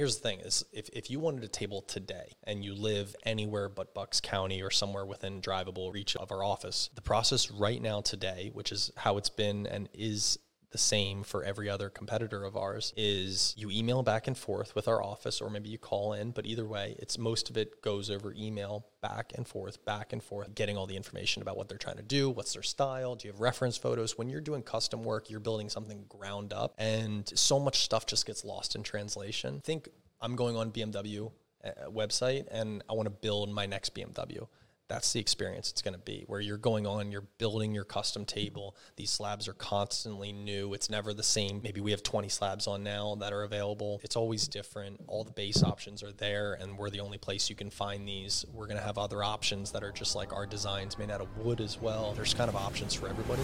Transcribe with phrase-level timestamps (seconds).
[0.00, 3.68] here's the thing is if, if you wanted a table today and you live anywhere
[3.68, 8.00] but Bucks County or somewhere within drivable reach of our office, the process right now
[8.00, 10.38] today, which is how it's been and is
[10.70, 14.86] the same for every other competitor of ours is you email back and forth with
[14.86, 18.10] our office or maybe you call in but either way it's most of it goes
[18.10, 21.78] over email back and forth back and forth getting all the information about what they're
[21.78, 24.16] trying to do what's their style do you have reference photos?
[24.16, 28.26] When you're doing custom work you're building something ground up and so much stuff just
[28.26, 29.60] gets lost in translation.
[29.60, 29.88] Think
[30.20, 31.32] i'm going on bmw
[31.64, 34.46] uh, website and i want to build my next bmw
[34.90, 38.24] that's the experience it's going to be where you're going on you're building your custom
[38.24, 38.76] table.
[38.96, 40.74] These slabs are constantly new.
[40.74, 41.60] It's never the same.
[41.62, 44.00] Maybe we have 20 slabs on now that are available.
[44.02, 45.00] It's always different.
[45.06, 48.44] All the base options are there and we're the only place you can find these.
[48.52, 51.36] We're going to have other options that are just like our designs made out of
[51.38, 52.12] wood as well.
[52.12, 53.42] There's kind of options for everybody.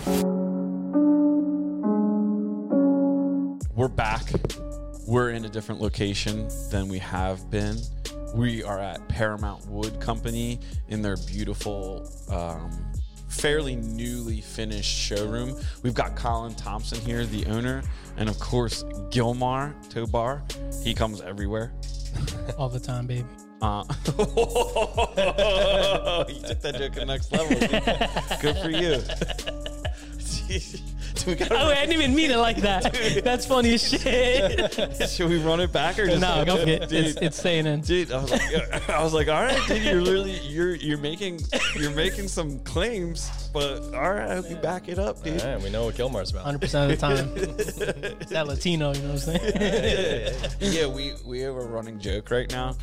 [3.74, 4.24] We're back.
[5.06, 7.76] We're in a different location than we have been.
[8.34, 10.58] We are at Paramount Wood Company
[10.88, 12.92] in their beautiful, um,
[13.28, 15.56] fairly newly finished showroom.
[15.84, 17.84] We've got Colin Thompson here, the owner,
[18.16, 20.42] and of course, Gilmar Tobar.
[20.82, 21.72] He comes everywhere.
[22.58, 23.24] all the time, baby.
[23.62, 23.84] Uh,
[26.28, 27.58] you took that joke to the next level.
[27.60, 28.40] dude.
[28.40, 29.00] Good for you.
[31.16, 32.92] Do we gotta Oh, wait, I didn't even mean it like that.
[33.24, 35.08] That's funny as shit.
[35.10, 36.92] Should we run it back or just no, go for it.
[36.92, 37.80] It's, it's staying in.
[37.80, 41.40] dude, I was like, I was like, all right, dude, you're literally you're you're making
[41.74, 45.40] you're making some claims, but all right, I hope you back it up, dude.
[45.42, 47.32] all right we know what gilmar's about 100% of the time.
[48.20, 50.34] It's that Latino, you know what I'm saying?
[50.60, 52.76] Yeah, we we have a running joke right now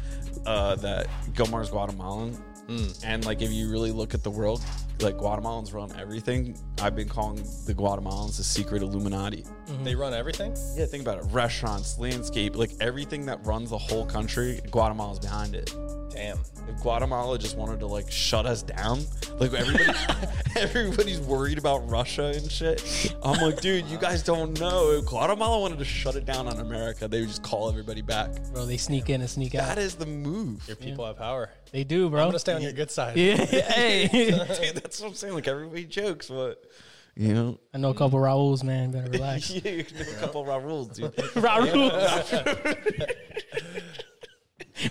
[0.46, 3.04] uh, that Gilmar's Guatemalan, Mm.
[3.06, 4.62] and like if you really look at the world,
[5.02, 6.58] like Guatemalans run everything.
[6.82, 9.44] I've been calling the Guatemalans the secret Illuminati.
[9.44, 9.84] Mm-hmm.
[9.84, 14.06] they run everything Yeah, think about it: restaurants, landscape, like everything that runs the whole
[14.06, 14.62] country.
[14.72, 15.74] Guatemala's behind it.
[16.14, 19.02] Damn if Guatemala just wanted to like shut us down,
[19.40, 19.98] like everybody,
[20.56, 23.16] everybody's worried about Russia and shit.
[23.24, 24.92] I'm like, dude, you guys don't know.
[24.92, 28.32] If Guatemala wanted to shut it down on America, they would just call everybody back.
[28.54, 29.68] Bro, they sneak in and sneak out.
[29.68, 30.66] That is the move.
[30.68, 32.22] your people have power They do, bro.
[32.22, 34.08] i'm gonna stay on your good side yeah, hey.
[34.32, 35.34] Dude, that's what I'm saying.
[35.34, 36.64] Like everybody jokes, but
[37.16, 38.92] you know, I know a couple Raul's, man.
[38.92, 39.52] Better relax.
[39.52, 41.16] yeah, you know a couple of rules, dude.
[41.16, 41.92] Raul.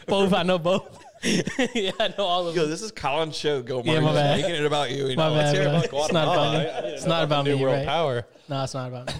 [0.06, 1.01] both, I know both.
[1.74, 2.70] yeah, I know all of Yo, them.
[2.70, 3.62] this is Colin's show.
[3.62, 4.06] Go, Yeah, Mario.
[4.08, 4.40] my bad.
[4.40, 5.06] Making it about you.
[5.08, 5.70] you My know, bad, let's hear bro.
[5.78, 6.52] about It's not about
[6.84, 6.90] me.
[6.90, 7.86] It's not about new me, world right?
[7.86, 9.14] power No, it's not about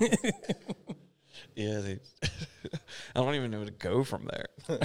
[0.00, 0.30] me.
[1.54, 1.98] Yeah, they,
[3.16, 4.78] I don't even know where to go from there.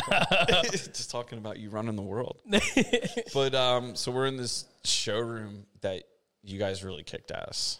[0.71, 2.39] Just talking about you running the world.
[3.31, 6.01] but um, so we're in this showroom that
[6.41, 7.77] you guys really kicked ass.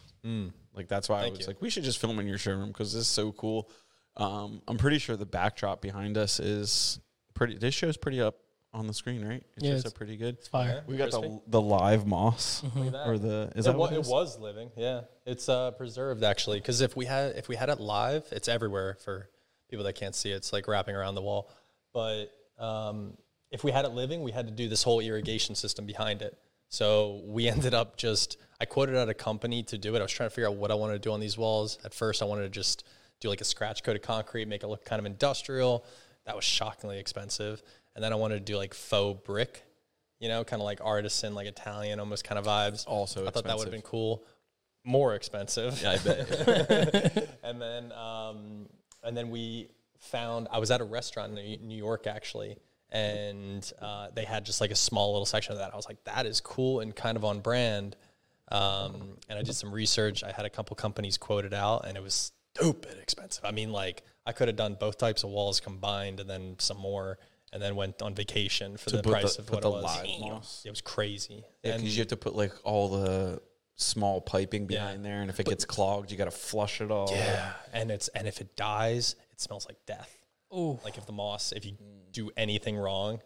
[0.75, 1.47] Like that's why I was you.
[1.47, 3.67] like, we should just film in your showroom because this is so cool.
[4.15, 6.99] Um, I'm pretty sure the backdrop behind us is
[7.33, 7.57] pretty.
[7.57, 8.35] This show's pretty up
[8.73, 9.43] on the screen, right?
[9.55, 10.35] It's Yeah, just it's- a pretty good.
[10.39, 10.83] It's fire.
[10.87, 11.27] We got Crispy.
[11.27, 13.07] the the live moss that.
[13.07, 14.07] or the is it, that wa- what it is?
[14.07, 17.79] was living yeah it's uh preserved actually because if we had if we had it
[17.79, 19.29] live it's everywhere for
[19.69, 21.49] people that can't see it it's like wrapping around the wall
[21.93, 22.25] but
[22.57, 23.15] um
[23.51, 26.37] if we had it living we had to do this whole irrigation system behind it
[26.69, 30.11] so we ended up just i quoted out a company to do it i was
[30.11, 32.25] trying to figure out what i wanted to do on these walls at first i
[32.25, 32.83] wanted to just
[33.19, 35.85] do like a scratch coated concrete make it look kind of industrial
[36.25, 37.61] that was shockingly expensive
[37.95, 39.63] and then i wanted to do like faux brick
[40.23, 42.85] you know, kind of like artisan, like Italian, almost kind of vibes.
[42.87, 44.23] Also I thought that would have been cool.
[44.85, 45.81] More expensive.
[45.81, 47.29] Yeah, I bet.
[47.43, 48.69] and then, um,
[49.03, 49.67] and then we
[49.99, 52.55] found I was at a restaurant in New York actually,
[52.89, 55.73] and uh, they had just like a small little section of that.
[55.73, 57.97] I was like, that is cool and kind of on brand.
[58.49, 60.23] Um, and I did some research.
[60.23, 63.43] I had a couple companies quoted out, and it was stupid expensive.
[63.43, 66.77] I mean, like I could have done both types of walls combined, and then some
[66.77, 67.19] more,
[67.53, 69.83] and then went on vacation for To the price the- of what the it was.
[69.83, 70.63] live moss.
[70.65, 71.45] It was crazy.
[71.63, 73.41] Yeah, because you have to put like all the
[73.75, 77.07] small piping behind there, and if it gets clogged, you got to flush it all.
[77.11, 80.11] yeah, and it's and if it dies, it smells like death.
[80.51, 81.75] Oh, like if the moss if you
[82.11, 83.19] do anything wrong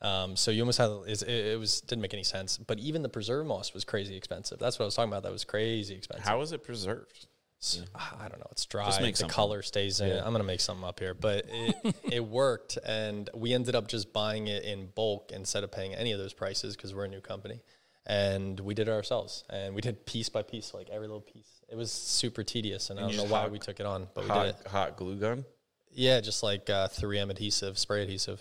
[0.00, 3.10] um, so you almost had it, it was didn't make any sense but even the
[3.10, 6.24] preserve moss was crazy expensive that's what i was talking about that was crazy expensive
[6.24, 7.26] How was it preserved?
[7.62, 9.32] S- i don't know it's dry make the something.
[9.34, 13.30] color stays in it i'm gonna make something up here but it, it worked and
[13.34, 16.74] we ended up just buying it in bulk instead of paying any of those prices
[16.76, 17.60] because we're a new company
[18.06, 21.60] and we did it ourselves and we did piece by piece like every little piece
[21.68, 24.24] it was super tedious and, i don't know why hot- we took it on but
[24.24, 25.44] we did it Hot, hot glue gun.
[25.92, 28.40] yeah just like uh, 3m adhesive spray adhesive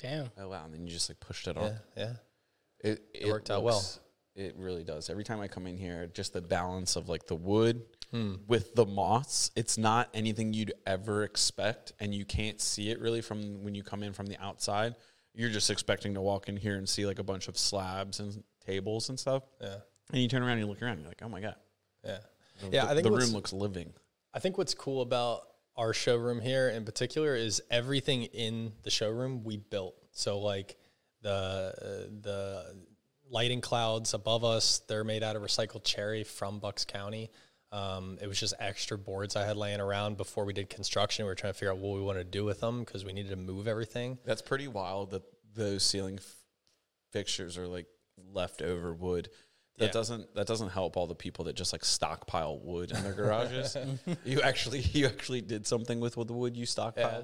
[0.00, 0.30] damn.
[0.38, 0.64] Oh wow!
[0.64, 1.74] And then you just like pushed it on.
[1.96, 2.12] yeah
[2.80, 3.84] It, worked out well.
[4.34, 5.10] It really does.
[5.10, 7.82] Every time I come in here, just the balance of like the wood
[8.46, 9.50] with the moss.
[9.56, 13.82] It's not anything you'd ever expect, and you can't see it really from when you
[13.82, 14.94] come in from the outside.
[15.34, 18.42] You're just expecting to walk in here and see like a bunch of slabs and
[18.66, 19.44] tables and stuff.
[19.60, 19.76] Yeah.
[20.12, 21.56] And you turn around and you look around, and you're like, oh my god,
[22.04, 22.18] Yeah.
[22.60, 23.92] the, Yeah, I think the room looks living.
[24.34, 25.42] I think what's cool about
[25.76, 29.94] our showroom here in particular is everything in the showroom we built.
[30.10, 30.76] So like
[31.22, 32.76] the uh, the
[33.30, 37.30] lighting clouds above us, they're made out of recycled cherry from Bucks County.
[37.72, 41.24] Um, it was just extra boards I had laying around before we did construction.
[41.24, 43.12] We were trying to figure out what we wanted to do with them because we
[43.14, 44.18] needed to move everything.
[44.26, 45.22] That's pretty wild that
[45.54, 46.34] those ceiling f-
[47.12, 47.86] fixtures are like
[48.32, 49.30] leftover wood.
[49.78, 49.90] That Yeah.
[49.92, 53.74] doesn't that doesn't help all the people that just like stockpile wood in their garages.
[54.24, 56.96] you actually you actually did something with the wood you stockpiled.
[56.96, 57.22] Yeah.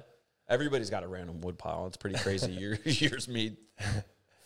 [0.49, 1.87] Everybody's got a random wood pile.
[1.87, 2.53] It's pretty crazy.
[2.59, 3.59] Your yours made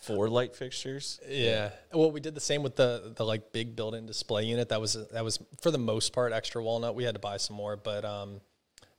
[0.02, 1.20] four light fixtures.
[1.28, 1.70] Yeah.
[1.92, 4.68] Well, we did the same with the the like big built-in display unit.
[4.68, 6.94] That was that was for the most part extra walnut.
[6.94, 8.40] We had to buy some more, but um,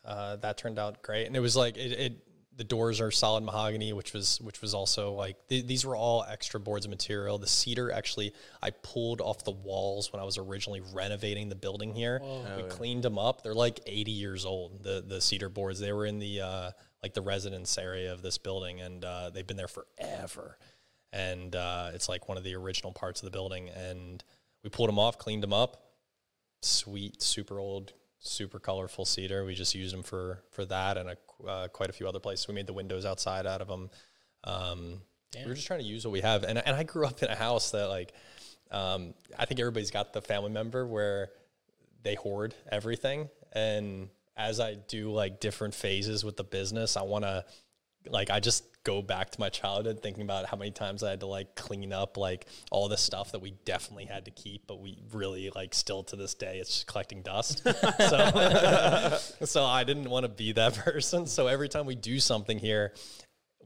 [0.05, 1.27] uh, that turned out great.
[1.27, 4.73] And it was like it, it the doors are solid mahogany, which was which was
[4.73, 7.37] also like th- these were all extra boards of material.
[7.37, 11.93] The cedar actually I pulled off the walls when I was originally renovating the building
[11.93, 12.21] here.
[12.57, 13.43] we cleaned them up.
[13.43, 14.83] They're like 80 years old.
[14.83, 15.79] The the cedar boards.
[15.79, 16.71] They were in the uh,
[17.01, 20.57] like the residence area of this building, and uh, they've been there forever
[21.13, 23.69] and uh, it's like one of the original parts of the building.
[23.69, 24.23] And
[24.63, 25.83] we pulled them off, cleaned them up.
[26.61, 29.45] Sweet, super old, super colorful cedar.
[29.45, 32.47] We just used them for for that and a, uh, quite a few other places.
[32.47, 33.89] We made the windows outside out of them.
[34.43, 35.01] Um,
[35.35, 36.43] we were just trying to use what we have.
[36.43, 38.13] And and I grew up in a house that like
[38.71, 41.29] um, I think everybody's got the family member where
[42.03, 47.23] they hoard everything and as i do like different phases with the business i want
[47.23, 47.43] to
[48.07, 51.19] like i just go back to my childhood thinking about how many times i had
[51.19, 54.81] to like clean up like all the stuff that we definitely had to keep but
[54.81, 57.63] we really like still to this day it's just collecting dust
[57.97, 62.59] so so i didn't want to be that person so every time we do something
[62.59, 62.93] here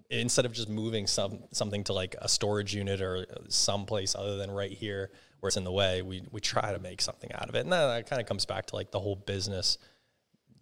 [0.09, 4.49] instead of just moving some something to like a storage unit or someplace other than
[4.51, 7.55] right here where it's in the way, we we try to make something out of
[7.55, 7.59] it.
[7.59, 9.77] And that, that kind of comes back to like the whole business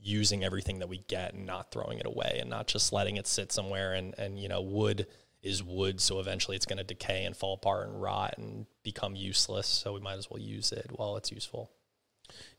[0.06, 3.26] using everything that we get and not throwing it away and not just letting it
[3.28, 5.08] sit somewhere and and you know wood
[5.42, 9.16] is wood so eventually it's going to decay and fall apart and rot and become
[9.16, 11.72] useless so we might as well use it while it's useful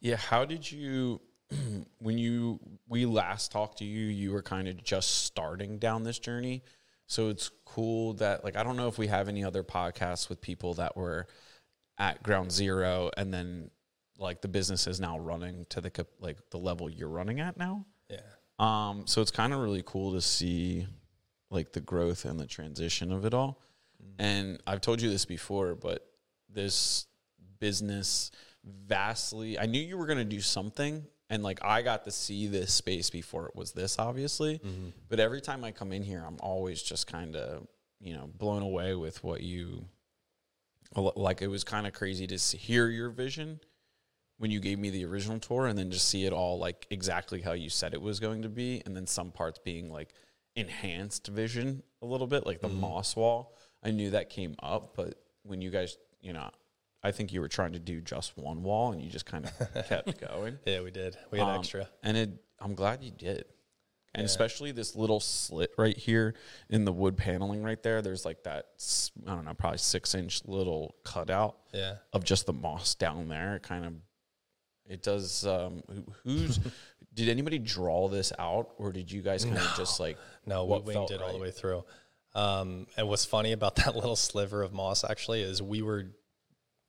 [0.00, 1.20] Yeah, how did you
[1.98, 2.58] when you
[2.88, 6.64] we last talked to you, you were kind of just starting down this journey.
[7.06, 10.40] So it's cool that like I don't know if we have any other podcasts with
[10.40, 11.26] people that were
[11.98, 13.70] at ground zero and then
[14.18, 17.84] like the business is now running to the like the level you're running at now.
[18.08, 18.20] yeah
[18.58, 20.86] Um, so it's kind of really cool to see
[21.50, 23.60] like the growth and the transition of it all.
[24.18, 26.06] And I've told you this before, but
[26.48, 27.06] this
[27.58, 28.30] business
[28.64, 31.04] vastly, I knew you were going to do something.
[31.28, 34.60] And like I got to see this space before it was this, obviously.
[35.08, 37.66] But every time I come in here, I'm always just kind of,
[38.00, 39.86] you know, blown away with what you
[40.94, 41.42] like.
[41.42, 43.60] It was kind of crazy to see, hear your vision
[44.38, 47.40] when you gave me the original tour and then just see it all like exactly
[47.40, 50.12] how you said it was going to be and then some parts being like
[50.54, 55.14] enhanced vision a little bit like the moss wall i knew that came up but
[55.42, 56.48] when you guys you know
[57.02, 59.86] i think you were trying to do just one wall and you just kind of
[59.88, 60.58] kept going.
[60.64, 61.16] Yeah we did.
[61.30, 61.88] We had Um, extra.
[62.02, 63.44] and it i'm glad you did.
[64.14, 66.34] And especially this little slit right here
[66.70, 68.68] in the wood paneling right there there's like that
[69.26, 71.96] i don't know probably six inch little cutout yeah.
[72.14, 73.56] of just the moss down there.
[73.56, 73.92] It kind of
[74.88, 75.46] it does.
[75.46, 76.58] Um, who- who's
[77.14, 80.70] did anybody draw this out, or did you guys kind of just like No, we
[80.70, 81.84] what winged felt it all the way through.
[82.34, 86.06] Um, and what's funny about that little sliver of moss actually is we were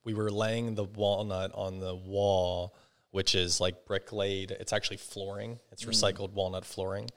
[0.04, 2.74] we were laying the walnut on the wall,
[3.10, 4.50] which is like brick laid.
[4.50, 5.58] It's actually flooring.
[5.72, 5.88] It's Mm.
[5.88, 7.08] recycled walnut flooring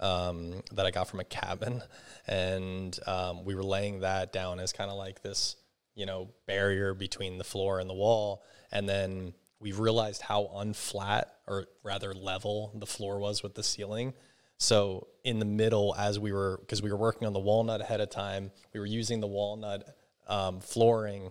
[0.00, 1.82] um, that I got from a cabin,
[2.26, 5.56] and um, we were laying that down as kind of like this,
[5.94, 11.24] you know, barrier between the floor and the wall, and then we realized how unflat
[11.46, 14.14] or rather level the floor was with the ceiling.
[14.58, 18.00] So in the middle, as we were, because we were working on the walnut ahead
[18.00, 19.96] of time, we were using the walnut
[20.28, 21.30] um, flooring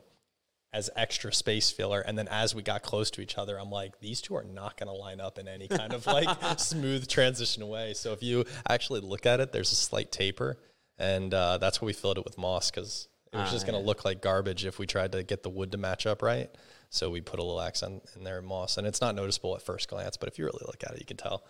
[0.73, 2.01] as extra space filler.
[2.01, 4.77] And then as we got close to each other, I'm like, these two are not
[4.77, 6.27] going to line up in any kind of like
[6.59, 7.93] smooth transition way.
[7.93, 10.57] So if you actually look at it, there's a slight taper.
[10.97, 13.85] And uh, that's why we filled it with moss because it was just going to
[13.85, 16.49] look like garbage if we tried to get the wood to match up right.
[16.89, 18.77] So we put a little accent in there, moss.
[18.77, 21.05] And it's not noticeable at first glance, but if you really look at it, you
[21.05, 21.43] can tell.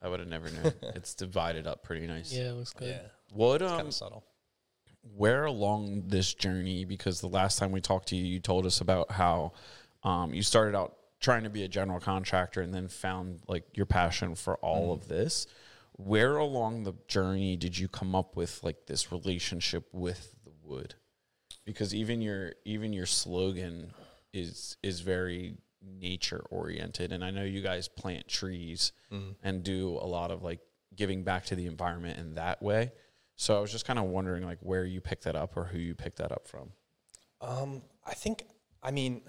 [0.00, 0.72] I would have never known.
[0.94, 2.32] it's divided up pretty nice.
[2.32, 2.88] Yeah, it looks good.
[2.88, 3.08] Yeah.
[3.32, 4.24] What Kind um, of subtle.
[5.16, 6.84] where along this journey?
[6.84, 9.52] Because the last time we talked to you, you told us about how
[10.04, 13.86] um you started out trying to be a general contractor and then found like your
[13.86, 15.46] passion for all of this.
[15.96, 20.94] Where along the journey did you come up with like this relationship with the wood?
[21.64, 23.92] Because even your even your slogan
[24.32, 28.92] is is very nature oriented and I know you guys plant trees
[29.42, 30.60] and do a lot of like
[30.94, 32.92] giving back to the environment in that way.
[33.36, 35.78] So I was just kind of wondering like where you picked that up or who
[35.78, 36.72] you picked that up from.
[37.40, 38.42] Um, I think,
[38.82, 39.22] I mean,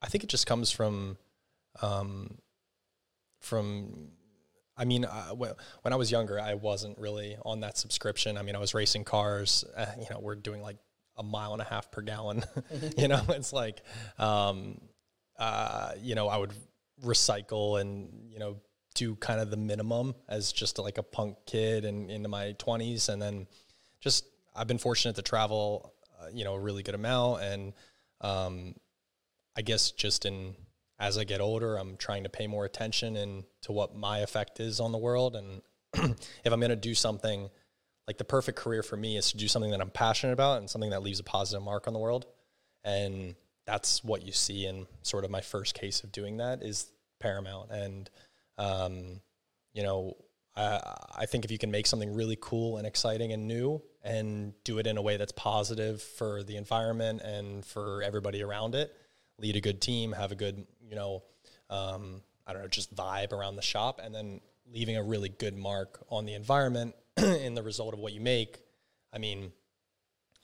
[0.00, 1.18] I think it just comes from,
[1.82, 2.38] um,
[3.40, 4.08] from,
[4.74, 8.38] I mean, uh, when I was younger, I wasn't really on that subscription.
[8.38, 9.64] I mean, I was racing cars.
[9.76, 10.78] Uh, you know, we're doing like
[11.18, 12.44] a mile and a half per gallon.
[12.96, 13.82] you know, it's like,
[14.18, 14.80] um,
[15.38, 16.52] uh, you know, I would
[17.04, 18.56] recycle and you know
[18.94, 23.08] do kind of the minimum as just like a punk kid and into my 20s
[23.08, 23.46] and then
[24.00, 24.24] just
[24.56, 27.42] I've been fortunate to travel uh, you know a really good amount.
[27.42, 27.72] And
[28.20, 28.74] um,
[29.56, 30.56] I guess just in
[30.98, 34.58] as I get older I'm trying to pay more attention and to what my effect
[34.58, 35.36] is on the world.
[35.36, 35.62] And
[36.44, 37.50] if I'm going to do something
[38.08, 40.68] like the perfect career for me is to do something that I'm passionate about and
[40.68, 42.26] something that leaves a positive mark on the world.
[42.82, 43.36] And
[43.66, 47.70] that's what you see in sort of my first case of doing that is paramount.
[47.70, 48.10] And
[48.56, 49.20] um,
[49.78, 50.16] you know
[50.56, 54.52] I, I think if you can make something really cool and exciting and new and
[54.64, 58.94] do it in a way that's positive for the environment and for everybody around it
[59.38, 61.22] lead a good team have a good you know
[61.70, 65.56] um, i don't know just vibe around the shop and then leaving a really good
[65.56, 66.94] mark on the environment
[67.44, 68.58] in the result of what you make
[69.12, 69.52] i mean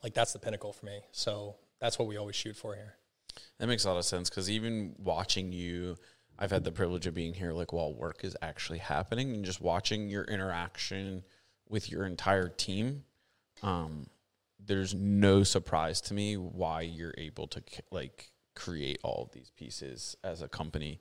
[0.02, 2.96] like that's the pinnacle for me so that's what we always shoot for here
[3.58, 5.96] That makes a lot of sense because even watching you,
[6.38, 9.60] I've had the privilege of being here like while work is actually happening and just
[9.60, 11.22] watching your interaction
[11.68, 13.04] with your entire team.
[13.62, 14.06] Um,
[14.64, 20.16] there's no surprise to me why you're able to like create all of these pieces
[20.24, 21.00] as a company.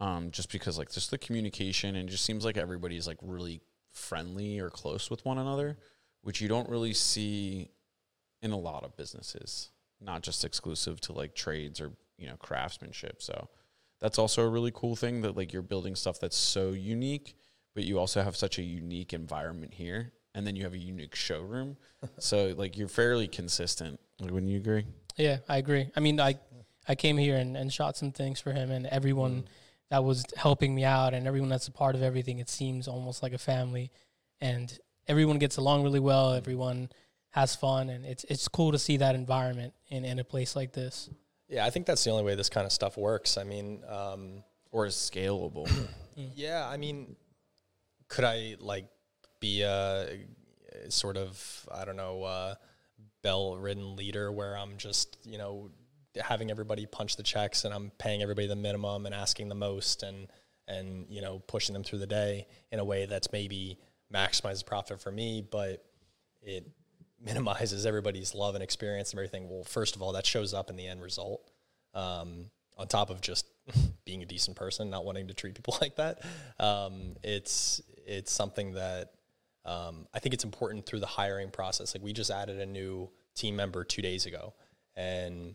[0.00, 3.60] Um, just because like just the communication and just seems like everybody's like really
[3.92, 5.78] friendly or close with one another,
[6.22, 7.70] which you don't really see
[8.40, 9.70] in a lot of businesses
[10.04, 13.22] not just exclusive to like trades or you know craftsmanship.
[13.22, 13.48] So
[14.00, 17.36] that's also a really cool thing that like you're building stuff that's so unique
[17.74, 21.14] but you also have such a unique environment here and then you have a unique
[21.14, 21.76] showroom.
[22.18, 24.00] So like you're fairly consistent.
[24.18, 24.86] Like wouldn't you agree?
[25.16, 25.88] Yeah, I agree.
[25.94, 26.34] I mean, I
[26.88, 29.46] I came here and, and shot some things for him, and everyone mm.
[29.92, 32.38] That was helping me out, and everyone that's a part of everything.
[32.38, 33.90] It seems almost like a family,
[34.40, 34.66] and
[35.06, 36.32] everyone gets along really well.
[36.32, 36.88] Everyone
[37.30, 40.72] has fun, and it's it's cool to see that environment in, in a place like
[40.72, 41.10] this.
[41.48, 44.42] yeah i think that's the only way this kind of stuff works i mean um,
[44.70, 45.68] or is scalable
[46.14, 47.16] Yeah, I mean,
[48.08, 48.86] could I like
[49.40, 50.18] be a,
[50.88, 52.54] sort of I don't know uh,
[53.22, 55.70] bell-ridden leader where I'm just you know
[56.20, 60.02] having everybody punch the checks and I'm paying everybody the minimum and asking the most
[60.02, 60.28] and
[60.68, 63.78] and you know pushing them through the day in a way that's maybe
[64.12, 65.84] maximizes profit for me, but
[66.42, 66.68] it
[67.24, 69.48] minimizes everybody's love and experience and everything.
[69.48, 71.50] Well, first of all, that shows up in the end result.
[71.94, 73.46] Um, on top of just
[74.04, 76.22] being a decent person, not wanting to treat people like that,
[76.58, 79.12] um, it's it's something that
[79.64, 81.94] um, I think it's important through the hiring process.
[81.94, 84.54] Like we just added a new team member two days ago,
[84.96, 85.54] and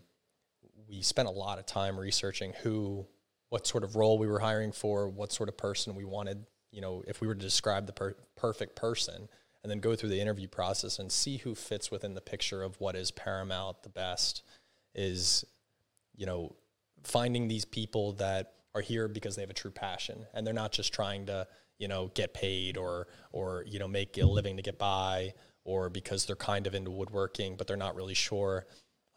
[0.88, 3.06] we spent a lot of time researching who,
[3.50, 6.44] what sort of role we were hiring for, what sort of person we wanted.
[6.70, 9.28] You know, if we were to describe the per- perfect person,
[9.62, 12.80] and then go through the interview process and see who fits within the picture of
[12.80, 14.42] what is paramount, the best,
[14.94, 15.44] is
[16.16, 16.54] you know
[17.04, 20.72] finding these people that are here because they have a true passion and they're not
[20.72, 21.46] just trying to
[21.78, 25.32] you know get paid or or you know make a living to get by
[25.64, 28.66] or because they're kind of into woodworking but they're not really sure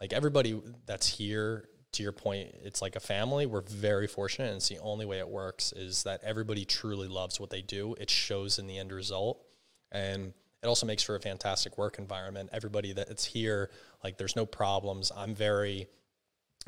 [0.02, 3.46] like everybody that's here to your point it's like a family.
[3.46, 7.40] We're very fortunate and it's the only way it works is that everybody truly loves
[7.40, 7.96] what they do.
[8.00, 9.46] It shows in the end result.
[9.92, 12.50] And it also makes for a fantastic work environment.
[12.52, 13.70] Everybody that's here
[14.04, 15.12] like there's no problems.
[15.16, 15.88] I'm very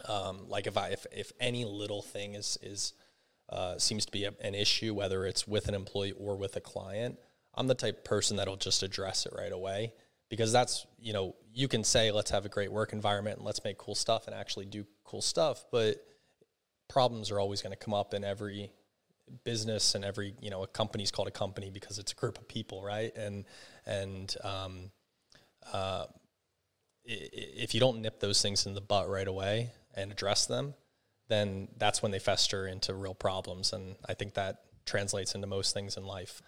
[0.08, 2.94] um, like if I if, if any little thing is is
[3.50, 6.62] uh, seems to be a, an issue, whether it's with an employee or with a
[6.62, 7.20] client,
[7.54, 9.94] I'm the type of person that'll just address it right away
[10.34, 13.64] because that's you know you can say let's have a great work environment and let's
[13.64, 16.04] make cool stuff and actually do cool stuff, but
[16.90, 18.72] problems are always going to come up in every
[19.44, 22.48] business and every you know a company's called a company because it's a group of
[22.48, 23.16] people, right?
[23.16, 23.46] And
[23.86, 24.92] and um,
[25.72, 26.06] uh,
[27.06, 30.74] if you don't nip those things in the butt right away and address them,
[31.28, 33.72] then that's when they fester into real problems.
[33.72, 36.42] And I think that translates into most things in life.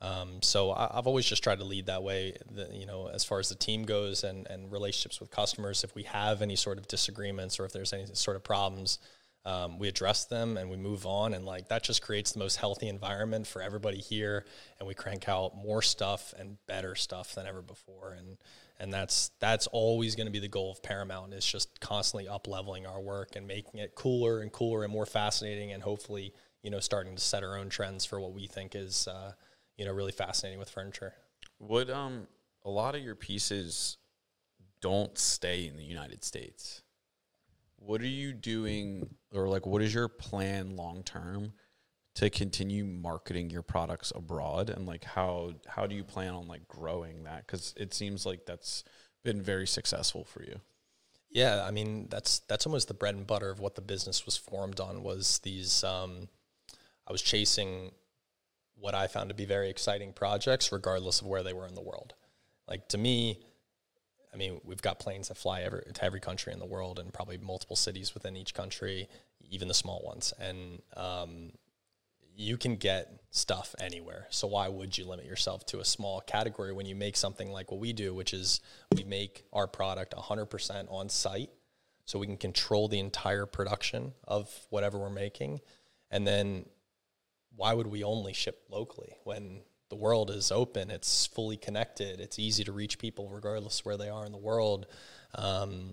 [0.00, 3.24] Um, so I, I've always just tried to lead that way, the, you know, as
[3.24, 5.84] far as the team goes and, and relationships with customers.
[5.84, 8.98] If we have any sort of disagreements or if there's any sort of problems,
[9.44, 11.34] um, we address them and we move on.
[11.34, 14.44] And like that just creates the most healthy environment for everybody here.
[14.78, 18.14] And we crank out more stuff and better stuff than ever before.
[18.16, 18.36] And
[18.80, 22.46] and that's that's always going to be the goal of paramount is just constantly up
[22.46, 26.70] leveling our work and making it cooler and cooler and more fascinating and hopefully you
[26.70, 29.32] know starting to set our own trends for what we think is uh,
[29.78, 31.14] you know really fascinating with furniture
[31.60, 32.26] Would um
[32.64, 33.96] a lot of your pieces
[34.80, 36.82] don't stay in the United States?
[37.76, 41.52] What are you doing or like what is your plan long term
[42.16, 46.66] to continue marketing your products abroad and like how how do you plan on like
[46.66, 48.82] growing that cuz it seems like that's
[49.24, 50.60] been very successful for you.
[51.30, 54.36] Yeah, I mean that's that's almost the bread and butter of what the business was
[54.36, 55.84] formed on was these.
[55.84, 56.28] Um,
[57.06, 57.92] I was chasing
[58.80, 61.82] what I found to be very exciting projects, regardless of where they were in the
[61.82, 62.14] world.
[62.68, 63.40] Like to me,
[64.32, 67.12] I mean, we've got planes that fly every, to every country in the world, and
[67.12, 69.08] probably multiple cities within each country,
[69.50, 70.32] even the small ones.
[70.38, 71.52] And um,
[72.36, 74.26] you can get stuff anywhere.
[74.30, 77.70] So why would you limit yourself to a small category when you make something like
[77.70, 78.60] what we do, which is
[78.94, 81.50] we make our product 100% on site
[82.04, 85.60] so we can control the entire production of whatever we're making.
[86.10, 86.66] And then
[87.58, 89.60] why would we only ship locally when
[89.90, 93.96] the world is open, it's fully connected, it's easy to reach people regardless of where
[93.96, 94.86] they are in the world.
[95.34, 95.92] Um,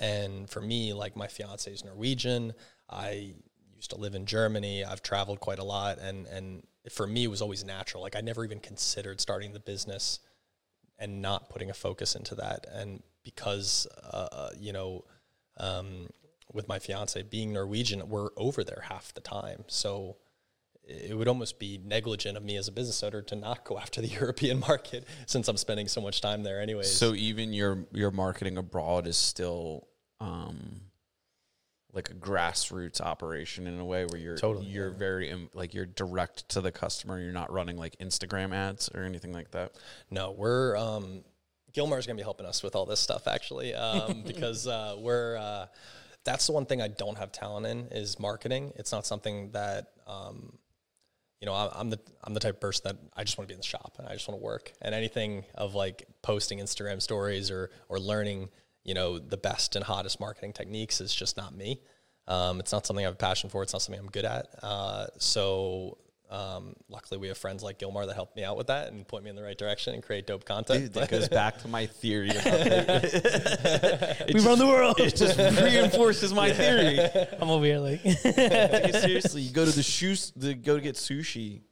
[0.00, 2.54] and for me, like my fiance is Norwegian.
[2.90, 3.34] I
[3.76, 4.84] used to live in Germany.
[4.84, 8.02] I've traveled quite a lot, and and for me, it was always natural.
[8.02, 10.18] Like I never even considered starting the business
[10.98, 12.66] and not putting a focus into that.
[12.72, 15.04] And because uh, uh, you know,
[15.58, 16.08] um,
[16.52, 20.16] with my fiance being Norwegian, we're over there half the time, so
[20.86, 24.00] it would almost be negligent of me as a business owner to not go after
[24.00, 26.90] the European market since I'm spending so much time there anyways.
[26.92, 29.88] So even your your marketing abroad is still
[30.20, 30.80] um
[31.92, 36.48] like a grassroots operation in a way where you're Totally, you're very like you're direct
[36.50, 37.18] to the customer.
[37.18, 39.72] You're not running like Instagram ads or anything like that.
[40.10, 41.24] No, we're um,
[41.72, 45.66] Gilmar's gonna be helping us with all this stuff actually, um, because uh, we're uh,
[46.24, 48.72] that's the one thing I don't have talent in is marketing.
[48.76, 50.58] It's not something that um,
[51.40, 53.54] you know I'm the I'm the type of person that I just want to be
[53.54, 57.00] in the shop and I just want to work and anything of like posting Instagram
[57.02, 58.48] stories or or learning
[58.84, 61.80] you know the best and hottest marketing techniques is just not me.
[62.28, 63.62] Um, it's not something I have a passion for.
[63.62, 64.48] It's not something I'm good at.
[64.62, 65.98] Uh, so
[66.30, 69.24] um, luckily, we have friends like Gilmar that help me out with that and point
[69.24, 70.80] me in the right direction and create dope content.
[70.84, 72.30] Dude, that goes back to my theory.
[72.30, 74.98] About it, we run the world.
[74.98, 76.98] it just reinforces my theory.
[77.40, 80.96] I'm over here like, Like, seriously, you go to the shoes, the go to get
[80.96, 81.62] sushi.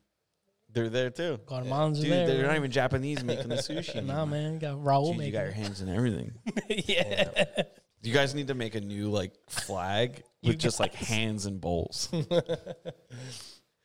[0.72, 1.38] They're there too.
[1.46, 2.26] Guatemalans are Dude, there.
[2.26, 4.04] they're not even Japanese making the sushi.
[4.04, 6.32] nah, man, you got Raul Dude, you got your hands in everything.
[6.68, 6.88] it.
[6.88, 7.62] yeah.
[8.02, 12.08] You guys need to make a new like flag with just like hands and bowls.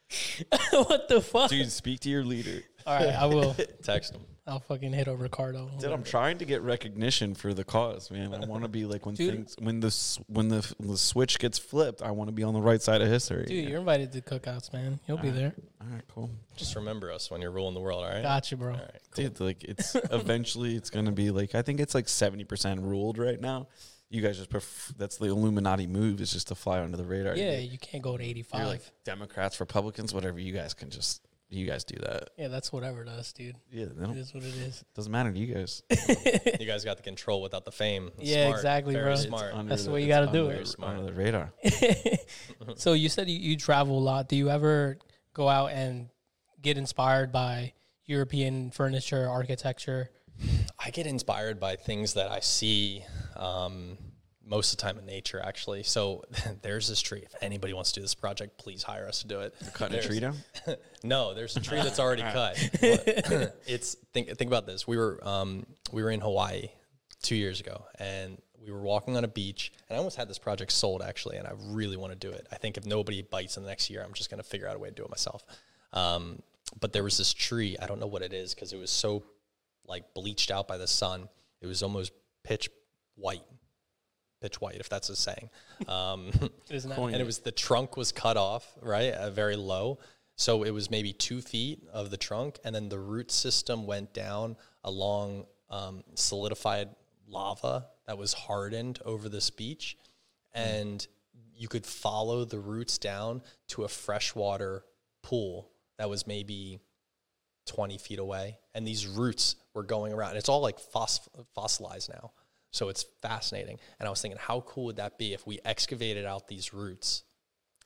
[0.72, 1.50] what the fuck?
[1.50, 2.62] Dude, speak to your leader.
[2.86, 3.56] All right, I will.
[3.84, 4.22] Text him.
[4.48, 5.70] I'll fucking hit over Ricardo.
[5.80, 8.34] Dude, I'm trying to get recognition for the cause, man.
[8.34, 9.32] I want to be like when Dude.
[9.32, 12.62] things when the when the, the switch gets flipped, I want to be on the
[12.62, 13.46] right side of history.
[13.46, 15.00] Dude, you're invited to cookouts, man.
[15.08, 15.54] You'll be there.
[15.80, 16.32] All right, cool.
[16.56, 18.24] Just remember us when you're ruling the world, all right?
[18.24, 18.74] Gotcha, bro.
[18.74, 19.24] All right, cool.
[19.26, 23.20] Dude, like it's eventually it's gonna be like I think it's like seventy percent ruled
[23.20, 23.68] right now.
[24.10, 27.36] You guys just pref- that's the Illuminati move is just to fly under the radar.
[27.36, 28.60] Yeah, you can't go to 85.
[28.60, 30.40] You're like Democrats, Republicans, whatever.
[30.40, 32.30] You guys can just you guys do that.
[32.38, 33.56] yeah, that's whatever to us, dude.
[33.72, 34.84] Yeah, they It don't, is what it is.
[34.96, 35.82] doesn't matter to you guys.
[36.60, 38.12] You guys got the control without the fame.
[38.20, 38.58] Yeah, Smart.
[38.58, 39.16] exactly, Very bro.
[39.16, 39.54] Smart.
[39.68, 40.76] That's the the way you gotta do under- it.
[40.82, 41.52] Under the radar.
[42.76, 44.28] so you said you, you travel a lot.
[44.30, 44.98] Do you ever
[45.34, 46.10] go out and
[46.62, 47.74] get inspired by
[48.06, 50.10] European furniture, architecture?
[50.78, 53.04] I get inspired by things that I see
[53.36, 53.98] um,
[54.46, 55.84] most of the time in nature, actually.
[55.84, 56.24] So
[56.62, 57.22] there's this tree.
[57.24, 59.54] If anybody wants to do this project, please hire us to do it.
[59.74, 60.36] Cutting a tree down.
[61.02, 62.58] No, there's a tree that's already cut.
[63.66, 64.86] It's think think about this.
[64.86, 66.70] We were um, we were in Hawaii
[67.22, 70.38] two years ago, and we were walking on a beach, and I almost had this
[70.38, 72.48] project sold actually, and I really want to do it.
[72.52, 74.76] I think if nobody bites in the next year, I'm just going to figure out
[74.76, 75.46] a way to do it myself.
[75.94, 76.42] Um,
[76.80, 77.78] but there was this tree.
[77.82, 79.24] I don't know what it is because it was so
[79.90, 81.28] like bleached out by the sun.
[81.62, 82.14] It was almost
[82.46, 82.70] pitch
[83.16, 83.44] white,
[84.42, 85.50] pitch white, if that's a saying.
[85.88, 86.32] Um,
[86.70, 90.00] Isn't and it was the trunk was cut off right uh, very low
[90.40, 94.14] so it was maybe two feet of the trunk and then the root system went
[94.14, 96.88] down along um, solidified
[97.28, 99.98] lava that was hardened over this beach
[100.54, 101.08] and
[101.54, 104.86] you could follow the roots down to a freshwater
[105.22, 106.80] pool that was maybe
[107.70, 112.10] 20 feet away and these roots were going around And it's all like fos- fossilized
[112.10, 112.32] now
[112.72, 113.80] So it's fascinating.
[114.00, 117.24] And I was thinking, how cool would that be if we excavated out these roots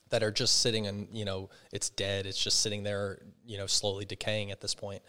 [0.09, 3.67] that are just sitting and, you know, it's dead, it's just sitting there, you know,
[3.67, 5.01] slowly decaying at this point.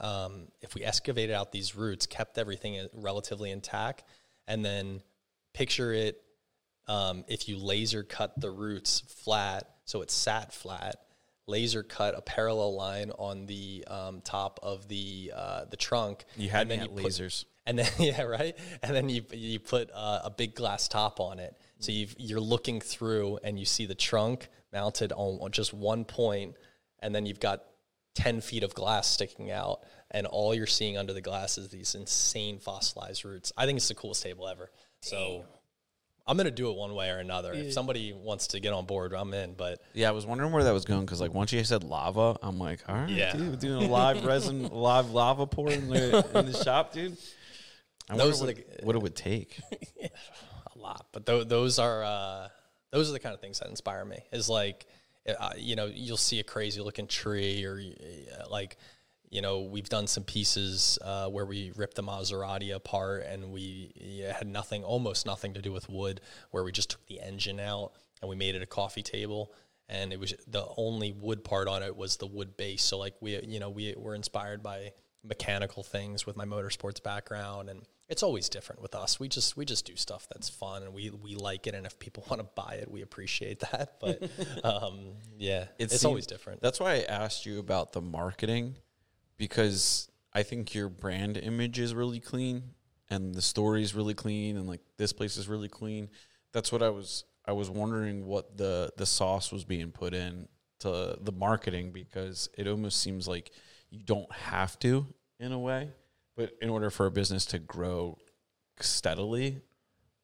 [0.00, 4.04] Um, if we excavated out these roots, kept everything relatively intact,
[4.46, 5.02] and then
[5.54, 6.20] picture it
[6.88, 10.96] um, if you laser cut the roots flat, so it's sat flat,
[11.46, 16.24] laser cut a parallel line on the um, top of the uh, the trunk.
[16.36, 17.44] You had and then you put- lasers.
[17.66, 18.56] and then yeah, right.
[18.82, 22.40] And then you you put uh, a big glass top on it, so you you're
[22.40, 26.56] looking through and you see the trunk mounted on, on just one point,
[27.00, 27.64] and then you've got
[28.14, 31.94] ten feet of glass sticking out, and all you're seeing under the glass is these
[31.94, 33.52] insane fossilized roots.
[33.56, 34.70] I think it's the coolest table ever.
[35.00, 35.44] So.
[36.26, 37.52] I'm gonna do it one way or another.
[37.52, 39.54] If somebody wants to get on board, I'm in.
[39.54, 42.36] But Yeah, I was wondering where that was going because, like, once you said lava,
[42.42, 43.32] I'm like, all right, Yeah.
[43.32, 47.16] dude, we're doing a live resin, live lava pour in the in the shop, dude.
[48.10, 49.58] I Those wonder what, the- what it would take.
[50.02, 51.06] a lot.
[51.12, 52.48] But th- those are uh,
[52.90, 54.18] those are the kind of things that inspire me.
[54.32, 54.86] Is like,
[55.28, 58.76] uh, you know, you'll see a crazy looking tree, or uh, like,
[59.32, 63.90] you know, we've done some pieces uh, where we ripped the Maserati apart, and we
[63.94, 67.58] yeah, had nothing, almost nothing to do with wood, where we just took the engine
[67.58, 69.50] out and we made it a coffee table.
[69.88, 72.82] And it was the only wood part on it was the wood base.
[72.82, 74.92] So like we, you know, we were inspired by
[75.24, 77.70] mechanical things with my motorsports background.
[77.70, 79.18] And it's always different with us.
[79.18, 81.74] We just we just do stuff that's fun and we we like it.
[81.74, 83.96] And if people want to buy it we appreciate that.
[84.00, 84.22] But
[84.64, 86.62] um yeah it's seem- always different.
[86.62, 88.76] That's why I asked you about the marketing
[89.42, 92.62] because I think your brand image is really clean
[93.10, 96.10] and the story is really clean and like this place is really clean.
[96.52, 100.46] That's what I was I was wondering what the the sauce was being put in
[100.78, 103.50] to the marketing because it almost seems like
[103.90, 105.08] you don't have to
[105.40, 105.90] in a way,
[106.36, 108.16] but in order for a business to grow
[108.78, 109.60] steadily,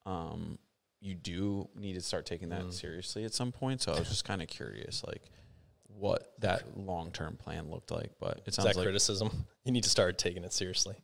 [0.06, 0.60] um,
[1.00, 3.82] you do need to start taking that seriously at some point.
[3.82, 5.22] So I was just kind of curious, like
[5.98, 8.12] what that long term plan looked like.
[8.20, 10.96] But it is sounds that like criticism you need to start taking it seriously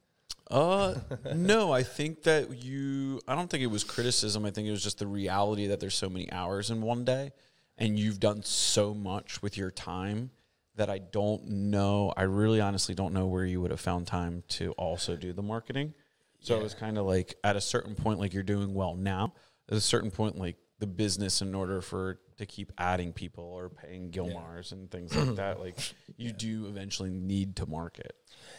[0.50, 0.94] uh
[1.34, 4.44] no, I think that you I don't think it was criticism.
[4.44, 7.32] I think it was just the reality that there's so many hours in one day
[7.78, 10.30] and you've done so much with your time
[10.76, 12.12] that I don't know.
[12.16, 15.42] I really honestly don't know where you would have found time to also do the
[15.42, 15.94] marketing.
[16.40, 19.32] So it was kind of like at a certain point like you're doing well now.
[19.70, 23.68] At a certain point like the business in order for to keep adding people or
[23.68, 25.78] paying Gilmars and things like that like
[26.16, 28.14] you do eventually need to market.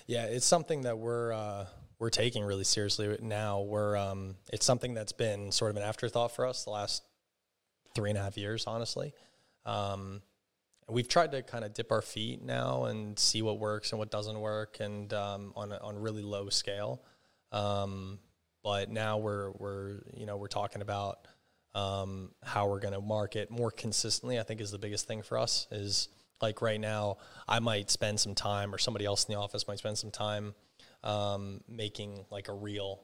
[0.07, 1.65] Yeah, it's something that we're uh,
[1.99, 3.61] we're taking really seriously now.
[3.61, 7.03] We're um, it's something that's been sort of an afterthought for us the last
[7.95, 9.13] three and a half years, honestly.
[9.65, 10.21] Um,
[10.87, 14.11] we've tried to kind of dip our feet now and see what works and what
[14.11, 17.01] doesn't work, and um, on a, on really low scale.
[17.51, 18.19] Um,
[18.63, 21.27] but now we're we're you know we're talking about
[21.75, 24.39] um, how we're going to market more consistently.
[24.39, 25.67] I think is the biggest thing for us.
[25.69, 26.07] Is
[26.41, 29.77] like right now, I might spend some time, or somebody else in the office might
[29.77, 30.55] spend some time
[31.03, 33.01] um, making like a reel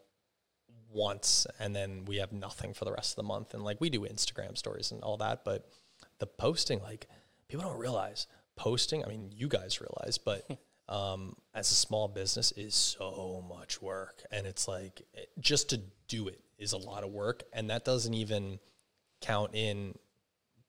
[0.90, 3.54] once, and then we have nothing for the rest of the month.
[3.54, 5.70] And like we do Instagram stories and all that, but
[6.20, 7.08] the posting, like
[7.50, 9.04] people don't realize posting.
[9.04, 10.48] I mean, you guys realize, but
[10.90, 15.82] um, as a small business, is so much work, and it's like it, just to
[16.08, 18.60] do it is a lot of work, and that doesn't even
[19.20, 19.96] count in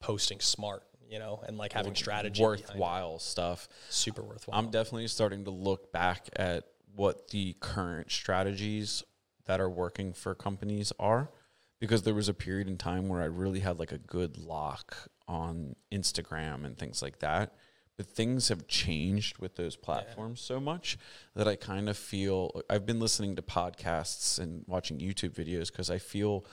[0.01, 3.69] posting smart, you know, and like having strategy worthwhile stuff.
[3.91, 4.59] super worthwhile.
[4.59, 9.05] I'm definitely starting to look back at what the current strategies
[9.47, 11.31] that are working for companies are
[11.79, 14.97] because there was a period in time where I really had like a good lock
[15.27, 17.55] on Instagram and things like that.
[17.97, 20.99] But things have changed with those platforms so much
[21.35, 25.91] that I kind of feel I've been listening to podcasts and watching YouTube videos because
[25.91, 26.47] I feel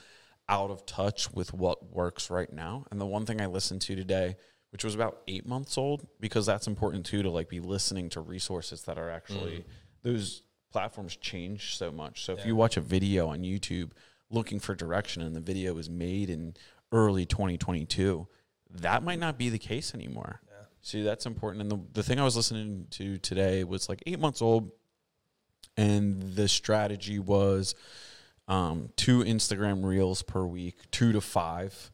[0.50, 2.84] out of touch with what works right now.
[2.90, 4.36] And the one thing I listened to today,
[4.70, 8.20] which was about eight months old, because that's important too to like be listening to
[8.20, 9.64] resources that are actually mm.
[10.02, 12.24] those platforms change so much.
[12.24, 13.92] So if you watch a video on YouTube
[14.28, 16.54] looking for direction and the video was made in
[16.92, 18.26] early 2022,
[18.72, 20.40] that might not be the case anymore.
[20.82, 21.62] See, that's important.
[21.62, 24.70] And the, the thing I was listening to today was like eight months old,
[25.76, 27.74] and the strategy was
[28.48, 31.92] um, two Instagram reels per week, two to five,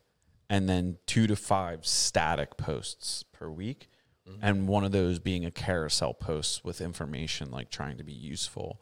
[0.48, 3.88] and then two to five static posts per week.
[4.42, 8.80] And one of those being a carousel post with information, like trying to be useful.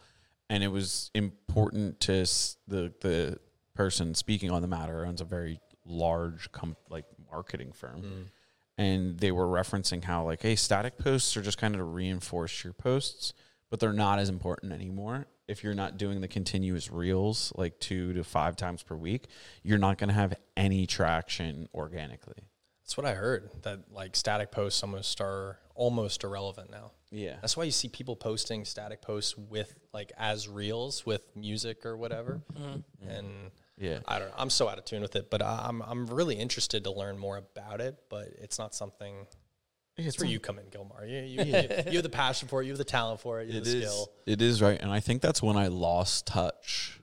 [0.49, 3.38] And it was important to s- the the
[3.75, 8.31] person speaking on the matter owns a very large com- like marketing firm
[8.77, 12.65] and they were referencing how like hey static posts are just kind of to reinforce
[12.65, 13.35] your posts
[13.75, 15.27] but they're not as important anymore.
[15.49, 19.27] If you're not doing the continuous reels like two to five times per week,
[19.65, 22.45] you're not going to have any traction organically.
[22.85, 23.51] That's what I heard.
[23.63, 26.93] That like static posts almost are almost irrelevant now.
[27.11, 27.35] Yeah.
[27.41, 31.97] That's why you see people posting static posts with like as reels with music or
[31.97, 32.43] whatever.
[32.57, 33.09] Mm-hmm.
[33.09, 33.99] And Yeah.
[34.07, 34.35] I don't know.
[34.39, 37.19] I'm so out of tune with it, but I- I'm I'm really interested to learn
[37.19, 37.97] more about it.
[38.09, 39.27] But it's not something.
[39.97, 41.09] It's where you come in, Gilmar.
[41.09, 41.55] You, you, you,
[41.93, 42.67] you have the passion for it.
[42.67, 43.47] You have the talent for it.
[43.47, 43.85] You have It the is.
[43.91, 44.13] skill.
[44.27, 47.01] It is right, and I think that's when I lost touch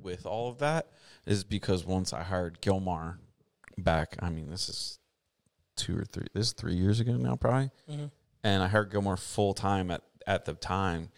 [0.00, 0.86] with all of that.
[1.26, 3.18] Is because once I hired Gilmar
[3.78, 4.98] back, I mean, this is
[5.76, 6.26] two or three.
[6.34, 7.70] This is three years ago now, probably.
[7.88, 8.06] Mm-hmm.
[8.44, 11.10] And I hired Gilmar full time at at the time.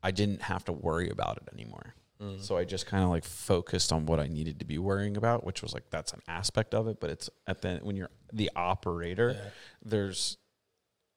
[0.00, 1.94] I didn't have to worry about it anymore.
[2.20, 2.42] Mm.
[2.42, 5.44] So I just kind of like focused on what I needed to be worrying about,
[5.44, 8.50] which was like that's an aspect of it, but it's at the when you're the
[8.56, 9.52] operator,
[9.84, 10.36] there's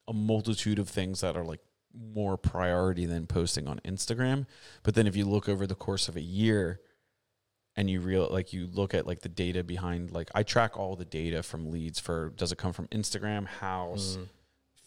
[0.07, 1.61] a multitude of things that are like
[1.93, 4.45] more priority than posting on Instagram.
[4.83, 6.79] But then if you look over the course of a year
[7.75, 10.95] and you real like you look at like the data behind like I track all
[10.95, 14.27] the data from leads for does it come from Instagram, Houzz, mm.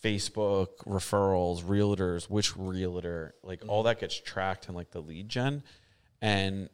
[0.03, 3.87] Facebook, referrals, realtors, which realtor, like all mm.
[3.87, 5.62] that gets tracked in like the lead gen.
[6.24, 6.70] And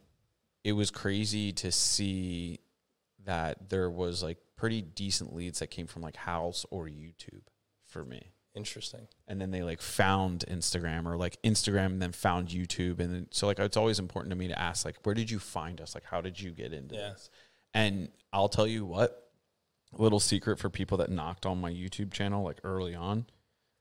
[0.63, 2.61] it was crazy to see
[3.25, 7.43] that there was like pretty decent leads that came from like Houzz or YouTube
[7.87, 8.31] for me.
[8.55, 9.07] Interesting.
[9.29, 12.99] and then they like found Instagram or like Instagram and then found YouTube.
[13.01, 15.39] And then so like it's always important to me to ask like where did you
[15.39, 15.95] find us?
[15.95, 17.11] Like how did you get into Yeah.
[17.11, 17.31] this?
[17.75, 19.31] And I'll tell you what
[19.93, 23.27] little secret for people that knocked on my YouTube channel like early on.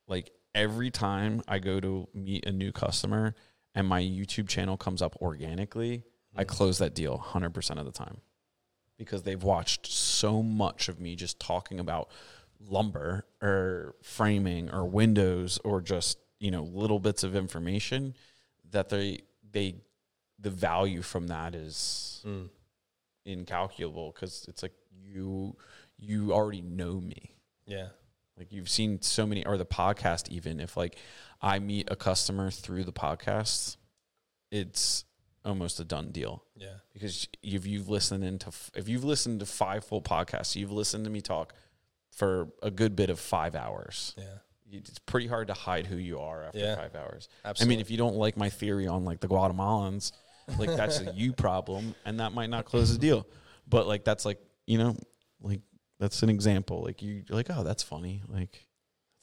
[0.08, 3.36] Like every time I go to meet a new customer
[3.80, 6.04] and my YouTube channel comes up organically
[6.36, 6.48] I mm.
[6.48, 8.18] close that deal 100% of the time
[8.98, 12.10] because they've watched so much of me just talking about
[12.60, 18.14] lumber or framing or windows or just you know little bits of information
[18.72, 19.76] that they they
[20.38, 22.50] the value from that is mm.
[23.26, 25.56] incalculable because it's like you
[25.98, 27.36] you already know me.
[27.66, 27.90] Yeah.
[28.36, 30.98] like you've seen so many or the podcast even if like
[31.42, 33.78] i meet a customer through the podcast
[34.52, 35.06] it's
[35.46, 36.74] almost a done deal Yeah.
[36.94, 41.10] because if you've listened into if you've listened to five full podcasts, you've listened to
[41.10, 41.54] me talk
[42.12, 44.14] for a good bit of five hours.
[44.18, 44.24] Yeah.
[44.72, 46.76] It's pretty hard to hide who you are after Yeah.
[46.76, 47.30] five hours.
[47.46, 47.74] Absolutely.
[47.74, 50.12] I mean, if you don't like my theory on like the Guatemalans,
[50.58, 53.26] like that's a you problem, and that might not close the deal.
[53.68, 54.96] But like that's like you know,
[55.42, 55.62] like
[56.00, 56.84] that's an example.
[56.84, 58.22] Like you- you're like, oh, that's funny.
[58.28, 58.68] Like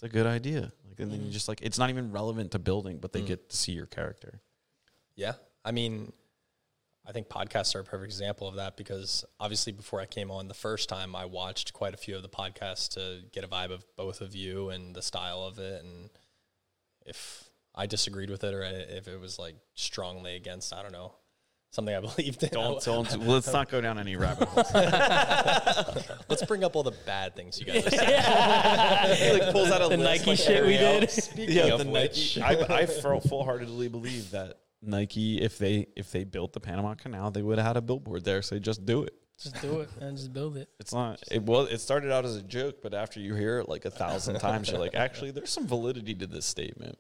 [0.01, 0.73] that's a good idea.
[0.99, 1.33] And then you mm.
[1.33, 3.27] just like it's not even relevant to building, but they mm.
[3.27, 4.41] get to see your character.
[5.15, 5.35] Yeah.
[5.65, 6.13] I mean,
[7.07, 10.49] I think podcasts are a perfect example of that because obviously before I came on
[10.49, 13.71] the first time, I watched quite a few of the podcasts to get a vibe
[13.71, 15.85] of both of you and the style of it.
[15.85, 16.11] And
[17.05, 21.15] if I disagreed with it or if it was like strongly against, I don't know,
[21.77, 22.49] something I believed in.
[22.49, 23.27] Don't don't.
[23.27, 24.73] let's not go down any rabbit holes.
[26.29, 29.17] Let's bring up all the bad things you guys are saying.
[29.37, 31.01] he like pulls out a The list, Nike like, shit we Ariel.
[31.01, 31.11] did.
[31.11, 32.65] Speaking yeah, of the which, Nike.
[32.65, 37.31] I, I full heartedly believe that Nike, if they if they built the Panama Canal,
[37.31, 38.43] they would have had a billboard there.
[38.43, 39.15] So just do it.
[39.39, 40.71] Just do it and just build it.
[40.81, 41.23] It's not.
[41.31, 41.71] It was.
[41.71, 44.71] It started out as a joke, but after you hear it like a thousand times,
[44.71, 46.99] you're like, actually, there's some validity to this statement.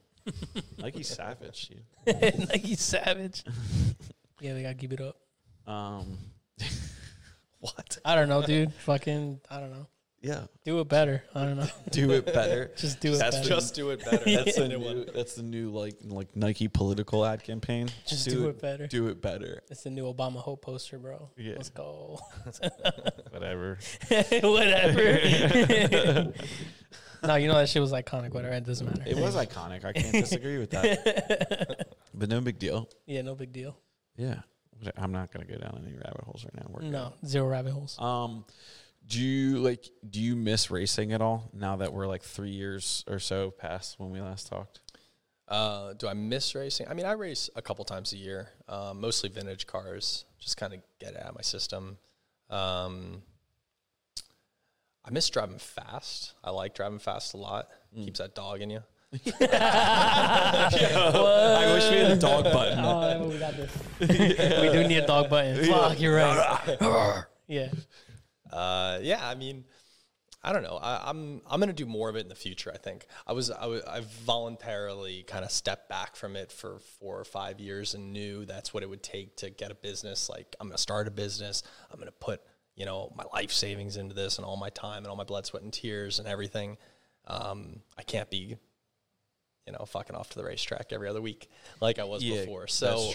[0.79, 1.71] Nike's savage,
[2.05, 2.49] dude.
[2.49, 3.45] Nike Savage.
[4.41, 5.17] Yeah, they gotta keep it up.
[5.67, 6.19] Um,
[7.61, 7.99] what?
[8.05, 8.73] I don't know, dude.
[8.75, 9.87] Fucking, I don't know.
[10.21, 11.25] yeah, Do it better.
[11.35, 11.67] I don't know.
[11.91, 12.71] do it better.
[12.77, 13.49] Just do it That's better.
[13.49, 14.19] Just do it better.
[14.25, 15.05] That's That's the the new new.
[15.07, 17.89] That's the new like like Nike political ad campaign.
[18.07, 18.87] Just do it better.
[18.87, 19.63] Do it better.
[19.71, 21.31] It's the new Obama Hope poster, bro.
[21.37, 21.55] Yeah.
[21.57, 22.21] Let's go.
[23.31, 23.79] Whatever.
[24.11, 25.21] Whatever.
[27.25, 28.33] no, you know that shit was iconic.
[28.35, 28.55] Whatever.
[28.55, 29.03] It doesn't matter.
[29.07, 29.85] It was iconic.
[29.85, 31.89] I can't disagree with that.
[32.15, 32.89] But no big deal.
[33.07, 33.77] Yeah, no big deal.
[34.17, 34.41] Yeah.
[34.97, 36.67] I'm not gonna go down any rabbit holes right now.
[36.69, 36.93] We're good.
[36.93, 37.99] No, zero rabbit holes.
[37.99, 38.45] Um,
[39.07, 39.89] do you like?
[40.09, 43.99] Do you miss racing at all now that we're like three years or so past
[43.99, 44.81] when we last talked?
[45.49, 46.89] Uh, do I miss racing?
[46.89, 50.75] I mean, I race a couple times a year, um, mostly vintage cars, just kind
[50.75, 51.99] of get it out of my system.
[52.51, 53.23] Um,
[55.05, 56.35] I miss driving fast.
[56.43, 57.69] I like driving fast a lot.
[57.95, 58.83] Keeps that dog in you.
[59.41, 60.69] I
[61.75, 62.79] wish we had a dog button.
[62.85, 63.71] Oh, we got this.
[64.01, 65.65] we do need a dog button.
[65.65, 66.77] Fuck, you're right.
[67.47, 67.71] yeah.
[68.53, 69.65] Uh, yeah, I mean,
[70.47, 70.79] I don't know.
[70.81, 72.71] I, I'm I'm gonna do more of it in the future.
[72.73, 77.19] I think I was I I voluntarily kind of stepped back from it for four
[77.19, 80.29] or five years and knew that's what it would take to get a business.
[80.29, 81.65] Like I'm gonna start a business.
[81.91, 82.43] I'm gonna put
[82.77, 85.47] you know my life savings into this and all my time and all my blood,
[85.47, 86.77] sweat, and tears and everything.
[87.27, 88.57] Um, I can't be
[89.67, 91.49] you know, fucking off to the racetrack every other week
[91.81, 92.67] like I was Yeah, before.
[92.67, 93.13] So.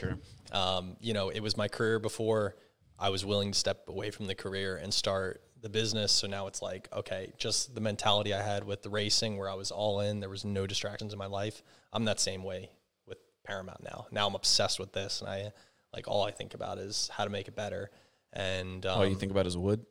[0.52, 2.56] Um, you know, it was my career before
[3.00, 6.12] I was willing to step away from the career and start the business.
[6.12, 9.54] So now it's like, okay, just the mentality I had with the racing where I
[9.54, 11.62] was all in, there was no distractions in my life.
[11.94, 12.70] I'm that same way
[13.08, 14.08] with Paramount now.
[14.12, 15.52] Now I'm obsessed with this and I
[15.94, 17.92] like all I think about is how to make it better.
[18.34, 19.86] And um, All you think about is wood.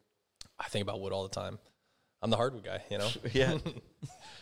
[0.59, 1.59] I think about wood all the time.
[2.23, 3.09] I'm the hardwood guy, you know.
[3.33, 3.57] Yeah.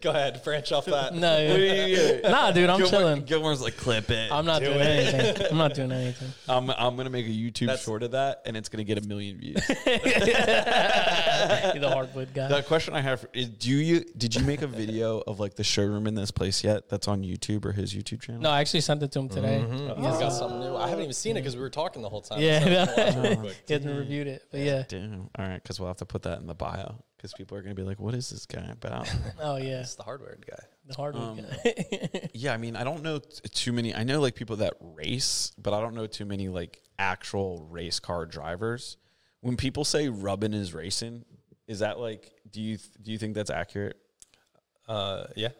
[0.00, 1.14] Go ahead, branch off that.
[1.14, 1.20] No,
[2.30, 3.24] nah, dude, I'm Gilmar, chilling.
[3.26, 4.32] Gilmar's like, clip it.
[4.32, 5.14] I'm not Do doing it.
[5.14, 5.46] anything.
[5.50, 6.28] I'm not doing anything.
[6.48, 9.06] I'm, I'm gonna make a YouTube That's- short of that, and it's gonna get a
[9.06, 9.56] million views.
[9.68, 9.98] You're
[11.80, 12.48] the hardwood guy.
[12.48, 15.64] the question I have is: Do you did you make a video of like the
[15.64, 16.88] showroom in this place yet?
[16.88, 18.40] That's on YouTube or his YouTube channel?
[18.40, 19.62] No, I actually sent it to him today.
[19.68, 19.96] Mhm.
[19.96, 20.76] He's got something new.
[20.76, 22.40] I haven't even seen it because we were talking the whole time.
[22.40, 23.56] Yeah, So I have to watch it real he quick.
[23.68, 24.84] hasn't reviewed it, but yeah.
[24.88, 25.28] Damn.
[25.38, 27.74] All right, because we'll have to put that in the bio because people are gonna
[27.74, 29.06] be like, "What is this guy about?"
[29.40, 30.62] Oh yeah, It's the hardware guy.
[30.86, 32.28] the hardwood Um, guy.
[32.34, 33.94] yeah, I mean, I don't know t- too many.
[33.94, 38.00] I know like people that race, but I don't know too many like actual race
[38.00, 38.96] car drivers.
[39.42, 41.24] When people say rubbing is racing,
[41.66, 42.32] is that like?
[42.50, 43.96] Do you th- do you think that's accurate?
[44.88, 45.50] Uh, yeah,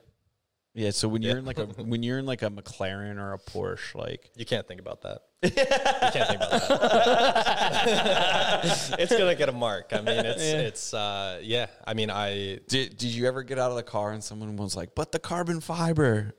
[0.75, 0.91] Yeah.
[0.91, 3.95] So when you're in like a when you're in like a McLaren or a Porsche,
[3.95, 5.21] like you can't think about that.
[5.43, 8.97] you can't think about that.
[8.99, 9.91] it's gonna get a mark.
[9.93, 10.59] I mean, it's Yeah.
[10.61, 11.67] it's uh, yeah.
[11.87, 14.77] I mean, I did did you ever get out of the car and someone was
[14.77, 16.35] like, "But the carbon fiber."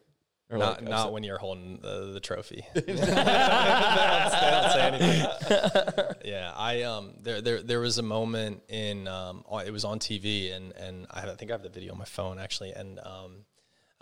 [0.49, 2.65] Or not like, not when you're holding the, the trophy.
[2.73, 5.25] they, don't, they don't say anything.
[6.25, 10.53] yeah, I um there there there was a moment in um it was on TV
[10.53, 13.45] and and I, I think I have the video on my phone actually and um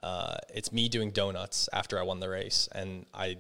[0.04, 3.38] uh it's me doing donuts after I won the race and I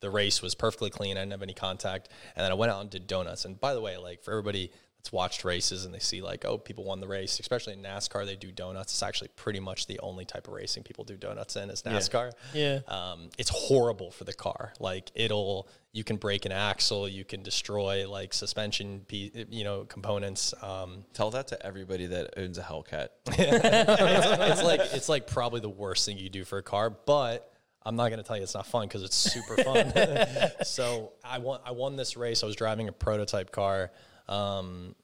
[0.00, 1.16] the race was perfectly clean.
[1.16, 2.10] I didn't have any contact.
[2.36, 3.44] And then I went out and did donuts.
[3.44, 4.70] And by the way like for everybody
[5.06, 8.26] that's watched races and they see like oh people won the race especially in NASCAR
[8.26, 11.54] they do donuts it's actually pretty much the only type of racing people do donuts
[11.56, 12.80] in is NASCAR Yeah.
[12.88, 14.72] um, it's horrible for the car.
[14.80, 19.84] Like it'll, you can break an axle, you can destroy like suspension, pe- you know,
[19.84, 20.52] components.
[20.62, 23.08] Um, Tell that to everybody that owns a Hellcat.
[23.26, 27.52] it's, it's like it's like probably the worst thing you do for a car, but.
[27.84, 29.92] I'm not going to tell you it's not fun because it's super fun.
[30.64, 31.60] so I won.
[31.64, 32.42] I won this race.
[32.42, 33.92] I was driving a prototype car,
[34.28, 34.94] um,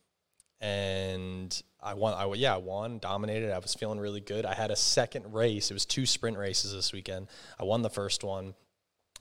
[0.61, 2.15] and I won.
[2.15, 3.53] I yeah, I won, dominated.
[3.53, 4.47] I was feeling really good.
[4.47, 5.71] I had a second race.
[5.71, 7.27] It was two sprint races this weekend.
[7.59, 8.55] I won the first one,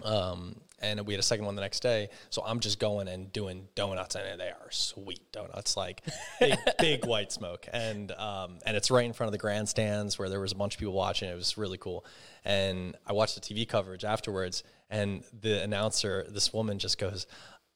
[0.04, 2.10] um, and we had a second one the next day.
[2.30, 6.04] So I'm just going and doing donuts, and they are sweet donuts, like
[6.40, 10.30] big, big white smoke, and um, and it's right in front of the grandstands where
[10.30, 11.30] there was a bunch of people watching.
[11.30, 12.06] It was really cool,
[12.46, 17.26] and I watched the TV coverage afterwards, and the announcer, this woman, just goes.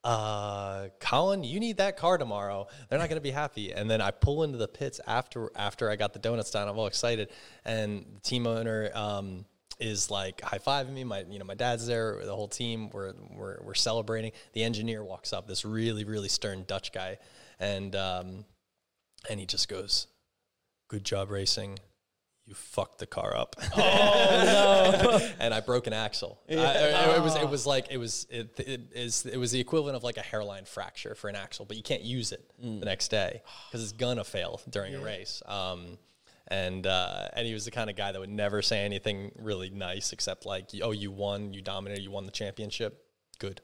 [0.05, 2.67] Uh, Colin, you need that car tomorrow.
[2.87, 3.73] They're not going to be happy.
[3.73, 6.67] And then I pull into the pits after after I got the donuts done.
[6.67, 7.29] I'm all excited,
[7.65, 9.45] and the team owner um,
[9.79, 11.03] is like high fiving me.
[11.03, 12.21] My you know my dad's there.
[12.23, 14.31] The whole team we're we're we're celebrating.
[14.53, 15.47] The engineer walks up.
[15.47, 17.17] This really really stern Dutch guy,
[17.59, 18.45] and um,
[19.27, 20.05] and he just goes,
[20.87, 21.79] "Good job racing."
[22.47, 23.55] You fucked the car up.
[23.77, 25.29] Oh no!
[25.39, 26.39] and I broke an axle.
[26.49, 29.59] I- I- it was it was like it was it, it is it was the
[29.59, 32.85] equivalent of like a hairline fracture for an axle, but you can't use it the
[32.85, 35.41] next day because it's gonna fail during a race.
[35.47, 35.97] Um,
[36.47, 39.71] and uh, and he was the kind of guy that would never say anything really
[39.71, 43.03] nice except like, "Oh, you won, you dominated, you won the championship,
[43.39, 43.61] good."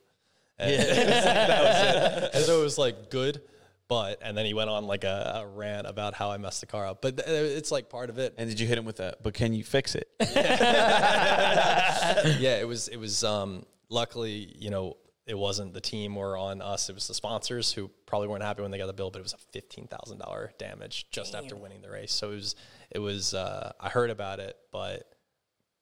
[0.58, 2.30] And that was it.
[2.36, 3.42] And so it was like good,
[3.92, 6.66] but and then he went on like a, a rant about how I messed the
[6.66, 7.02] car up.
[7.02, 8.34] But th- it's like part of it.
[8.38, 9.22] And did you hit him with that?
[9.22, 10.08] But can you fix it?
[12.40, 14.96] yeah, it was it was um luckily, you know,
[15.28, 18.62] it wasn't the team or on us, it was the sponsors who probably weren't happy
[18.62, 21.58] when they got the bill, but it was a fifteen thousand dollar damage just after
[21.58, 22.14] winning the race.
[22.14, 22.56] So it was
[22.92, 25.12] it was uh I heard about it, but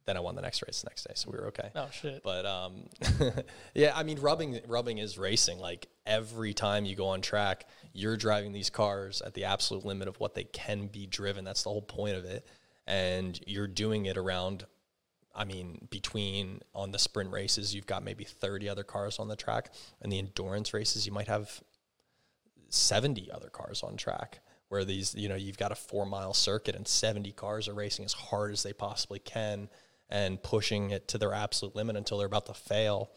[0.09, 1.69] then I won the next race the next day, so we were okay.
[1.75, 2.23] Oh shit.
[2.23, 2.89] But um,
[3.75, 5.59] yeah, I mean, rubbing rubbing is racing.
[5.59, 10.07] Like every time you go on track, you're driving these cars at the absolute limit
[10.07, 11.43] of what they can be driven.
[11.43, 12.45] That's the whole point of it,
[12.87, 14.65] and you're doing it around.
[15.35, 19.35] I mean, between on the sprint races, you've got maybe 30 other cars on the
[19.35, 19.71] track,
[20.01, 21.61] and the endurance races, you might have
[22.69, 24.39] 70 other cars on track.
[24.69, 28.05] Where these, you know, you've got a four mile circuit and 70 cars are racing
[28.05, 29.67] as hard as they possibly can
[30.11, 33.09] and pushing it to their absolute limit until they're about to fail.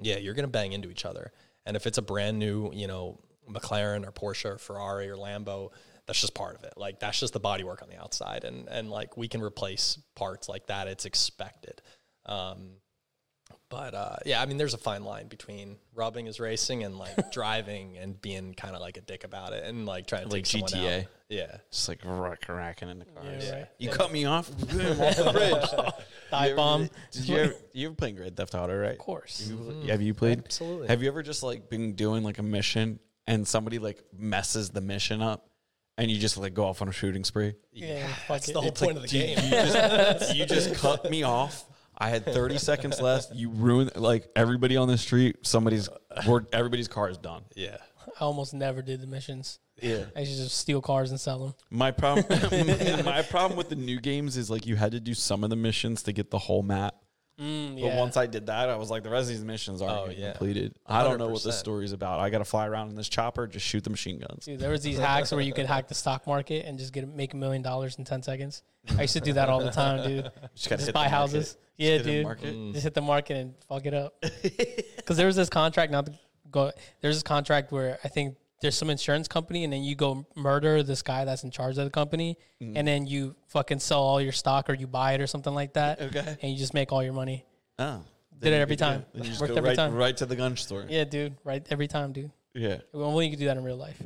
[0.00, 1.32] Yeah, you're going to bang into each other.
[1.64, 5.70] And if it's a brand new, you know, McLaren or Porsche or Ferrari or Lambo,
[6.06, 6.74] that's just part of it.
[6.76, 10.48] Like that's just the bodywork on the outside, and and like we can replace parts
[10.48, 10.88] like that.
[10.88, 11.82] It's expected.
[12.26, 12.72] Um,
[13.68, 17.30] But uh, yeah, I mean, there's a fine line between rubbing is racing and like
[17.32, 20.44] driving and being kind of like a dick about it and like trying to Like
[20.44, 21.00] take someone GTA.
[21.02, 21.06] out.
[21.28, 21.56] Yeah.
[21.70, 23.44] Just like rack, racking in the cars.
[23.44, 23.66] Yeah, right.
[23.78, 24.50] You cut me off.
[24.72, 25.94] I'm off the bridge.
[26.32, 26.90] Dive You ever- bomb.
[27.12, 28.92] Did you ever, you ever playing Grand Theft Auto, right?
[28.92, 29.48] Of course.
[29.48, 30.40] You- Have you played?
[30.40, 30.88] Absolutely.
[30.88, 34.80] Have you ever just like been doing like a mission and somebody like messes the
[34.80, 35.48] mission up
[35.98, 37.54] and you just like go off on a shooting spree?
[37.72, 38.52] Yeah, That's it.
[38.54, 39.38] the whole It's point of the You- game.
[39.44, 41.64] You just, you just cut me off.
[41.96, 43.34] I had 30 seconds left.
[43.34, 45.36] You ruined like everybody on the street.
[45.42, 45.88] Somebody's
[46.26, 47.42] we're, everybody's car is done.
[47.54, 47.76] yeah.
[48.18, 49.60] I almost never did the missions.
[49.80, 50.04] Yeah.
[50.16, 51.54] I used to just steal cars and sell them.
[51.70, 52.24] My problem
[53.04, 55.56] my problem with the new games is like you had to do some of the
[55.56, 56.94] missions to get the whole map.
[57.40, 59.94] Mm, But once I did that, I was like, the rest of these missions aren't
[60.08, 60.32] Oh, yeah.
[60.32, 60.74] completed.
[60.86, 61.58] I don't know what this 100%.
[61.58, 62.20] story's about.
[62.20, 64.44] I got to fly around in this chopper, just shoot the machine guns.
[64.44, 67.08] Dude, there was these hacks where you could hack the stock market and just get
[67.08, 68.62] make a million dollars in ten seconds.
[68.96, 70.30] I used to do that all the time, dude.
[70.54, 71.10] Just, gotta Just buy the market.
[71.10, 71.56] houses.
[71.76, 72.26] Yeah, Just dude.
[72.26, 72.72] Mm.
[72.72, 74.14] Just hit the market and fuck it up.
[74.96, 76.12] Because there was this contract, not to
[76.50, 76.72] go.
[77.00, 80.82] There's this contract where I think there's some insurance company, and then you go murder
[80.82, 82.72] this guy that's in charge of the company, Mm.
[82.76, 85.72] and then you fucking sell all your stock or you buy it or something like
[85.74, 86.36] that, Okay.
[86.42, 87.44] and you just make all your money.
[87.78, 88.02] Oh.
[88.38, 89.04] Did it every time.
[89.14, 89.94] You just Worked go every right, time.
[89.94, 90.86] right to the gun store.
[90.88, 91.36] Yeah, dude.
[91.44, 92.30] Right, every time, dude.
[92.54, 92.78] Yeah.
[92.94, 94.00] Only you could do that in real life.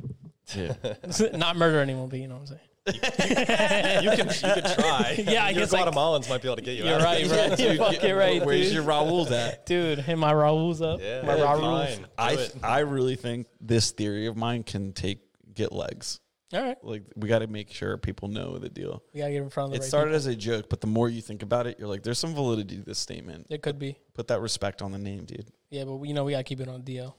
[0.55, 0.73] Yeah.
[1.33, 2.59] not murder anyone, but you know what I'm saying.
[2.87, 5.15] You can, you can try.
[5.27, 7.01] Yeah, I Your guess, like- Guatemalans might be able to get you You're out.
[7.03, 7.59] right, right.
[7.59, 8.73] You're fucking right, Where's dude.
[8.73, 9.65] your Raoul's at?
[9.65, 10.99] Dude, hit my Raul's up.
[11.01, 11.99] Yeah, my yeah, Raul's.
[12.17, 12.43] I Do.
[12.63, 15.19] I really think this theory of mine can take
[15.53, 16.19] get legs.
[16.53, 16.77] All right.
[16.83, 19.03] Like we got to make sure people know the deal.
[19.13, 20.15] We gotta get in front of the It right started people.
[20.17, 22.77] as a joke, but the more you think about it, you're like, there's some validity
[22.77, 23.47] to this statement.
[23.49, 23.97] It could be.
[24.13, 25.47] Put that respect on the name, dude.
[25.71, 27.13] Yeah, but you know we gotta keep it on DL.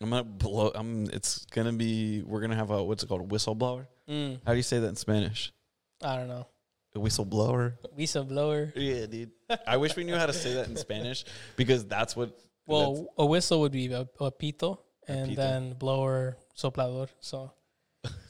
[0.00, 0.70] I'm gonna blow.
[0.74, 1.04] I'm.
[1.12, 2.22] It's gonna be.
[2.22, 3.22] We're gonna have a what's it called?
[3.22, 3.86] A whistleblower.
[4.08, 5.52] Mm, How do you say that in Spanish?
[6.02, 6.46] I don't know.
[6.94, 7.74] A whistleblower.
[7.98, 8.72] Whistleblower.
[8.76, 9.30] Yeah, dude.
[9.66, 11.24] I wish we knew how to say that in Spanish
[11.56, 12.28] because that's what.
[12.30, 14.78] that's- Well, a whistle would be a, a pito,
[15.08, 15.36] and pito.
[15.36, 17.08] then blower soplador.
[17.20, 17.52] So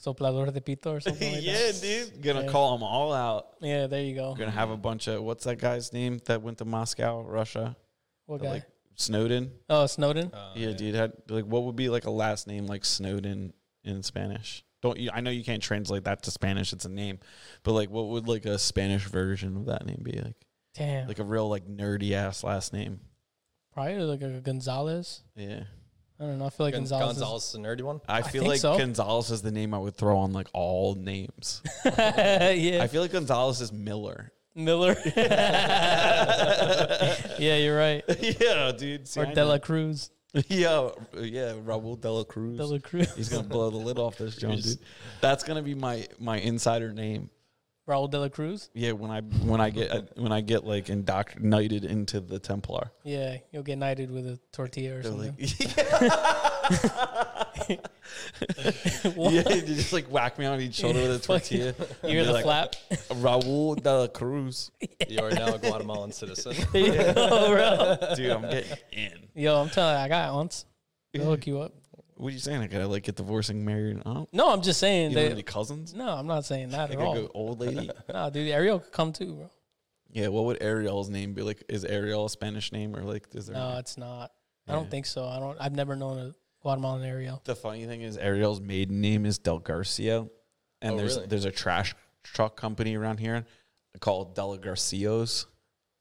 [0.03, 1.79] soplador de pito or something like yeah, that.
[1.81, 2.21] dude.
[2.23, 2.51] Gonna Yeah.
[2.51, 3.47] call them all out.
[3.61, 4.33] Yeah, there you go.
[4.33, 7.75] Gonna have a bunch of what's that guy's name that went to Moscow, Russia?
[8.25, 8.49] What guy?
[8.49, 8.65] Like
[8.99, 9.51] Snowden.
[9.69, 10.31] oh, Snowden.
[10.33, 10.93] Uh, yeah, dude.
[10.95, 14.63] Had like what would be like a last name like Snowden in Spanish?
[14.81, 15.09] Don't you?
[15.13, 16.73] I know you can't translate that to Spanish.
[16.73, 17.19] It's a name,
[17.63, 20.13] but like, what would like a Spanish version of that name be?
[20.13, 20.35] Like,
[20.75, 21.07] Damn.
[21.07, 22.99] like a real like nerdy ass last name.
[23.73, 25.21] Probably like a Gonzalez.
[25.35, 25.63] Yeah,
[26.19, 26.45] I don't know.
[26.45, 27.15] I feel like Gon- Gonzalez.
[27.17, 28.01] is- Gonzalez is the nerdy one.
[28.07, 28.77] I feel think like so.
[28.77, 31.61] Gonzalez is the name I would throw on like all names.
[31.85, 32.79] yeah.
[32.81, 34.31] I feel like Gonzalez is Miller.
[34.55, 34.95] Miller.
[37.37, 38.03] yeah, you're right.
[38.19, 39.07] yeah, dude.
[39.07, 39.59] See, or I Dela know.
[39.59, 40.09] Cruz.
[40.47, 40.89] Yeah,
[41.19, 41.53] yeah.
[41.65, 42.57] Raul Dela Cruz.
[42.57, 43.11] Dela Cruz.
[43.15, 44.77] He's gonna blow the lid off this joint, dude.
[45.21, 47.31] That's gonna be my my insider name.
[47.87, 48.69] Raul Dela Cruz.
[48.75, 52.91] Yeah, when I when I get uh, when I get like indoctrinated into the Templar.
[53.03, 55.35] Yeah, you'll get knighted with a tortilla or They're something.
[55.39, 56.49] like, yeah,
[59.15, 61.73] you just like whack me on each shoulder with a tortilla.
[62.03, 62.75] you hear the like, flap?
[63.11, 64.71] Raul de la Cruz,
[65.07, 66.55] You are now a Guatemalan citizen.
[66.75, 68.15] oh, bro.
[68.15, 68.31] dude.
[68.31, 69.19] I'm getting in.
[69.35, 70.65] Yo, I'm telling you, I got aunts.
[71.13, 71.73] They'll hook you up.
[72.15, 72.61] What are you saying?
[72.61, 74.01] I gotta like get divorced and married?
[74.05, 75.93] Oh, No, I'm just saying you don't have any cousins?
[75.93, 77.13] No, I'm not saying that at could all.
[77.15, 77.89] go old lady.
[78.11, 79.49] Nah, dude, Ariel could come too, bro.
[80.11, 81.43] yeah, what would Ariel's name be?
[81.43, 83.55] Like, is Ariel a Spanish name or like is there?
[83.55, 84.31] No, it's not.
[84.67, 85.25] I don't think so.
[85.25, 85.57] I don't.
[85.59, 86.31] I've never known a
[86.61, 87.41] Guatemalan Ariel.
[87.45, 90.27] The funny thing is, Ariel's maiden name is Del Garcia,
[90.81, 91.27] and Oh, there's really?
[91.27, 93.45] there's a trash truck company around here
[93.99, 95.45] called Del Garcios.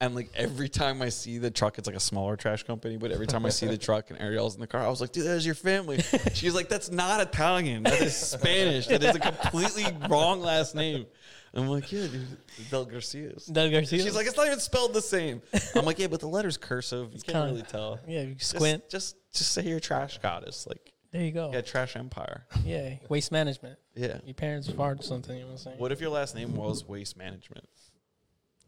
[0.01, 2.97] And like every time I see the truck, it's like a smaller trash company.
[2.97, 5.11] But every time I see the truck and Ariel's in the car, I was like,
[5.11, 6.01] "Dude, that is your family."
[6.35, 7.83] She's like, "That's not Italian.
[7.83, 8.87] That is Spanish.
[8.87, 11.07] That is a completely wrong last name."
[11.53, 12.27] I'm like, "Yeah, dude,
[12.71, 14.01] Del Garcios." Del Garcia.
[14.01, 15.43] She's like, "It's not even spelled the same."
[15.75, 17.07] I'm like, "Yeah, but the letter's cursive.
[17.13, 18.89] You can't kinda- really tell." yeah, you Just- squint.
[18.89, 20.67] Just, just say you're trash goddess.
[20.67, 21.51] Like, there you go.
[21.53, 22.45] yeah, trash empire.
[22.65, 23.79] Yeah, waste management.
[23.95, 24.19] Yeah.
[24.25, 25.35] Your parents farted something.
[25.35, 25.79] You know what I'm saying?
[25.79, 27.67] What if your last name was Waste Management?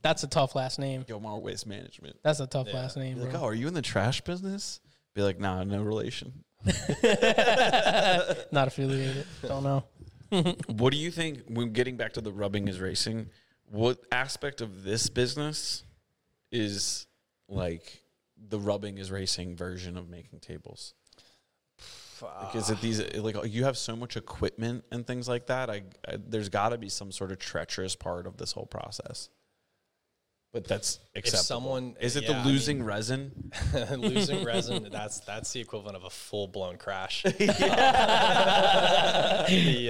[0.03, 1.05] That's a tough last name.
[1.05, 2.17] Gilmar Waste Management.
[2.23, 2.75] That's a tough Yeah.
[2.77, 3.41] last name, Be like, bro.
[3.43, 4.81] oh, are you in the trash business?
[5.15, 6.45] Be like, nah, no relation.
[8.53, 9.27] Not affiliated.
[9.47, 9.85] Don't know.
[10.69, 13.31] What do you think when getting back to the rubbing is racing?
[13.69, 15.83] What aspect of this business
[16.53, 17.07] is
[17.49, 18.00] like
[18.49, 20.95] the rubbing is racing version of making tables?
[22.23, 25.71] Like, is it these like oh, you have so much equipment and things like that?
[25.71, 29.31] I, I there's got to be some sort of treacherous part of this whole process.
[30.53, 31.45] But that's acceptable.
[31.45, 33.53] someone- is it yeah, the I losing resin?
[33.97, 37.23] losing resin that's that's the equivalent of a full blown crash.
[37.23, 37.51] the,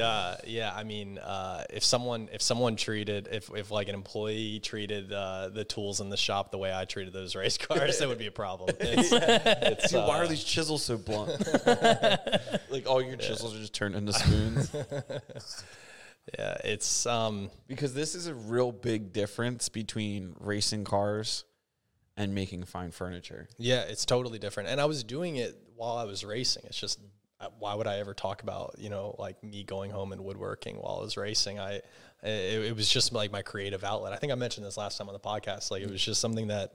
[0.04, 4.60] uh, yeah, I mean, uh, if someone if someone treated if if like an employee
[4.60, 8.08] treated uh, the tools in the shop the way I treated those race cars, that
[8.08, 8.76] would be a problem.
[8.80, 11.30] It's, it's, Dude, why uh, are these chisels so blunt?
[12.68, 14.70] like all your chisels are just turned into spoons.
[16.38, 21.44] Yeah, it's um because this is a real big difference between racing cars
[22.16, 23.48] and making fine furniture.
[23.58, 24.68] Yeah, it's totally different.
[24.68, 26.64] And I was doing it while I was racing.
[26.66, 27.00] It's just
[27.40, 30.76] uh, why would I ever talk about you know like me going home and woodworking
[30.76, 31.58] while I was racing?
[31.58, 31.80] I
[32.22, 34.12] it, it was just like my creative outlet.
[34.12, 35.70] I think I mentioned this last time on the podcast.
[35.70, 36.74] Like it was just something that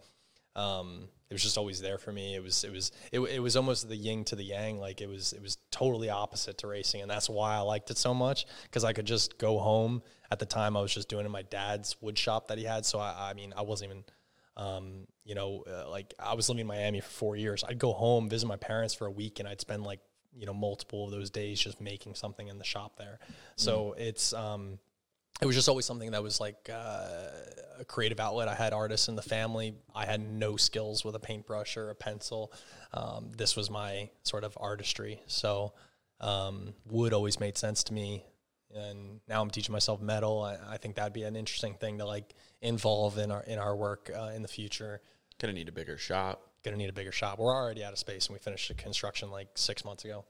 [0.56, 2.36] um, it was just always there for me.
[2.36, 4.80] It was it was it, it was almost the yin to the yang.
[4.80, 7.98] Like it was it was totally opposite to racing, and that's why I liked it
[7.98, 10.04] so much because I could just go home.
[10.32, 12.64] At the time, I was just doing it in my dad's wood shop that he
[12.64, 12.86] had.
[12.86, 14.04] So I, I mean, I wasn't even
[14.58, 17.64] um, you know, uh, like I was living in Miami for four years.
[17.68, 20.00] I'd go home, visit my parents for a week, and I'd spend like,
[20.38, 23.20] you know, multiple of those days just making something in the shop there.
[23.56, 24.80] So it's, um,
[25.42, 27.28] it was just always something that was like uh,
[27.80, 28.48] a creative outlet.
[28.48, 29.76] I had artists in the family.
[29.94, 32.54] I had no skills with a paintbrush or a pencil.
[32.94, 35.22] Um, this was my sort of artistry.
[35.28, 35.74] So
[36.22, 38.24] um, wood always made sense to me.
[38.74, 40.42] And now I'm teaching myself metal.
[40.42, 43.76] I, I think that'd be an interesting thing to like involve in our in our
[43.76, 45.02] work uh, in the future.
[45.40, 46.42] Gonna need a bigger shop.
[46.64, 47.40] Gonna need a bigger shop.
[47.40, 50.26] We're already out of space, and we finished the construction like six months ago.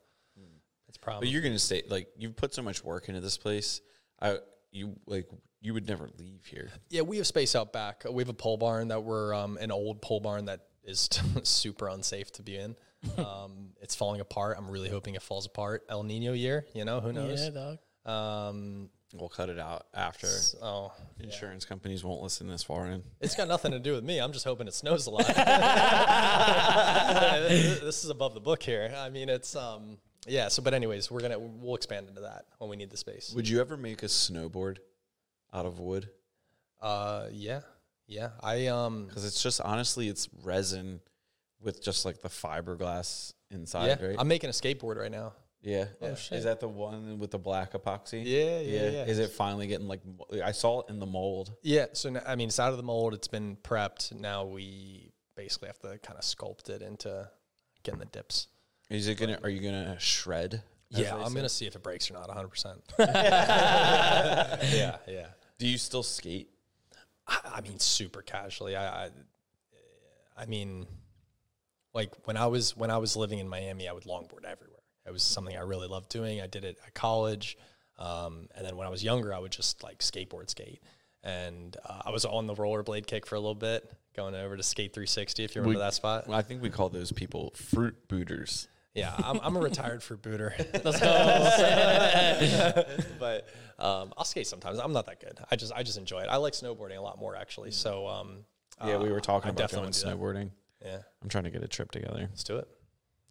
[0.88, 1.22] It's a problem.
[1.22, 3.82] But you're gonna stay like you've put so much work into this place.
[4.22, 4.38] I
[4.76, 5.28] you like
[5.61, 6.69] you would never leave here.
[6.89, 8.03] Yeah, we have space out back.
[8.09, 11.09] We have a pole barn that we're um, an old pole barn that is
[11.43, 12.76] super unsafe to be in.
[13.19, 14.57] Um, it's falling apart.
[14.57, 15.84] I'm really hoping it falls apart.
[15.89, 17.39] El Nino year, you know, who knows?
[17.39, 17.78] Yeah, dog.
[18.03, 20.28] Um, We'll cut it out after.
[20.61, 23.03] oh, Insurance companies won't listen this far in.
[23.21, 24.19] it's got nothing to do with me.
[24.19, 25.26] I'm just hoping it snows a lot.
[27.47, 28.93] this is above the book here.
[28.97, 30.47] I mean, it's um, yeah.
[30.47, 33.34] So, but anyways, we're gonna we'll expand into that when we need the space.
[33.36, 34.78] Would you ever make a snowboard
[35.53, 36.09] out of wood?
[36.82, 37.61] Uh, yeah,
[38.07, 38.30] yeah.
[38.41, 41.01] I um, Because it's just honestly, it's resin
[41.61, 44.07] with just like the fiberglass inside, yeah.
[44.07, 44.15] right?
[44.19, 45.34] I'm making a skateboard right now.
[45.61, 45.86] yeah.
[46.01, 46.38] Oh, shit.
[46.38, 48.23] Is that the one with the black epoxy?
[48.23, 49.05] Yeah, yeah, yeah.
[49.05, 50.01] Is it finally getting like?
[50.43, 51.53] I saw it in the mold.
[51.63, 53.13] Yeah, so I mean, it's out of the mold.
[53.13, 54.13] It's been prepped.
[54.13, 57.30] Now we basically have to kind of sculpt it into
[57.84, 58.47] getting the dips.
[58.89, 59.39] Is it gonna?
[59.43, 60.61] Are you gonna shred?
[60.89, 62.27] Yeah, I'm gonna see if it breaks or not.
[62.27, 62.47] 100.
[62.47, 65.27] percent Yeah, yeah.
[65.57, 66.49] Do you still skate?
[67.27, 68.75] I, I mean, super casually.
[68.75, 69.09] I, I,
[70.38, 70.86] I mean,
[71.93, 74.79] like when I was when I was living in Miami, I would longboard everywhere.
[75.05, 76.41] It was something I really loved doing.
[76.41, 77.57] I did it at college,
[77.99, 80.81] um, and then when I was younger, I would just like skateboard skate.
[81.23, 84.61] And uh, I was on the rollerblade kick for a little bit, going over to
[84.61, 85.43] Skate 360.
[85.43, 88.67] If you remember We- that spot, Well, I think we call those people fruit booters.
[88.96, 90.56] Yeah, I'm, I'm a retired fruit booter.
[90.84, 92.86] Let's go.
[93.20, 94.80] but um, I'll skate sometimes.
[94.80, 95.38] I'm not that good.
[95.52, 96.28] I just I just enjoy it.
[96.30, 97.72] I like snowboarding a lot more actually.
[97.72, 98.46] So um,
[98.84, 100.50] Yeah, we uh, were talking I about definitely going snowboarding.
[100.82, 100.88] that.
[100.88, 102.28] Yeah, I'm trying to get a trip together.
[102.30, 102.68] let's do it.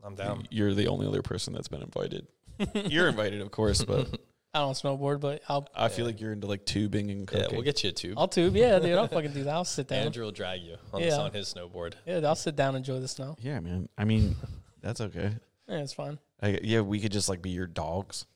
[0.05, 0.47] I'm down.
[0.51, 2.27] You're the only other person that's been invited.
[2.75, 4.07] you're invited, of course, but
[4.53, 7.63] I don't snowboard, but I'll I feel like you're into like tubing and Yeah, we'll
[7.63, 8.19] get you a tube.
[8.19, 8.55] I'll tube.
[8.55, 9.55] Yeah, dude, I'll fucking do that.
[9.55, 10.01] I'll sit down.
[10.07, 11.17] Andrew will drag you on, Yeah.
[11.19, 11.95] on his snowboard.
[12.07, 13.37] Yeah, I'll sit down and enjoy the snow.
[13.41, 13.89] yeah, man.
[13.97, 14.37] I mean,
[14.83, 15.33] that's okay.
[15.69, 16.19] Yeah, it's fine.
[16.43, 18.27] I, yeah, we could just like be your dogs.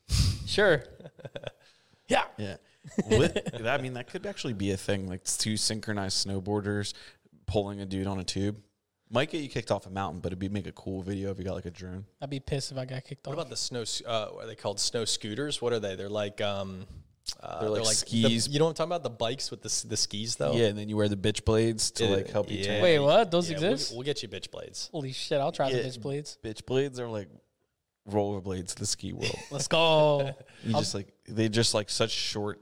[0.45, 0.83] Sure.
[2.07, 2.23] yeah.
[2.37, 2.55] Yeah.
[3.07, 5.07] What- I mean, that could actually be a thing.
[5.07, 6.93] Like two synchronized snowboarders
[7.45, 8.57] pulling a dude on a tube.
[9.11, 11.39] Might get you kicked off a mountain, but it'd be make a cool video if
[11.39, 12.05] you got like a drone.
[12.21, 13.31] I'd be pissed if I got kicked off.
[13.31, 13.45] What off.
[13.45, 13.81] about the snow?
[13.81, 14.79] s- Uh, what are they called?
[14.79, 15.61] Snow scooters?
[15.61, 15.95] What are they?
[15.95, 16.85] They're like um,
[17.41, 18.47] uh, They're like the- skis.
[18.47, 19.03] you know what I'm talking about?
[19.03, 20.53] The bikes with the the skis though.
[20.53, 22.65] Yeah, and then you wear the bitch blades to Yeah, like help you yeah.
[22.65, 22.83] turn.
[22.83, 23.31] Wait, what?
[23.31, 23.93] Those Yeah, we'll- exist?
[23.93, 24.89] We'll, get you bitch blades.
[24.91, 25.39] Holy shit!
[25.39, 25.81] I'll try Yeah.
[25.81, 26.37] the bitch blades.
[26.43, 27.29] Bitch blades are like
[28.09, 29.35] rollerblades to the ski world.
[29.51, 30.33] Let's go.
[30.65, 32.59] You just like they just like such short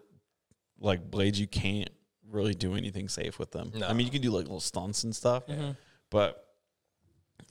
[0.80, 1.90] like blades you can't
[2.30, 3.72] really do anything safe with them.
[3.74, 3.88] No.
[3.88, 5.76] I mean you can do like little stunts and stuff, Mhm.
[6.12, 6.44] but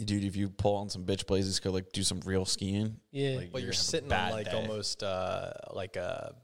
[0.05, 3.01] dude, if you pull on some bitch blades, just go like do some real skiing.
[3.11, 3.37] Yeah.
[3.39, 4.53] Like, But you're gonna have a sitting on like day.
[4.53, 6.35] almost uh, like a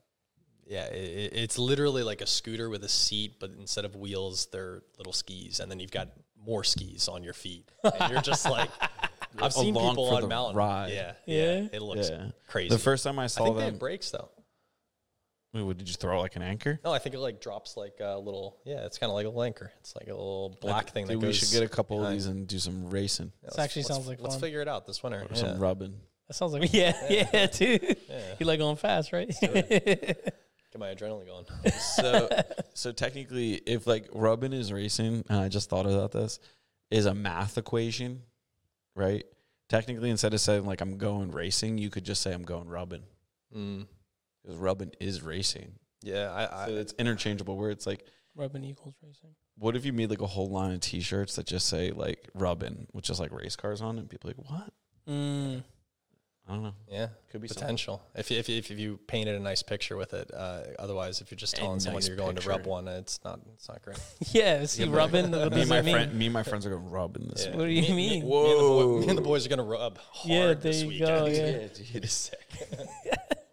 [0.73, 4.83] yeah, it, it's literally like a scooter with a seat, but instead of wheels, they're
[4.99, 6.09] little skis, and then you've got
[6.47, 8.71] more skis on your feet, and you're just like.
[9.41, 10.57] I've seen Along people for on the mountain.
[10.57, 10.93] ride.
[10.93, 11.37] Yeah, Yeah.
[11.63, 12.27] yeah, it looks Yeah.
[12.49, 12.69] crazy.
[12.69, 14.29] The first time I I saw think they them, have brakes though.
[15.55, 16.79] wait, what, did you throw like an anchor?
[16.85, 18.59] No, I think it like drops like a little.
[18.67, 19.71] Yeah, it's kind of like a linker.
[19.81, 21.29] It's like a little black thing that Dude, goes.
[21.41, 24.07] we should get a couple of these and do some racing Yeah, This actually sounds
[24.07, 24.43] like Let's fun.
[24.43, 25.21] figure it out this winter.
[25.23, 25.35] or Yeah.
[25.37, 25.99] some rubbing.
[26.29, 27.97] That sounds like yeah, yeah, dude.
[28.11, 28.35] Yeah.
[28.39, 29.35] You like going fast, right?
[30.73, 31.73] Get my adrenaline going.
[31.79, 32.29] so
[32.75, 36.39] so technically if like rubbing is racing and i just thought about this
[36.91, 38.23] is a math equation
[38.97, 39.25] right
[39.69, 43.03] technically instead of saying like i'm going racing you could just say i'm going rubbing
[43.55, 43.87] Mm.
[44.43, 48.95] because rubbing is racing Yeah, I, I so it's interchangeable where it's like Rubbing equals
[49.03, 49.35] racing.
[49.59, 52.87] what if you made like a whole line of t-shirts that just say like rubbing
[52.95, 54.73] with just like race cars on it and people are like what
[55.07, 55.63] Mm.
[56.49, 58.03] I don't know yeah, could be potential.
[58.15, 61.31] If, you- if, you- if you painted a nice picture with it, uh, otherwise, if
[61.31, 63.81] you're just A telling someone nice you're going to rub one, it's not it's not
[63.83, 63.99] great.
[64.33, 65.31] Yeah, see, Yeah, but rubbing.
[65.31, 65.95] What me and my mean?
[65.95, 67.57] friend me and my friends are going to rub in this Yeah.
[67.57, 67.97] What do you Me- mean?
[67.97, 68.99] Me, me, and the boy- Whoa.
[69.01, 71.09] me and the boys are gonna rub hard Yeah, this there you weekend.
[71.09, 71.47] go, yeah.
[71.47, 72.41] Yeah, dude, it's sick.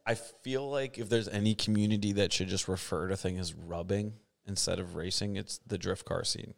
[0.05, 4.13] I feel like if there's any community that should just refer to thing as rubbing
[4.47, 6.55] instead of racing, it's the drift car scene.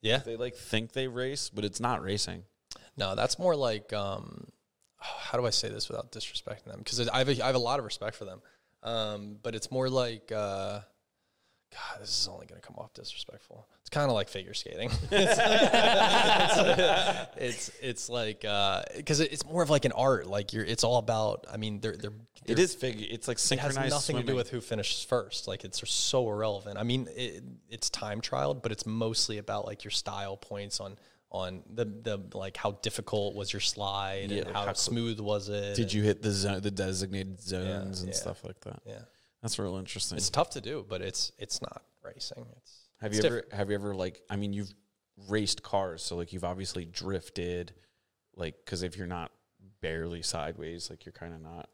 [0.00, 0.18] Yeah.
[0.18, 2.44] They like think they race, but it's not racing.
[2.96, 4.46] No, that's more like um,
[5.30, 6.78] how do I say this without disrespecting them?
[6.78, 8.40] Because I have a, I have a lot of respect for them,
[8.82, 10.80] um, but it's more like uh,
[11.72, 13.68] God, this is only going to come off disrespectful.
[13.80, 14.90] It's kind of like figure skating.
[15.10, 15.38] it's,
[16.58, 18.40] it's, it's it's like
[18.96, 20.26] because it's more of like an art.
[20.26, 21.46] Like you're, it's all about.
[21.52, 22.10] I mean, they're they're.
[22.44, 23.06] It they're- is figure.
[23.08, 23.78] It's like synchronized.
[23.78, 25.46] It has nothing to do with who finishes first.
[25.46, 26.76] Like it's so irrelevant.
[26.78, 30.96] I mean, it, it's time trialed, but it's mostly about like your style points on
[31.30, 35.48] on the the like how difficult was your slide Yeah, and how, how smooth was
[35.48, 35.76] it.
[35.76, 38.16] Did you hit the zone, the designated zones and yeah.
[38.16, 38.80] stuff like that?
[38.84, 39.02] Yeah,
[39.42, 40.18] That's real interesting.
[40.18, 42.46] it's tough to do, but it's it's not racing.
[42.56, 44.72] It's have it's you ever have you ever like I mean you've
[45.28, 47.72] raced cars, so like you've obviously drifted,
[48.36, 49.30] like because if you're not
[49.80, 51.68] barely sideways, like you're kind of not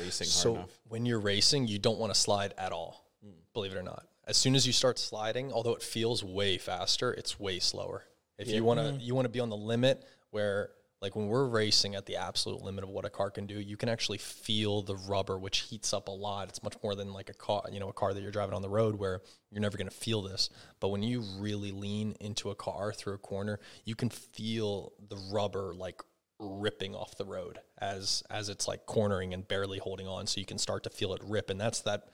[0.00, 0.78] racing so hard enough.
[0.88, 3.10] when you're racing, you don't want to slide at all.
[3.22, 3.32] Hmm.
[3.52, 4.06] Believe it or not.
[4.26, 8.04] As soon as you start sliding, although it feels way faster, it's way slower.
[8.38, 9.00] If you want to, mm-hmm.
[9.00, 10.70] you want to be on the limit where,
[11.00, 13.76] like, when we're racing at the absolute limit of what a car can do, you
[13.76, 16.48] can actually feel the rubber, which heats up a lot.
[16.48, 18.62] It's much more than like a car, you know, a car that you're driving on
[18.62, 19.20] the road where
[19.50, 20.50] you're never going to feel this.
[20.80, 25.16] But when you really lean into a car through a corner, you can feel the
[25.32, 26.02] rubber like
[26.38, 30.46] ripping off the road as as it's like cornering and barely holding on so you
[30.46, 32.08] can start to feel it rip and that's that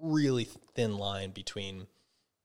[0.00, 1.86] really thin line between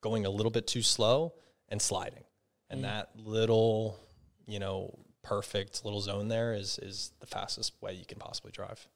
[0.02, 1.34] going a little bit too slow
[1.70, 2.24] and sliding
[2.72, 4.00] and that little
[4.48, 8.88] you know perfect little zone there is is the fastest way you can possibly drive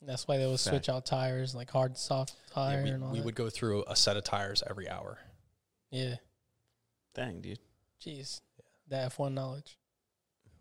[0.00, 3.10] That's why they would switch out tires, like hard, soft Yeah, tire, we, and all
[3.10, 3.24] we that.
[3.24, 5.18] would go through a set of tires every hour
[5.90, 6.14] yeah,
[7.14, 7.58] Dang, dude.
[8.00, 8.64] jeez, yeah.
[8.88, 9.76] that F one knowledge.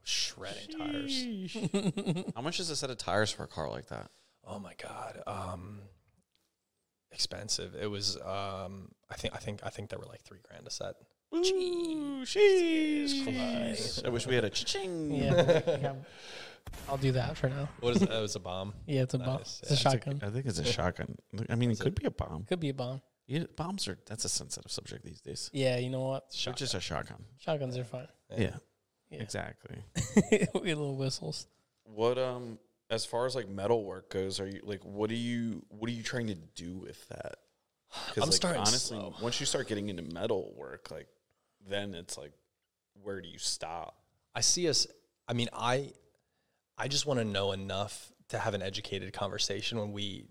[0.04, 1.56] shredding tires
[2.36, 4.10] How much is a set of tires for a car like that?
[4.48, 5.80] oh my god um
[7.12, 10.66] expensive it was um i think i think i think they were like three grand
[10.66, 10.96] a set
[11.34, 13.24] Ooh, jeez.
[13.24, 14.06] Christ.
[14.06, 15.12] I wish we had a ching.
[15.14, 16.06] Yeah, we have-
[16.88, 17.68] I'll do that for now.
[17.80, 18.10] what is it?
[18.10, 19.38] it was a bomb Yeah, it's a bomb.
[19.38, 19.80] Nice, It's a yeah.
[19.80, 20.22] shotgun.
[20.24, 21.16] I think it's a shotgun.
[21.50, 22.44] I mean, it could be a bomb.
[22.44, 23.02] Could be a bomb.
[23.28, 25.50] Yeah, bombs are that's a sensitive subject these days.
[25.54, 26.26] Yeah, you know what?
[26.28, 27.24] It's just a shotgun.
[27.40, 28.08] Shotguns are fun.
[28.38, 28.56] Yeah,
[29.10, 29.22] Yeah.
[29.22, 29.84] exactly.
[30.32, 31.48] we get little whistles.
[31.84, 32.60] What um,
[32.90, 35.94] as far as like metal work goes, are you like what are you what are
[35.94, 37.36] you trying to do with that?
[37.92, 38.98] 'Cause, I'm like, starting honestly.
[38.98, 39.14] slow.
[39.22, 41.08] Once you start getting into metal work, like
[41.70, 42.32] then it's like,
[43.02, 43.98] where do you stop?
[44.36, 44.88] I see us.
[45.28, 45.94] I mean, I,
[46.78, 50.26] I just want to know enough to have an educated conversation when we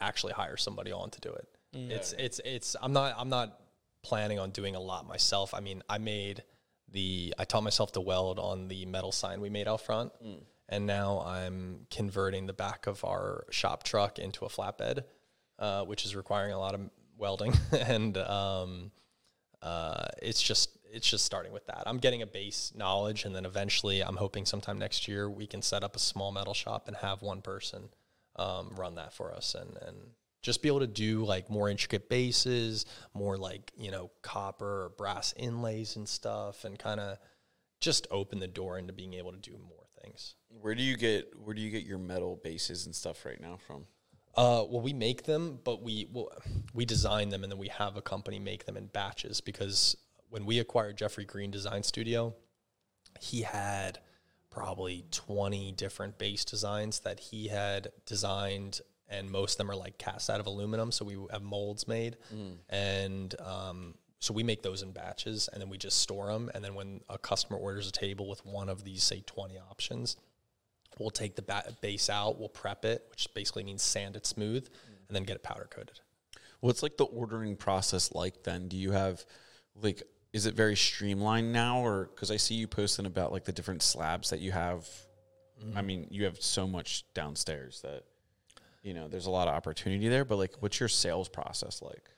[0.00, 1.48] actually hire somebody on to do it.
[1.90, 2.76] It's it's it's.
[2.80, 3.58] I'm not I'm not
[4.02, 5.52] planning on doing a lot myself.
[5.52, 6.42] I mean, I made
[6.90, 10.12] the I taught myself to weld on the metal sign we made out front,
[10.68, 15.04] and now I'm converting the back of our shop truck into a flatbed,
[15.58, 16.80] uh, which is requiring a lot of
[17.18, 18.16] welding and.
[18.18, 18.90] Um,
[19.66, 21.82] uh, it's just it's just starting with that.
[21.86, 25.60] I'm getting a base knowledge, and then eventually, I'm hoping sometime next year we can
[25.60, 27.88] set up a small metal shop and have one person
[28.36, 29.96] um, run that for us, and and
[30.40, 34.92] just be able to do like more intricate bases, more like you know copper or
[34.96, 37.18] brass inlays and stuff, and kind of
[37.80, 40.36] just open the door into being able to do more things.
[40.48, 43.58] Where do you get where do you get your metal bases and stuff right now
[43.66, 43.86] from?
[44.36, 46.30] Uh, well, we make them, but we well,
[46.74, 49.40] we design them, and then we have a company make them in batches.
[49.40, 49.96] Because
[50.28, 52.34] when we acquired Jeffrey Greene Design Studio,
[53.18, 53.98] he had
[54.50, 59.96] probably twenty different base designs that he had designed, and most of them are like
[59.96, 60.92] cast out of aluminum.
[60.92, 62.18] So we have molds made,
[62.68, 66.50] and um, so we make those in batches, and then we just store them.
[66.54, 70.16] And then when a customer orders a table with one of these, say twenty options,
[70.98, 74.66] We'll take the ba- base out, we'll prep it, which basically means sand it smooth,
[75.08, 76.00] and then get it powder coated.
[76.60, 78.68] What's like the ordering process like then?
[78.68, 79.24] Do you have
[79.80, 83.52] like is it very streamlined now or cuz I see you posting about like the
[83.52, 84.88] different slabs that you have.
[85.74, 88.04] I mean, you have so much downstairs that
[88.82, 90.24] you know, there's a lot of opportunity there.
[90.24, 92.08] But like, what's your sales process like?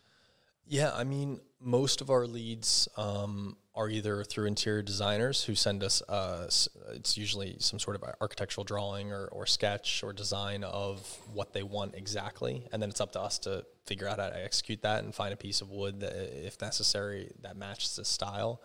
[0.70, 5.82] Yeah, I mean, most of our leads um, are either through interior designers who send
[5.82, 6.46] us, uh,
[6.92, 11.00] it's usually some sort of architectural drawing or, or sketch or design of
[11.32, 12.68] what they want exactly.
[12.70, 15.32] And then it's up to us to figure out how to execute that and find
[15.32, 18.60] a piece of wood that, if necessary, that matches the style.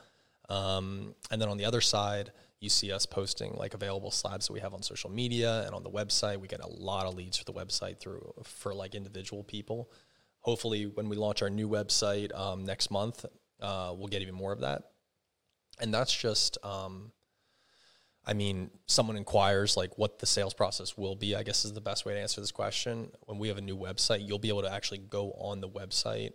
[0.50, 4.54] Um, and then on the other side, you see us posting like available slabs that
[4.54, 6.38] we have on social media and on the website.
[6.42, 9.90] We get a lot of leads for the website through for like individual people
[10.44, 13.26] hopefully when we launch our new website um, next month
[13.64, 14.84] uh, we'll get even more of that.
[15.80, 17.12] And that's just um,
[18.26, 21.82] i mean someone inquires like what the sales process will be i guess is the
[21.82, 23.12] best way to answer this question.
[23.26, 26.34] When we have a new website you'll be able to actually go on the website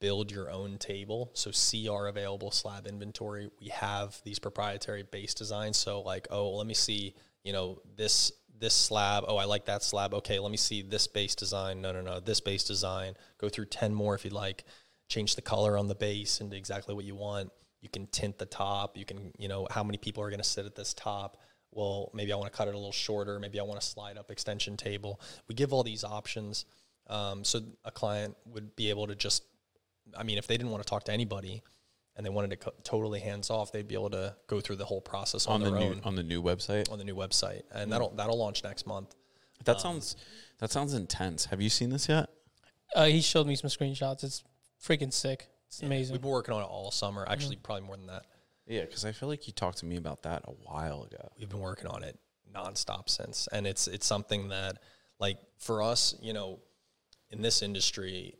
[0.00, 1.30] build your own table.
[1.32, 3.48] So see our available slab inventory.
[3.60, 5.76] We have these proprietary base designs.
[5.76, 7.14] So like oh let me see
[7.44, 8.32] you know this
[8.62, 9.24] this slab.
[9.26, 10.14] Oh, I like that slab.
[10.14, 11.82] Okay, let me see this base design.
[11.82, 13.14] No, no, no, this base design.
[13.38, 14.64] Go through 10 more if you'd like.
[15.08, 17.50] Change the color on the base into exactly what you want.
[17.80, 18.96] You can tint the top.
[18.96, 21.38] You can, you know, how many people are going to sit at this top?
[21.72, 23.40] Well, maybe I want to cut it a little shorter.
[23.40, 25.20] Maybe I want to slide up extension table.
[25.48, 26.64] We give all these options.
[27.08, 29.42] Um, so a client would be able to just,
[30.16, 31.64] I mean, if they didn't want to talk to anybody,
[32.16, 34.84] and they wanted to co- totally hands off, they'd be able to go through the
[34.84, 36.90] whole process on, on the their new own on the new website.
[36.90, 37.90] on the new website, and hmm.
[37.90, 39.14] that'll that'll launch next month.
[39.64, 40.16] That um, sounds
[40.58, 41.46] that sounds intense.
[41.46, 42.28] Have you seen this yet?
[42.94, 44.22] Uh, he showed me some screenshots.
[44.24, 44.44] It's
[44.82, 45.48] freaking sick.
[45.68, 46.12] It's amazing.
[46.12, 47.22] We've been working on it all summer.
[47.22, 47.32] Mm-hmm.
[47.32, 48.26] Actually, probably more than that.
[48.66, 51.30] Yeah, because I feel like you talked to me about that a while ago.
[51.38, 52.18] We've been working on it
[52.54, 54.78] nonstop since, and it's it's something that,
[55.18, 56.60] like for us, you know,
[57.30, 58.34] in this industry,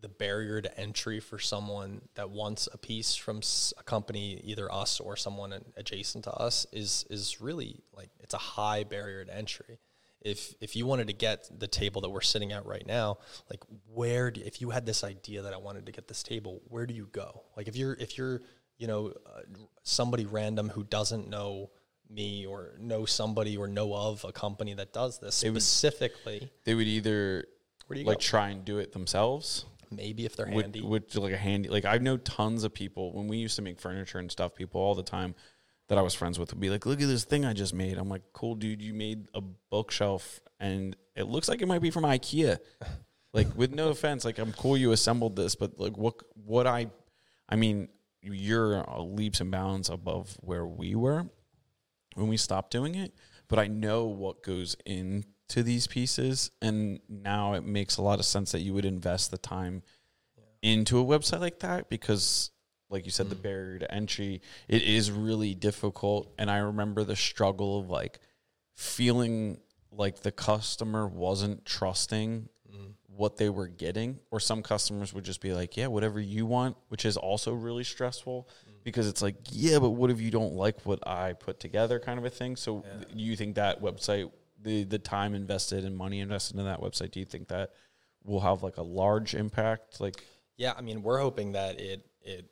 [0.00, 3.40] the barrier to entry for someone that wants a piece from
[3.78, 8.38] a company, either us or someone adjacent to us, is is really like it's a
[8.38, 9.78] high barrier to entry.
[10.22, 13.18] If if you wanted to get the table that we're sitting at right now,
[13.50, 16.60] like where do, if you had this idea that I wanted to get this table,
[16.68, 17.42] where do you go?
[17.56, 18.42] Like if you're if you're
[18.78, 19.40] you know uh,
[19.82, 21.70] somebody random who doesn't know
[22.08, 26.74] me or know somebody or know of a company that does this would- specifically, They
[26.74, 27.46] would either
[27.86, 28.22] where do you like go?
[28.22, 30.82] try and do it themselves, Maybe if they're handy.
[30.82, 31.68] with like a handy.
[31.68, 34.54] Like I know tons of people when we used to make furniture and stuff.
[34.54, 35.34] People all the time
[35.88, 37.98] that I was friends with would be like, "Look at this thing I just made."
[37.98, 38.80] I'm like, "Cool, dude!
[38.80, 42.58] You made a bookshelf, and it looks like it might be from IKEA."
[43.32, 46.90] like, with no offense, like I'm cool you assembled this, but like what what I,
[47.48, 47.88] I mean,
[48.22, 51.26] you're leaps and bounds above where we were
[52.14, 53.12] when we stopped doing it.
[53.48, 54.76] But I know what goes
[55.50, 59.32] into these pieces, and now it makes a lot of sense that you would invest
[59.32, 59.82] the time
[60.62, 62.50] into a website like that because
[62.90, 63.42] like you said the mm.
[63.42, 66.32] barrier to entry it is really difficult.
[66.38, 68.20] And i remember the struggle of like
[68.74, 69.58] feeling
[69.90, 72.92] like the customer wasn't trusting mm.
[73.08, 74.20] what they were getting.
[74.30, 77.84] Or some customers would just be like yeah whatever you want which is also really
[77.84, 78.72] stressful mm.
[78.84, 82.18] because it's like yeah but what if you don't like what i put together kind
[82.18, 82.54] of a thing.
[82.54, 82.84] So
[83.14, 84.30] you think that website
[84.62, 87.70] the the time invested and money invested in that website do you think that
[88.24, 90.24] will have like a large impact like
[90.60, 92.44] Yeah, I mean, we're hoping that it it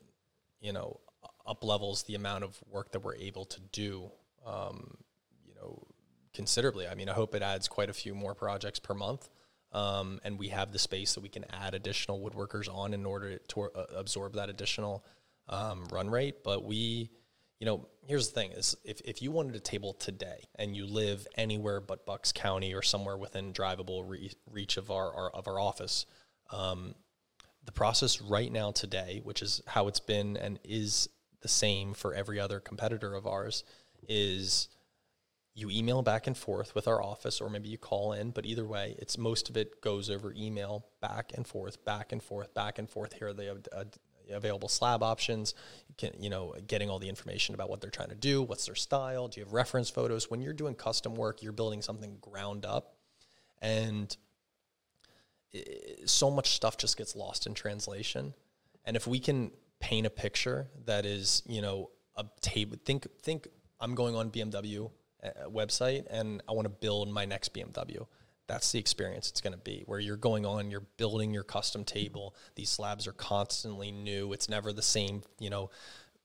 [0.59, 0.99] you know
[1.45, 4.09] up levels the amount of work that we're able to do,
[4.47, 4.97] um,
[5.45, 5.85] you know,
[6.33, 6.87] considerably.
[6.87, 9.29] I mean, I hope it adds quite a few more projects per month,
[9.73, 13.37] um, and we have the space that we can add additional woodworkers on in order
[13.37, 15.05] to uh, absorb that additional
[15.47, 16.43] um, run rate.
[16.43, 17.11] But we,
[17.59, 20.85] you know, here's the thing: is if if you wanted a table today and you
[20.85, 25.47] live anywhere but Bucks County or somewhere within drivable re- reach of our, our of
[25.47, 26.05] our office.
[26.51, 26.95] Um,
[27.65, 31.09] the process right now today, which is how it's been and is
[31.41, 33.63] the same for every other competitor of ours,
[34.07, 34.69] is
[35.53, 38.31] you email back and forth with our office, or maybe you call in.
[38.31, 42.23] But either way, it's most of it goes over email, back and forth, back and
[42.23, 43.13] forth, back and forth.
[43.13, 43.83] Here are the uh,
[44.31, 45.53] available slab options.
[45.97, 48.75] Can, you know, getting all the information about what they're trying to do, what's their
[48.75, 49.27] style.
[49.27, 50.29] Do you have reference photos?
[50.29, 52.95] When you're doing custom work, you're building something ground up,
[53.61, 54.15] and
[56.05, 58.33] so much stuff just gets lost in translation.
[58.85, 63.47] And if we can paint a picture that is, you know, a table, think, think
[63.79, 64.89] I'm going on BMW
[65.23, 68.05] uh, website and I want to build my next BMW.
[68.49, 71.85] That's the experience it's going to be where you're going on, you're building your custom
[71.85, 72.35] table.
[72.55, 74.33] These slabs are constantly new.
[74.33, 75.69] It's never the same, you know,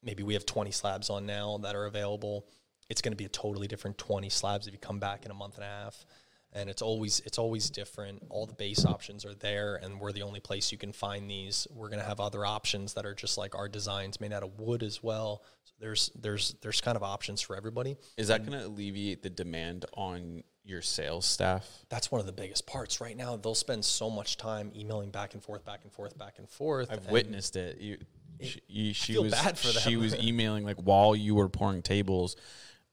[0.03, 2.47] maybe we have 20 slabs on now that are available.
[2.89, 5.35] It's going to be a totally different 20 slabs if you come back in a
[5.35, 6.07] month and a half
[6.55, 8.23] and it's always it's always different.
[8.31, 11.67] All the base options are there, and we're the only place you can find these.
[11.71, 14.83] We're gonna have other options that are just like our designs made out of wood
[14.83, 15.43] as well.
[15.65, 17.97] So there's there's there's kind of options for everybody.
[18.17, 21.69] Is that going to alleviate the demand on your sales staff?
[21.91, 23.37] That's one of the biggest parts right now.
[23.37, 26.89] They'll spend so much time emailing back and forth, back and forth, back and forth.
[26.91, 27.79] I've and witnessed it.
[27.81, 27.99] You,
[28.41, 31.83] she, you, she feel was bad for she was emailing like while you were pouring
[31.83, 32.37] tables.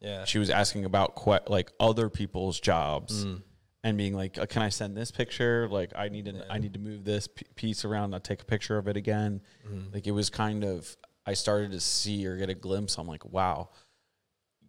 [0.01, 3.41] Yeah, She was asking about que- like other people's jobs Mm.
[3.83, 5.67] And being like, uh, "Can I send this picture?
[5.69, 8.13] Like, I need to I need to move this p- piece around.
[8.13, 9.93] I'll take a picture of it again." Mm.
[9.93, 12.97] Like it was kind of I started to see or get a glimpse.
[12.97, 13.69] I'm like, "Wow,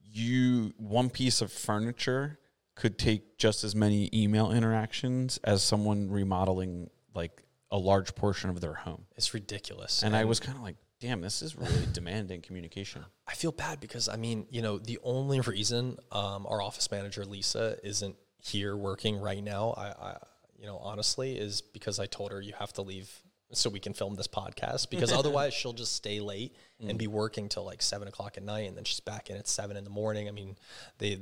[0.02, 2.38] you one piece of furniture
[2.74, 8.60] could take just as many email interactions as someone remodeling like a large portion of
[8.60, 10.02] their home." it's ridiculous.
[10.02, 13.78] And I was kind of like, "Damn, this is really demanding communication." I feel bad
[13.80, 18.76] because I mean, you know, the only reason um, our office manager Lisa isn't here
[18.76, 20.16] working right now, I, I,
[20.58, 23.10] you know, honestly, is because I told her you have to leave
[23.52, 27.48] so we can film this podcast because otherwise she'll just stay late and be working
[27.48, 29.90] till like seven o'clock at night and then she's back in at seven in the
[29.90, 30.26] morning.
[30.26, 30.56] I mean,
[30.98, 31.20] they,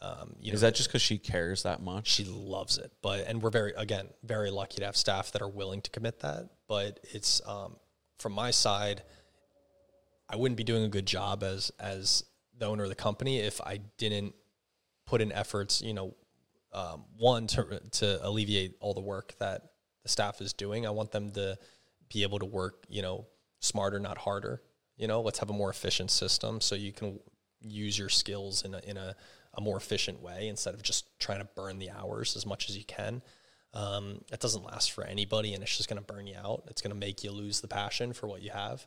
[0.00, 2.08] um, you know, Is that just because she cares that much?
[2.08, 5.48] she loves it but and we're very again very lucky to have staff that are
[5.48, 7.76] willing to commit that but it's um,
[8.18, 9.02] from my side
[10.28, 12.24] i wouldn't be doing a good job as as
[12.58, 14.34] the owner of the company if i didn't
[15.06, 16.14] put in efforts you know
[16.74, 19.62] um, one to to alleviate all the work that
[20.02, 20.86] the staff is doing.
[20.86, 21.56] I want them to
[22.12, 23.26] be able to work you know
[23.60, 24.62] smarter not harder.
[24.96, 27.20] You know let's have a more efficient system so you can
[27.60, 29.16] use your skills in a, in a,
[29.54, 32.76] a more efficient way instead of just trying to burn the hours as much as
[32.76, 33.22] you can.
[33.72, 36.64] Um, it doesn't last for anybody and it's just going to burn you out.
[36.68, 38.86] It's going to make you lose the passion for what you have.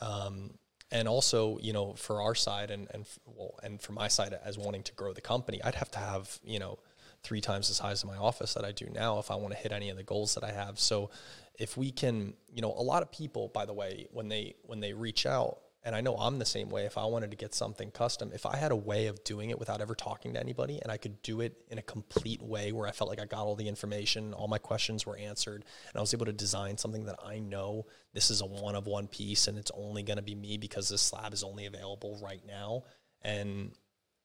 [0.00, 0.54] Um,
[0.90, 4.36] and also you know for our side and and f- well and for my side
[4.44, 6.78] as wanting to grow the company i'd have to have you know
[7.24, 9.58] three times the size of my office that i do now if i want to
[9.58, 11.10] hit any of the goals that i have so
[11.58, 14.80] if we can you know a lot of people by the way when they when
[14.80, 16.86] they reach out and I know I'm the same way.
[16.86, 19.58] If I wanted to get something custom, if I had a way of doing it
[19.58, 22.88] without ever talking to anybody and I could do it in a complete way where
[22.88, 26.00] I felt like I got all the information, all my questions were answered, and I
[26.00, 29.46] was able to design something that I know this is a one of one piece
[29.46, 32.84] and it's only going to be me because this slab is only available right now.
[33.20, 33.72] And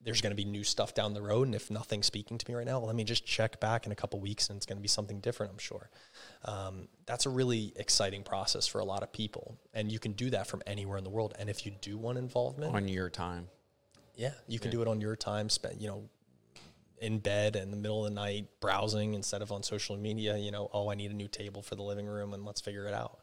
[0.02, 1.46] there's going to be new stuff down the road.
[1.46, 3.94] And if nothing's speaking to me right now, let me just check back in a
[3.94, 5.90] couple weeks and it's going to be something different, I'm sure.
[6.44, 9.58] Um, that's a really exciting process for a lot of people.
[9.74, 11.34] And you can do that from anywhere in the world.
[11.38, 13.48] And if you do want involvement, on your time.
[14.16, 16.08] yeah, you can do it on your time, spent, you know,
[17.00, 20.50] in bed in the middle of the night, browsing instead of on social media, you
[20.50, 22.94] know, oh, I need a new table for the living room and let's figure it
[22.94, 23.20] out.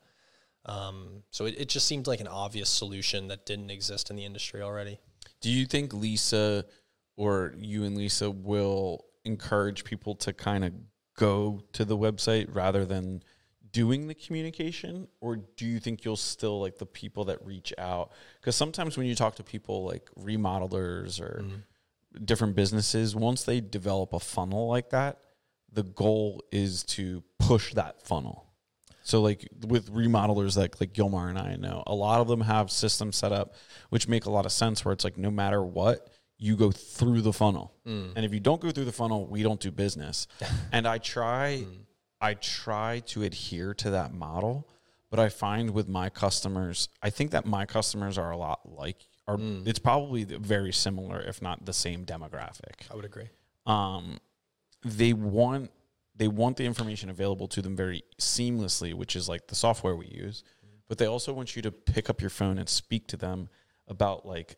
[0.66, 4.26] Um, so it, it just seemed like an obvious solution that didn't exist in the
[4.26, 5.00] industry already.
[5.42, 6.66] Do you think Lisa
[7.16, 10.74] or you and Lisa will encourage people to kind of
[11.18, 13.24] go to the website rather than
[13.72, 15.08] doing the communication?
[15.20, 18.12] Or do you think you'll still like the people that reach out?
[18.40, 22.24] Because sometimes when you talk to people like remodelers or mm-hmm.
[22.26, 25.20] different businesses once they develop a funnel like that
[25.72, 28.47] the goal is to push that funnel
[29.08, 32.70] so like with remodelers like like Gilmar and I know, a lot of them have
[32.70, 33.56] systems set up
[33.90, 37.22] which make a lot of sense where it's like no matter what, you go through
[37.22, 37.74] the funnel.
[37.88, 38.12] Mm.
[38.18, 40.28] And if you don't go through the funnel, we don't do business.
[40.74, 41.78] and I try mm.
[42.20, 44.68] I try to adhere to that model,
[45.10, 49.08] but I find with my customers, I think that my customers are a lot like
[49.26, 49.66] are mm.
[49.66, 53.30] it's probably very similar if not the same demographic I would agree.
[53.66, 54.20] um,
[54.84, 55.72] they want
[56.18, 60.08] they want the information available to them very seamlessly, which is like the software we
[60.08, 60.44] use.
[60.88, 63.50] But they also want you to pick up your phone and speak to them
[63.88, 64.56] about like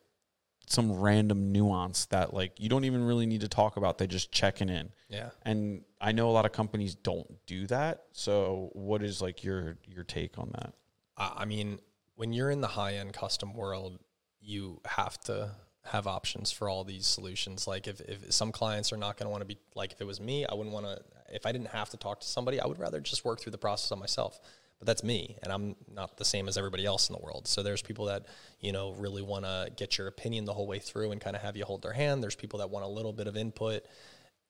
[0.67, 3.97] some random nuance that like you don't even really need to talk about.
[3.97, 4.89] They just checking in.
[5.09, 5.29] Yeah.
[5.43, 8.03] And I know a lot of companies don't do that.
[8.11, 10.73] So what is like your your take on that?
[11.17, 11.79] I mean,
[12.15, 13.99] when you're in the high end custom world,
[14.39, 15.51] you have to
[15.83, 17.67] have options for all these solutions.
[17.67, 20.07] Like if, if some clients are not going to want to be like, if it
[20.07, 21.01] was me, I wouldn't want to,
[21.31, 23.57] if I didn't have to talk to somebody, I would rather just work through the
[23.57, 24.39] process on myself.
[24.79, 27.47] But that's me, and I'm not the same as everybody else in the world.
[27.49, 28.27] So there's people that
[28.61, 31.41] you know really want to get your opinion the whole way through and kind of
[31.41, 32.23] have you hold their hand.
[32.23, 33.83] There's people that want a little bit of input.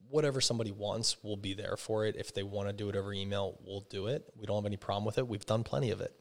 [0.07, 2.15] Whatever somebody wants, we'll be there for it.
[2.15, 4.23] If they want to do it over email, we'll do it.
[4.35, 5.27] We don't have any problem with it.
[5.27, 6.13] We've done plenty of it.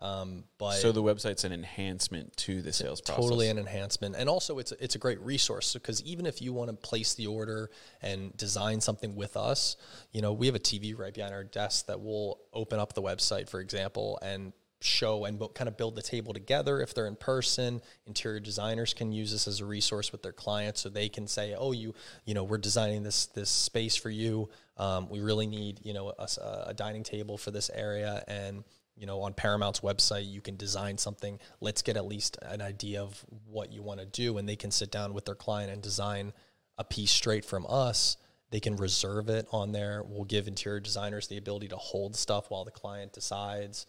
[0.00, 3.24] Um, but So the website's an enhancement to the sales process.
[3.24, 4.16] totally an enhancement.
[4.18, 7.14] And also it's a, it's a great resource because even if you want to place
[7.14, 7.70] the order
[8.02, 9.76] and design something with us
[10.12, 13.02] you know we have a tv right behind our desk that will open up the
[13.02, 17.16] website for example and show and kind of build the table together if they're in
[17.16, 17.80] person.
[18.06, 21.54] Interior designers can use this as a resource with their clients so they can say
[21.58, 21.94] oh you
[22.26, 24.50] you know we're designing this this space for you.
[24.76, 26.28] Um, we really need you know a,
[26.66, 28.22] a dining table for this area.
[28.28, 28.64] And
[28.96, 31.38] you know on paramount's website you can design something.
[31.60, 34.70] Let's get at least an idea of what you want to do and they can
[34.70, 36.32] sit down with their client and design
[36.78, 38.16] a piece straight from us.
[38.50, 40.02] They can reserve it on there.
[40.06, 43.86] We'll give interior designers the ability to hold stuff while the client decides.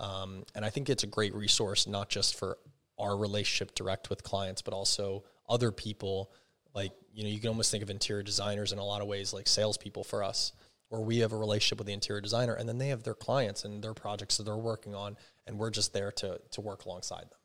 [0.00, 2.58] Um, and I think it's a great resource, not just for
[2.98, 6.32] our relationship direct with clients, but also other people.
[6.74, 9.32] Like, you know, you can almost think of interior designers in a lot of ways
[9.32, 10.52] like salespeople for us,
[10.88, 13.64] where we have a relationship with the interior designer and then they have their clients
[13.64, 15.16] and their projects that they're working on,
[15.46, 17.38] and we're just there to, to work alongside them.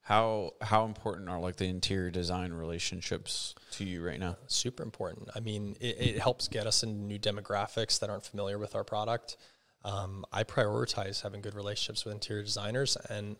[0.00, 4.38] How how important are like the interior design relationships to you right now?
[4.46, 5.28] Super important.
[5.34, 8.84] I mean, it, it helps get us into new demographics that aren't familiar with our
[8.84, 9.36] product
[9.84, 13.36] um, I prioritize having good relationships with interior designers, and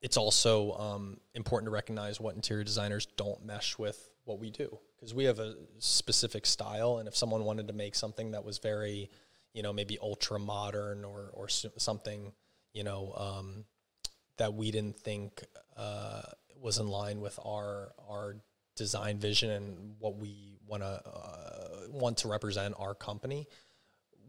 [0.00, 4.78] it's also um, important to recognize what interior designers don't mesh with what we do
[5.00, 8.58] because we have a specific style, and if someone wanted to make something that was
[8.58, 9.10] very,
[9.54, 12.32] you know, maybe ultra modern or or something,
[12.74, 13.64] you know, um,
[14.36, 15.42] that we didn't think
[15.76, 16.22] uh,
[16.60, 18.36] was in line with our our
[18.76, 23.48] design vision and what we want to uh, want to represent our company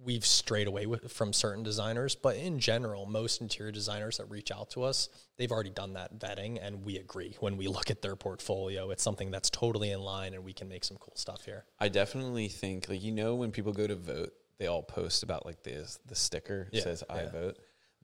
[0.04, 4.52] we've strayed away with, from certain designers, but in general, most interior designers that reach
[4.52, 8.02] out to us, they've already done that vetting, and we agree when we look at
[8.02, 11.46] their portfolio, it's something that's totally in line, and we can make some cool stuff
[11.46, 11.66] here.
[11.80, 15.46] I definitely think, like you know, when people go to vote, they all post about
[15.46, 17.32] like this the sticker yeah, says "I yeah.
[17.32, 17.58] vote."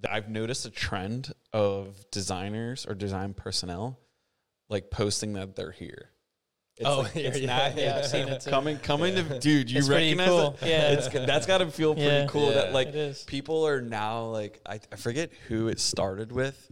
[0.09, 3.99] I've noticed a trend of designers or design personnel
[4.69, 6.09] like posting that they're here.
[6.77, 8.51] It's oh, like, it's yeah, not, yeah, I've seen it too.
[8.51, 9.23] coming, coming yeah.
[9.23, 9.71] to, dude.
[9.71, 10.57] You it's recognize cool.
[10.61, 10.67] it?
[10.67, 12.27] Yeah, it's, that's got to feel pretty yeah.
[12.27, 12.49] cool.
[12.49, 12.93] That like
[13.25, 16.71] people are now like I, I forget who it started with,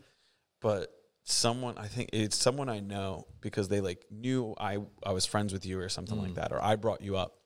[0.62, 0.91] but
[1.24, 5.51] someone I think it's someone I know because they like knew I I was friends
[5.51, 6.22] with you or something mm.
[6.22, 7.39] like that, or I brought you up.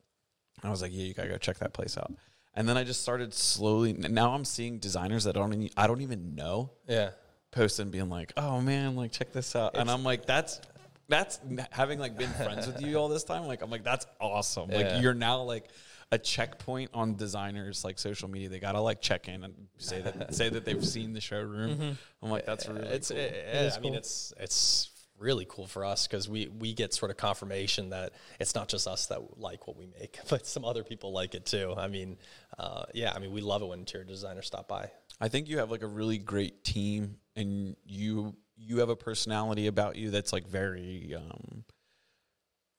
[0.61, 2.13] I was like, yeah, you gotta go check that place out.
[2.55, 3.93] And then I just started slowly.
[3.93, 6.71] Now I'm seeing designers that I don't even, I don't even know.
[6.89, 7.11] Yeah
[7.51, 10.61] posting being like, "Oh man, like check this out," it's, and I'm like, "That's
[11.09, 11.39] that's
[11.71, 13.45] having like been friends with you all this time.
[13.45, 14.71] Like I'm like that's awesome.
[14.71, 14.77] Yeah.
[14.77, 15.69] Like you're now like
[16.11, 18.49] a checkpoint on designers like social media.
[18.49, 21.75] They gotta like check in and say that say that they've seen the showroom.
[21.75, 21.91] Mm-hmm.
[22.23, 23.17] I'm like that's really it's cool.
[23.17, 23.81] it, it I cool.
[23.81, 28.13] mean it's it's really cool for us because we we get sort of confirmation that
[28.39, 31.45] it's not just us that like what we make, but some other people like it
[31.45, 31.73] too.
[31.77, 32.17] I mean,
[32.57, 34.91] uh, yeah, I mean we love it when interior designers stop by.
[35.21, 39.67] I think you have like a really great team, and you you have a personality
[39.67, 41.63] about you that's like very um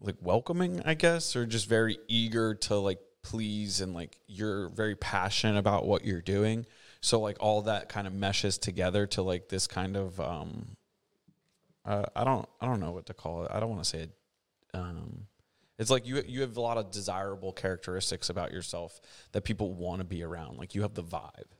[0.00, 4.96] like welcoming, I guess, or just very eager to like please and like you're very
[4.96, 6.66] passionate about what you're doing.
[7.02, 10.76] So like all that kind of meshes together to like this kind of um
[11.84, 13.50] uh, I don't I don't know what to call it.
[13.52, 14.10] I don't want to say it
[14.72, 15.26] um
[15.78, 19.00] it's like you you have a lot of desirable characteristics about yourself
[19.32, 20.58] that people want to be around.
[20.58, 21.50] Like you have the vibe.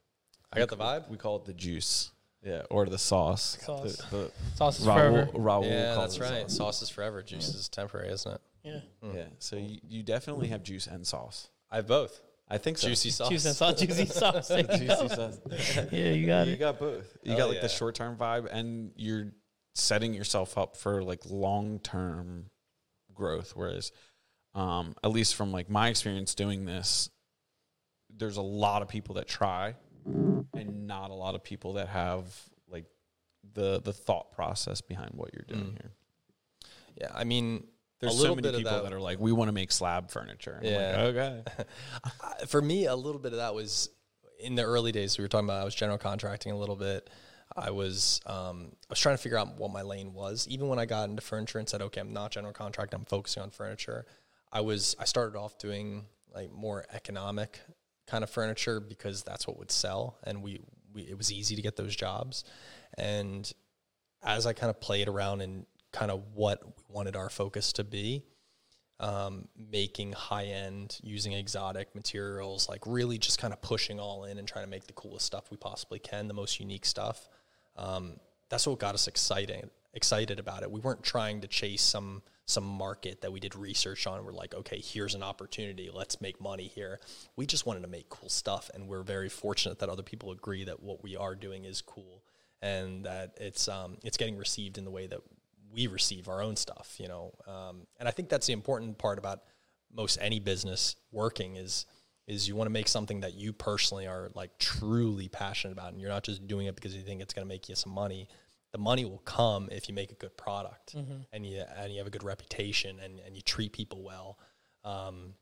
[0.53, 1.09] I got the vibe.
[1.09, 2.11] We call it the juice.
[2.43, 3.59] Yeah, or the sauce.
[3.61, 3.97] Sauce.
[4.11, 5.27] The, the sauce is Raul, forever.
[5.35, 6.51] Raul yeah, that's right.
[6.51, 6.57] Sauce.
[6.57, 6.83] sauce.
[6.83, 7.23] is forever.
[7.23, 8.41] Juice is temporary, isn't it?
[8.65, 8.81] Yeah.
[9.05, 9.15] Mm.
[9.15, 9.25] Yeah.
[9.39, 11.51] So you, you definitely have juice and sauce.
[11.71, 12.21] I have both.
[12.49, 12.89] I think so.
[12.89, 13.29] Juicy sauce.
[13.29, 13.81] Juice and sauce.
[13.81, 14.49] Juicy sauce.
[14.49, 15.39] juicy sauce.
[15.93, 16.55] yeah, you got you it.
[16.55, 17.17] You got both.
[17.23, 17.63] You oh, got like yeah.
[17.63, 19.33] the short term vibe, and you're
[19.75, 22.47] setting yourself up for like long term
[23.15, 23.53] growth.
[23.55, 23.93] Whereas,
[24.55, 27.11] um, at least from like my experience doing this,
[28.17, 29.77] there's a lot of people that try
[30.07, 32.25] and not a lot of people that have
[32.71, 32.85] like
[33.55, 35.81] the the thought process behind what you're doing mm.
[35.81, 35.93] here.
[36.97, 37.67] Yeah, I mean,
[38.01, 40.59] there's so many people that, that, are like, we want to make slab furniture.
[40.63, 41.43] And yeah, like, okay.
[42.47, 43.91] For me, a little bit of that was
[44.39, 45.19] in the early days.
[45.19, 47.11] We were talking about I was general contracting a little bit.
[47.57, 50.47] I was um, I was trying to figure out what my lane was.
[50.49, 52.95] Even when I got into furniture and said, okay, I'm not general contract.
[52.95, 54.07] I'm focusing on furniture.
[54.53, 57.61] I was I started off doing like more economic
[58.11, 60.61] kind of furniture because that's what would sell, and we,
[60.93, 62.45] we it was easy to get those jobs.
[62.99, 63.51] And
[64.23, 67.85] as I kind of played around and kind of what we wanted our focus to
[67.85, 68.25] be,
[68.99, 74.39] um, making high end, using exotic materials, like really just kind of pushing all in
[74.39, 77.29] and trying to make the coolest stuff we possibly can, the most unique stuff.
[77.77, 78.17] Um,
[78.51, 80.71] that's what got us exciting, excited about it.
[80.71, 84.25] We weren't trying to chase some some market that we did research on.
[84.25, 85.91] We're like, okay, here's an opportunity.
[85.93, 87.01] Let's make money here.
[87.37, 90.65] We just wanted to make cool stuff, and we're very fortunate that other people agree
[90.65, 92.23] that what we are doing is cool
[92.63, 95.21] and that it's um, it's getting received in the way that
[95.73, 96.97] we receive our own stuff.
[96.99, 99.43] You know, um, and I think that's the important part about
[99.95, 101.87] most any business working is
[102.27, 106.01] is you want to make something that you personally are like truly passionate about and
[106.01, 108.29] you're not just doing it because you think it's going to make you some money
[108.73, 110.95] the money will come if you make a good product
[111.33, 114.39] and you and you have a good reputation and, and you treat people well.
[114.85, 115.35] Um,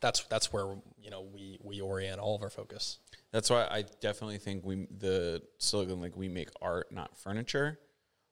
[0.00, 2.98] that's that's where you know we we orient all of our focus.
[3.32, 7.78] That's why I definitely think we the slogan like we make art, not furniture,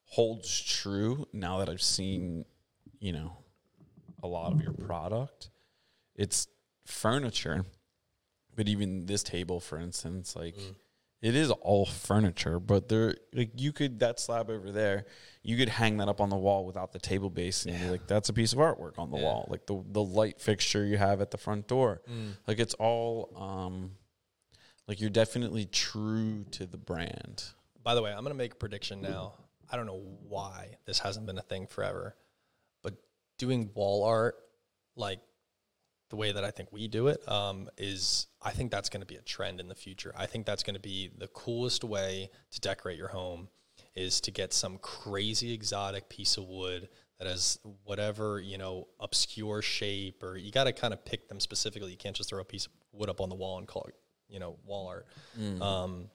[0.04, 2.44] holds true now that I've seen,
[3.00, 3.36] you know,
[4.22, 5.50] a lot of your product.
[6.14, 6.48] It's
[6.86, 7.64] furniture,
[8.56, 10.56] but even this table, for instance, like
[11.20, 12.58] it is all furniture.
[12.60, 15.06] But there, like you could that slab over there,
[15.42, 18.06] you could hang that up on the wall without the table base, and be like
[18.06, 19.46] that's a piece of artwork on the wall.
[19.50, 22.02] Like the the light fixture you have at the front door,
[22.46, 23.32] like it's all.
[23.36, 23.92] um
[24.86, 27.44] like you're definitely true to the brand.
[27.82, 29.34] By the way, I'm going to make a prediction now.
[29.70, 32.16] I don't know why this hasn't been a thing forever,
[32.82, 32.94] but
[33.36, 34.36] doing wall art
[34.96, 35.20] like
[36.10, 39.06] the way that I think we do it um, is I think that's going to
[39.06, 40.14] be a trend in the future.
[40.16, 43.48] I think that's going to be the coolest way to decorate your home
[43.94, 46.88] is to get some crazy exotic piece of wood
[47.18, 51.40] that has whatever, you know, obscure shape or you got to kind of pick them
[51.40, 51.90] specifically.
[51.90, 53.94] You can't just throw a piece of wood up on the wall and call it,
[54.28, 55.06] you know, wall art.
[55.60, 56.10] Um,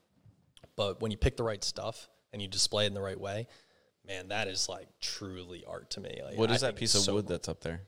[0.76, 3.48] but when you pick the right stuff and you display it in the right way,
[4.08, 6.22] man, that is like truly art to me.
[6.24, 7.82] Like, What I that piece of so wood that's up there?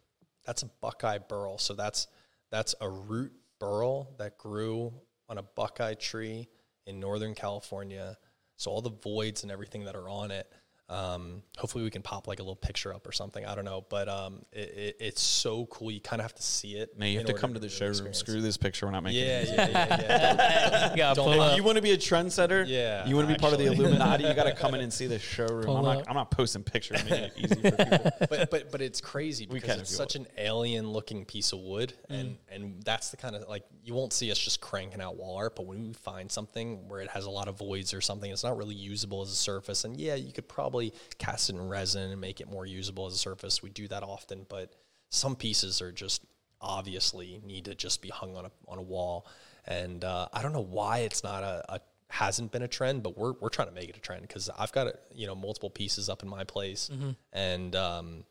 [0.45, 1.57] That's a buckeye burl.
[1.57, 2.07] So that's
[2.51, 4.93] that's a root burl that grew
[5.27, 6.47] on a buckeye tree
[6.85, 8.17] in Northern California.
[8.57, 10.51] So all the voids and everything that are on it.
[10.87, 13.43] Um, hopefully we can pop like a little picture up or something.
[13.43, 15.89] I don't know, but um, it, it, it's so cool.
[15.89, 16.97] You kind of have to see it.
[16.97, 17.91] No, you have to come to the showroom.
[17.91, 18.85] experience Screw this picture.
[18.85, 19.47] We're not making Yeah, it.
[19.49, 20.89] yeah, yeah, yeah.
[20.91, 21.57] You gotta Don't- pull don't- up.
[21.57, 22.65] You want to be a trendsetter?
[22.67, 23.65] Yeah, You want to be part of the.
[23.65, 24.25] Illuminati?
[24.25, 25.65] You got to come in and see the showroom.
[25.65, 26.03] Pull I'm not, up.
[26.07, 28.11] I'm not posting pictures, making it easy for people.
[28.29, 32.37] but but but it's crazy because it's such an alien looking piece of wood and
[32.51, 35.55] and that's the kind of like you won't see us just cranking out wall art
[35.55, 38.43] but when we find something where it has a lot of voids or something it's
[38.43, 40.74] not really usable as a surface and yeah you could probably
[41.17, 43.61] cast it in resin and make it more usable as a surface.
[43.61, 44.73] We do that often but
[45.09, 46.25] some pieces are just
[46.61, 49.27] obviously need to just be hung on a on a wall.
[49.65, 53.17] And uh, I don't know why it's not a, a hasn't been a trend, but
[53.17, 56.09] we're we're trying to make it a trend because I've got you know multiple pieces
[56.09, 56.89] up in my place,
[57.33, 58.25] and um,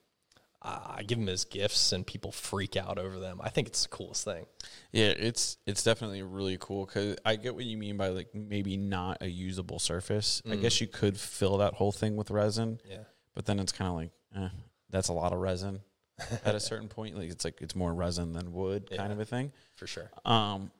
[0.64, 3.40] I, I give them as gifts, and people freak out over them.
[3.42, 4.46] I think it's the coolest thing.
[4.92, 8.76] Yeah, it's it's definitely really cool because I get what you mean by like maybe
[8.76, 10.42] not a usable surface.
[10.50, 12.80] I guess you could fill that whole thing with resin.
[12.88, 13.04] Yeah.
[13.34, 14.48] but then it's kind of like eh,
[14.90, 15.80] that's a lot of resin
[16.44, 17.16] at a certain point.
[17.16, 19.52] Like it's like it's more resin than wood kind of a thing.
[19.76, 20.10] For sure.
[20.24, 20.70] Um,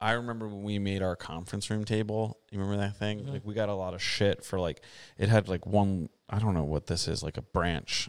[0.00, 2.38] I remember when we made our conference room table.
[2.50, 3.24] You remember that thing?
[3.26, 4.80] Like we got a lot of shit for like
[5.16, 6.08] it had like one.
[6.28, 8.08] I don't know what this is, like a branch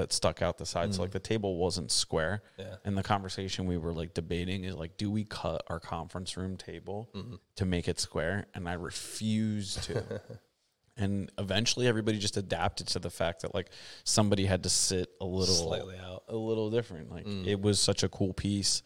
[0.00, 0.94] that stuck out the side.
[0.94, 2.42] So like the table wasn't square.
[2.58, 2.76] Yeah.
[2.84, 6.56] And the conversation we were like debating is like, do we cut our conference room
[6.56, 7.08] table
[7.56, 8.46] to make it square?
[8.54, 10.20] And I refused to.
[10.96, 13.68] and eventually everybody just adapted to the fact that like
[14.04, 16.24] somebody had to sit a little Slightly out.
[16.28, 17.10] a little different.
[17.10, 17.46] Like Mm.
[17.46, 18.82] it was such a cool piece.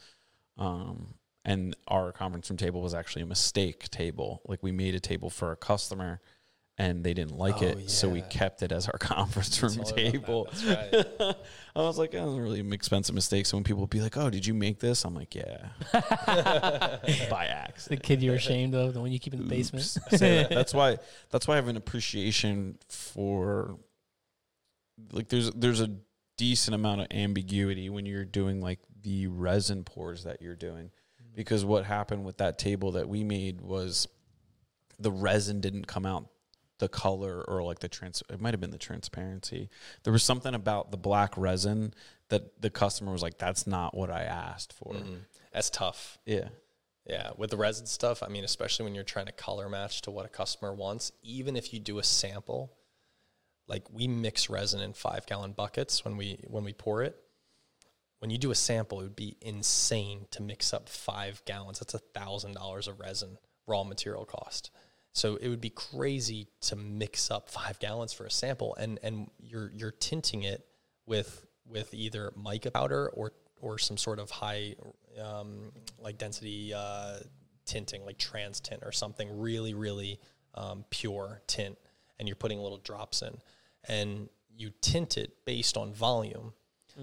[0.58, 4.42] Um, and our conference room table was actually a mistake table.
[4.46, 6.20] Like we made a table for a customer
[6.76, 7.90] and they didn't like Oh, it.
[7.90, 10.12] So we kept it as our conference room all about that.
[10.12, 10.48] table.
[10.66, 11.36] Right.
[11.76, 13.46] I was like, that was a really expensive mistake.
[13.46, 15.04] So when people would be like, oh, did you make this?
[15.04, 15.68] I'm like, yeah.
[17.30, 18.00] By accident.
[18.00, 19.84] the kid you're ashamed of, the one you keep in the basement.
[19.84, 20.18] Oops.
[20.18, 20.50] Say that.
[20.50, 20.98] That's why.
[21.30, 23.78] That's why I have an appreciation for.
[25.10, 25.90] Like, there's there's a
[26.36, 31.36] decent amount of ambiguity when you're doing like the resin pours that you're doing, mm.
[31.36, 34.06] because what happened with that table that we made was,
[35.00, 36.28] the resin didn't come out
[36.78, 38.22] the color or like the trans.
[38.28, 39.70] It might have been the transparency.
[40.02, 41.94] There was something about the black resin
[42.28, 45.20] that the customer was like, "That's not what I asked for." Mm.
[45.52, 46.18] That's tough.
[46.26, 46.48] Yeah.
[47.06, 50.10] Yeah, with the resin stuff, I mean, especially when you're trying to color match to
[50.10, 52.72] what a customer wants, even if you do a sample,
[53.66, 57.16] like we mix resin in five gallon buckets when we when we pour it.
[58.20, 61.80] When you do a sample, it would be insane to mix up five gallons.
[61.80, 64.70] That's a thousand dollars of resin raw material cost.
[65.14, 69.30] So it would be crazy to mix up five gallons for a sample, and and
[69.38, 70.66] you're you're tinting it
[71.06, 74.74] with with either mica powder or or some sort of high
[75.22, 77.18] um, like density uh,
[77.64, 80.18] tinting, like TransTint or something really really
[80.56, 81.78] um, pure tint,
[82.18, 83.38] and you're putting little drops in,
[83.88, 86.52] and you tint it based on volume.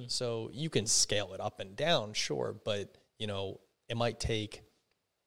[0.08, 4.64] So you can scale it up and down, sure, but you know it might take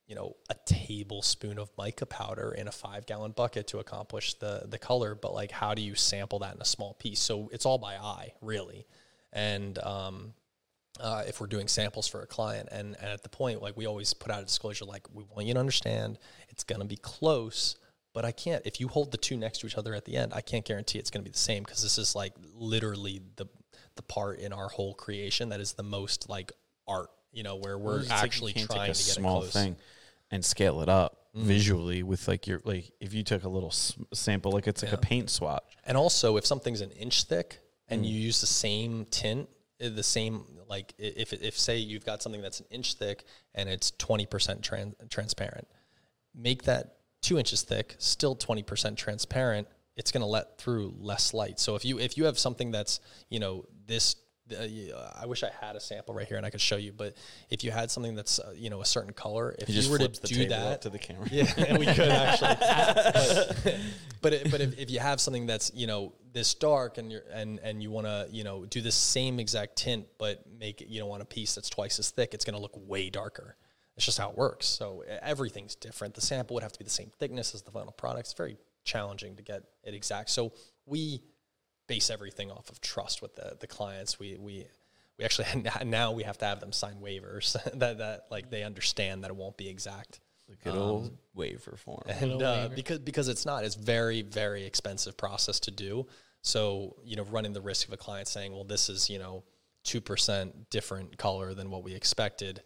[0.07, 4.63] you know a tablespoon of mica powder in a five gallon bucket to accomplish the
[4.69, 7.65] the color but like how do you sample that in a small piece so it's
[7.65, 8.87] all by eye really
[9.33, 10.35] and um
[11.01, 12.69] uh, if we're doing samples for a client.
[12.71, 15.47] And, and at the point, like we always put out a disclosure, like we want
[15.47, 16.19] you to understand
[16.49, 17.77] it's going to be close,
[18.13, 18.65] but I can't.
[18.65, 20.99] If you hold the two next to each other at the end, I can't guarantee
[20.99, 23.47] it's going to be the same because this is like literally the
[23.97, 26.53] the part in our whole creation that is the most like
[26.87, 27.11] art.
[27.33, 29.53] You know, where we're It's like you actually trying to get small it close.
[29.53, 29.77] thing
[30.35, 31.43] and scale it up Mm.
[31.55, 34.93] visually with like your like if you took a little s- sample like it's like
[34.93, 37.93] a paint swatch And also, if something's an inch thick Mm.
[37.95, 39.49] and you use the same tint,
[39.85, 43.25] uh, the same like if if say you've got something that's an inch thick
[43.55, 45.67] and it's twenty percent tran- transparent,
[46.35, 49.67] make that two inches thick, still twenty percent transparent.
[49.97, 51.59] It's going to let through less light.
[51.61, 54.17] So if you if you have something that's you know this.
[54.53, 54.67] Uh,
[55.21, 56.93] I wish I had a sample right here and I could show you.
[56.93, 57.15] But
[57.49, 59.99] if you had something that's uh, you know a certain color, if you, just were
[59.99, 62.57] to do that to the camera yeah, we could actually.
[63.65, 63.81] but
[64.21, 67.23] but, it, but if, if you have something that's you know this dark and you're
[67.33, 70.89] and and you want to you know do the same exact tint but make it
[70.89, 73.57] you know on a piece that's twice as thick, it's going to look way darker.
[73.97, 74.67] It's just how it works.
[74.67, 76.15] So everything's different.
[76.15, 78.27] The sample would have to be the same thickness as the final product.
[78.27, 80.31] It's very challenging to get it exact.
[80.31, 80.53] So
[80.85, 81.23] we
[81.87, 84.19] base everything off of trust with the the clients.
[84.19, 84.67] We we
[85.19, 85.47] we actually
[85.85, 89.37] now we have to have them sign waivers that that like they understand that it
[89.37, 92.75] won't be exact the good old waiver form and uh, waiver.
[92.75, 96.07] because because it's not it's very very expensive process to do
[96.43, 99.43] so you know running the risk of a client saying well this is you know
[99.85, 102.63] 2% different color than what we expected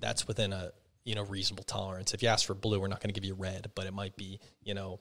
[0.00, 0.72] that's within a
[1.04, 3.34] you know reasonable tolerance if you ask for blue we're not going to give you
[3.34, 5.00] red but it might be you know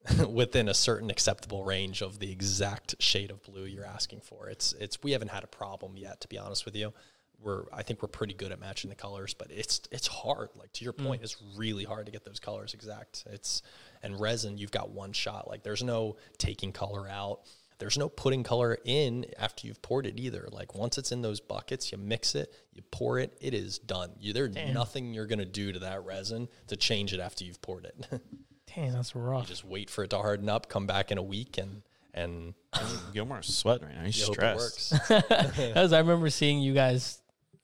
[0.28, 4.72] within a certain acceptable range of the exact shade of blue you're asking for it's
[4.74, 6.92] it's we haven't had a problem yet to be honest with you
[7.40, 10.50] we're I think we're pretty good at matching the colors, but it's it's hard.
[10.56, 11.06] Like to your mm.
[11.06, 13.24] point, it's really hard to get those colors exact.
[13.30, 13.62] It's
[14.02, 15.48] and resin, you've got one shot.
[15.48, 17.40] Like there's no taking color out.
[17.78, 20.48] There's no putting color in after you've poured it either.
[20.50, 24.10] Like once it's in those buckets, you mix it, you pour it, it is done.
[24.18, 27.84] You there's nothing you're gonna do to that resin to change it after you've poured
[27.84, 28.20] it.
[28.78, 29.46] you Damn, that's rough.
[29.46, 31.82] just wait for it to harden up, come back in a week, and
[32.14, 32.54] and
[33.12, 35.28] Gilmar's sweating right now he's you hope it stressed works.
[35.56, 37.20] Because I remember seeing you guys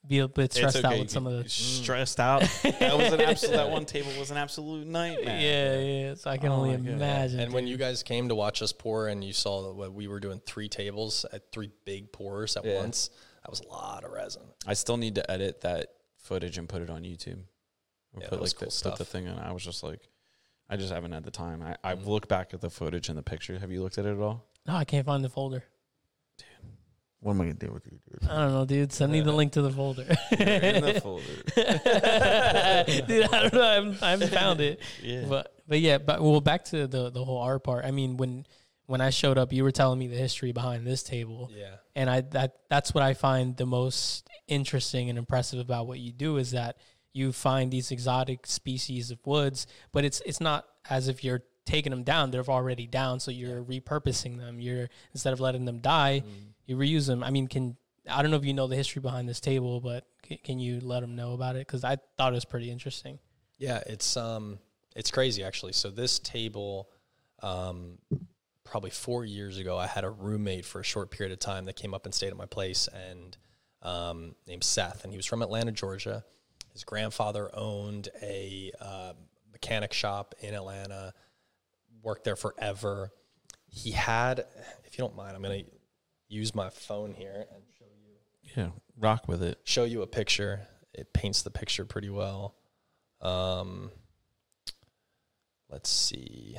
[0.06, 1.44] be a bit It's stressed out with some of the.
[1.44, 1.50] Mm.
[1.50, 6.14] stressed out that was an absolute that one table was an absolute nightmare Yeah, yeah.
[6.14, 7.40] So I can Oh only imagine.
[7.40, 10.06] And when you guys came to watch us pour and you saw that what we
[10.06, 12.76] were doing three tables at three big pours at Yeah.
[12.76, 13.08] once,
[13.42, 14.42] that was a lot of resin.
[14.66, 15.88] I still need to edit that
[16.18, 17.38] footage and put it on YouTube.
[18.12, 19.38] Or Yeah, put that was like cool the, put the thing in.
[19.38, 20.00] I was just like,
[20.74, 21.62] I just haven't had the time.
[21.62, 22.06] I, I've Mhm.
[22.06, 23.56] looked back at the footage and the picture.
[23.60, 24.44] Have you looked at it at all?
[24.66, 25.62] no, I can't find the folder.
[26.36, 26.46] Dude.
[27.20, 28.28] What am I gonna do with you, dude?
[28.28, 28.92] I don't know, dude.
[28.92, 30.02] Send me the link to the folder.
[30.32, 31.22] in the folder.
[33.06, 33.62] dude, I don't know.
[33.62, 34.80] I haven't, I haven't found it.
[35.02, 35.26] Yeah.
[35.28, 37.84] But but yeah, but well, back to the the whole art part.
[37.84, 38.46] I mean, when
[38.86, 41.76] when I showed up, you were telling me the history behind this table, Yeah.
[41.94, 46.12] and I that that's what I find the most interesting and impressive about what you
[46.12, 46.76] do is that
[47.14, 51.90] you find these exotic species of woods, but it's it's not as if you're taking
[51.90, 53.20] them down; they're already down.
[53.20, 54.60] So you're repurposing them.
[54.60, 56.22] You're instead of letting them die,
[56.66, 57.24] you reuse them.
[57.24, 57.76] I mean, can
[58.10, 60.80] I don't know if you know the history behind this table, but can, can you
[60.80, 61.66] let them know about it?
[61.66, 63.18] Because I thought it was pretty interesting.
[63.58, 64.58] Yeah, it's um
[64.94, 65.72] it's crazy actually.
[65.72, 66.90] So this table
[67.42, 67.98] um
[68.64, 71.76] probably 4 years ago I had a roommate for a short period of time that
[71.76, 73.36] came up and stayed at my place and
[73.82, 76.24] um named Seth and he was from Atlanta, Georgia.
[76.74, 79.12] His grandfather owned a uh,
[79.52, 81.14] mechanic shop in Atlanta,
[82.02, 83.12] worked there forever.
[83.66, 84.40] He had
[84.84, 85.70] if you don't mind, I'm going to
[86.28, 88.70] use my phone here and show you yeah.
[88.98, 89.58] Rock with it.
[89.64, 90.66] show you a picture.
[90.92, 92.54] It paints the picture pretty well.
[93.20, 93.90] Um,
[95.70, 96.58] let's see.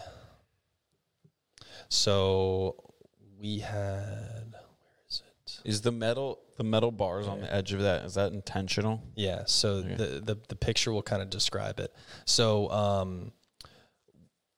[1.90, 2.94] So
[3.40, 5.60] we had where is it?
[5.64, 9.04] Is the metal the metal bars on the edge of that is that intentional?
[9.16, 9.44] Yeah.
[9.46, 9.96] So Okay.
[9.96, 11.94] the, the the picture will kind of describe it.
[12.26, 13.32] So um,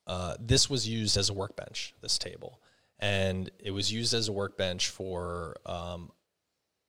[0.06, 1.94] uh, this was used as a workbench.
[2.02, 2.62] This table,
[3.00, 6.12] and it was used as a workbench for um,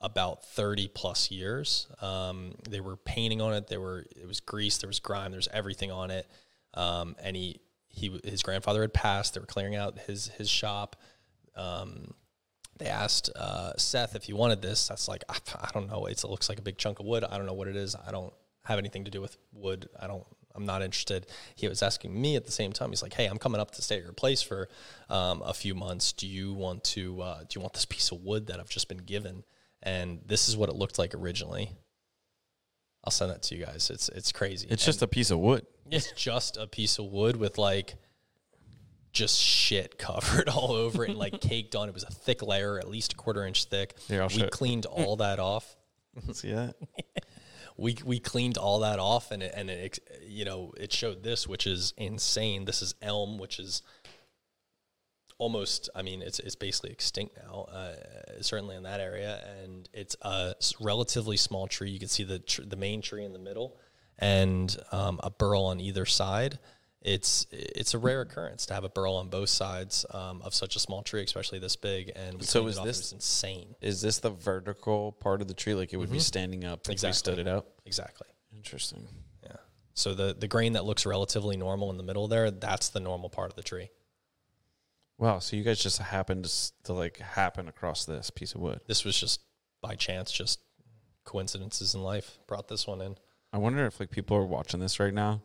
[0.01, 1.89] about 30 plus years.
[2.01, 3.67] Um, they were painting on it.
[3.67, 4.79] There were it was grease.
[4.79, 5.33] There was grime.
[5.33, 6.27] There was everything on it.
[6.75, 9.35] Um, and he he his grandfather had passed.
[9.35, 10.97] They were clearing out his his shop.
[11.57, 12.15] Um,
[12.79, 14.89] they asked uh, Seth if he wanted this.
[14.89, 16.07] That's like I, I don't know.
[16.07, 17.25] It's, it looks like a big chunk of wood.
[17.25, 17.95] I don't know what it is.
[17.95, 18.33] I don't
[18.65, 19.89] have anything to do with wood.
[20.01, 20.25] I don't.
[20.55, 21.27] I'm not interested.
[21.55, 22.91] He was asking me at the same time.
[22.91, 24.69] He's like, "Hey, I'm coming up to stay at your place for
[25.09, 26.13] um, a few months.
[26.13, 27.21] Do you want to?
[27.21, 29.45] Uh, do you want this piece of wood that I've just been given?"
[29.83, 31.73] And this is what it looked like originally.
[33.05, 33.91] I'll send that to you guys.
[33.91, 34.67] It's it's crazy.
[34.71, 35.65] It's just a piece of wood.
[35.91, 37.95] It's just a piece of wood with like
[39.13, 41.89] just shit covered all over it and like caked on.
[41.89, 43.95] It was a thick layer, at least a quarter inch thick.
[44.09, 45.77] Here, we show- cleaned all that off.
[46.33, 46.75] See that?
[47.79, 51.47] we we cleaned all that off and it, and it you know it showed this
[51.47, 53.83] which is insane this is elm which is
[55.39, 57.95] almost i mean it's it's basically extinct now uh,
[58.41, 62.63] certainly in that area and it's a relatively small tree you can see the tr-
[62.63, 63.79] the main tree in the middle
[64.19, 66.59] and um, a burl on either side
[67.03, 70.75] it's it's a rare occurrence to have a burl on both sides um, of such
[70.75, 72.87] a small tree especially this big and So is it off.
[72.87, 75.75] It this- was insane Is this the vertical part of the tree?
[75.75, 77.17] Like it would be standing up if we Exactly.
[77.17, 77.67] stood it up?
[77.87, 78.27] exactly
[78.57, 79.07] Interesting.
[79.45, 79.57] Yeah.
[79.95, 83.29] So the the grain that looks relatively normal in the middle there, that's the normal
[83.31, 83.91] part of the tree.
[85.19, 85.39] Wow.
[85.41, 88.81] So you guys just happened to, to like happen across this piece of wood.
[88.87, 89.41] This was just
[89.81, 90.61] by chance, just
[91.25, 93.17] coincidences in life brought this one in.
[93.53, 95.43] I wonder if like people are watching this right now,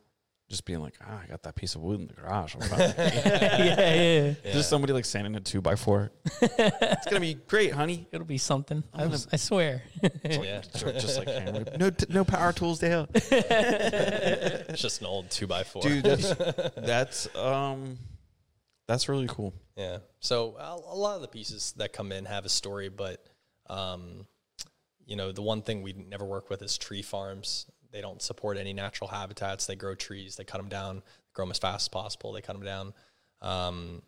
[0.53, 2.55] just being like, ah, I got that piece of wood in the garage.
[2.55, 4.33] I'm yeah, yeah.
[4.45, 4.53] Yeah.
[4.53, 6.11] Just somebody like standing a two by four.
[6.41, 8.07] it's gonna be great, honey.
[8.11, 8.83] It'll be something.
[8.93, 9.81] I, was- I swear.
[10.23, 10.61] yeah.
[10.61, 11.77] Just, just like hammered.
[11.79, 13.07] no, t- no power tools, Dale.
[13.13, 15.81] It's just an old two by four.
[15.81, 16.33] Dude, that's
[16.77, 17.97] that's um,
[18.87, 19.53] that's really cool.
[19.75, 19.97] Yeah.
[20.19, 23.25] So a, a lot of the pieces that come in have a story, but
[23.69, 24.27] um,
[25.05, 27.65] you know, the one thing we never work with is tree farms.
[27.93, 29.67] They don't support any natural habitats.
[29.67, 30.35] They grow trees.
[30.35, 31.03] They cut them down,
[31.33, 32.33] grow them as fast as possible.
[32.33, 32.93] They cut them down.
[33.41, 34.01] Um,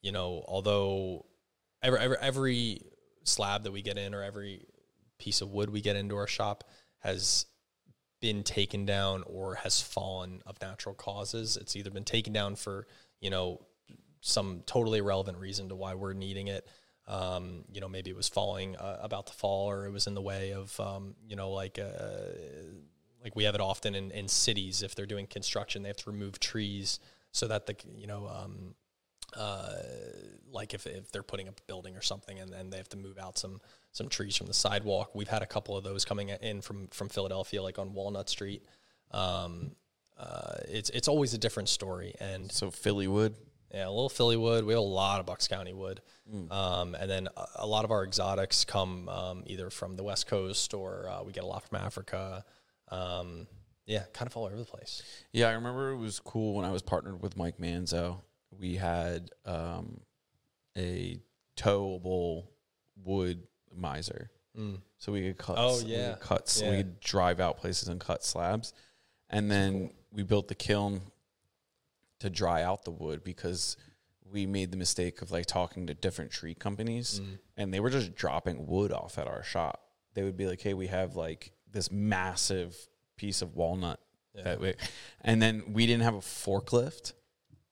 [0.00, 1.26] you know, although
[1.82, 2.82] every, every every
[3.24, 4.64] slab that we get in or every
[5.18, 6.64] piece of wood we get into our shop
[7.00, 7.46] has
[8.20, 11.56] been taken down or has fallen of natural causes.
[11.56, 12.86] It's either been taken down for,
[13.20, 13.60] you know,
[14.20, 16.66] some totally irrelevant reason to why we're needing it.
[17.06, 20.14] Um, you know, maybe it was falling uh, about to fall or it was in
[20.14, 22.32] the way of, um, you know, like, uh,
[23.22, 24.82] like we have it often in, in cities.
[24.82, 27.00] If they're doing construction, they have to remove trees
[27.32, 28.74] so that the, you know, um,
[29.36, 29.72] uh,
[30.50, 32.96] like if, if they're putting up a building or something and, then they have to
[32.96, 33.60] move out some
[33.92, 35.14] some trees from the sidewalk.
[35.14, 38.64] We've had a couple of those coming in from from Philadelphia, like on Walnut Street.
[39.10, 39.72] Um,
[40.18, 43.34] uh, it's it's always a different story, and So Philly wood.
[43.72, 44.64] yeah, a little Philly wood.
[44.64, 46.00] We have a lot of Bucks County wood,
[46.50, 50.26] um, and then a, a lot of our exotics come um, either from the West
[50.26, 52.44] Coast or uh, we get a lot from Africa.
[52.90, 53.46] Um,
[53.86, 55.02] yeah, kind of all over the place.
[55.32, 58.20] Yeah, I remember it was cool when I was partnered with Mike Manzo.
[58.50, 60.00] We had um,
[60.76, 61.18] a
[61.56, 62.48] towable
[63.02, 63.44] wood
[63.74, 64.30] miser,
[64.98, 65.56] so we could cut.
[65.58, 66.12] Oh, we yeah.
[66.12, 66.60] could cut.
[66.62, 66.70] Yeah.
[66.70, 68.74] We could drive out places and cut slabs,
[69.30, 71.00] and then we built the kiln
[72.20, 73.76] to dry out the wood because
[74.30, 77.22] we made the mistake of like talking to different tree companies,
[77.56, 79.82] and they were just dropping wood off at our shop.
[80.12, 82.76] They would be like, "Hey, we have like this massive
[83.16, 84.00] piece of walnut
[84.34, 84.74] that we,
[85.20, 87.12] and then we didn't have a forklift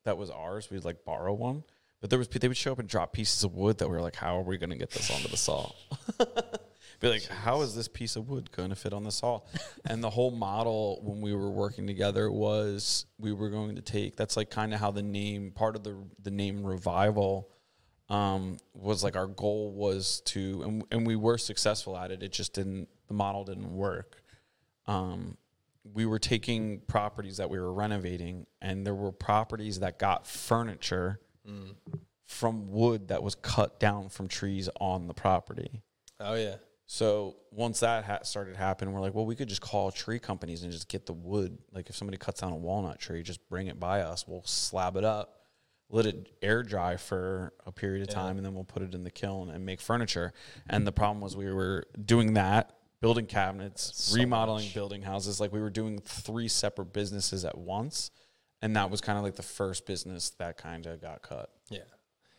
[0.04, 0.70] that was ours.
[0.70, 1.64] We'd like borrow one,
[2.00, 4.02] but there was they would show up and drop pieces of wood that we were
[4.02, 5.70] like, how are we going to get this onto the saw?
[7.00, 9.42] Be like, how is this piece of wood going to fit on the saw?
[9.88, 14.16] And the whole model when we were working together was we were going to take.
[14.16, 17.50] That's like kind of how the name part of the the name revival
[18.08, 22.22] um, was like our goal was to, and, and we were successful at it.
[22.22, 24.22] It just didn't, the model didn't work.
[24.86, 25.36] Um,
[25.94, 31.20] we were taking properties that we were renovating, and there were properties that got furniture
[32.24, 35.82] from wood that was cut down from trees on the property.
[36.18, 36.56] Oh yeah,
[36.86, 40.62] So once that ha- started happening, we're like, well, we could just call tree companies
[40.64, 41.58] and just get the wood.
[41.72, 44.26] Like if somebody cuts down a walnut tree, just bring it by us.
[44.26, 45.40] We'll slab it up,
[45.88, 49.04] let it air dry for a period of time, and then we'll put it in
[49.04, 50.32] the kiln and make furniture.
[50.68, 54.74] And the problem was we were doing that, building cabinets, so remodeling much.
[54.74, 55.40] building houses.
[55.40, 58.10] Like we were doing three separate businesses at once.
[58.62, 61.50] And that was kind of like the first business that kind of got cut.
[61.70, 61.80] yeah.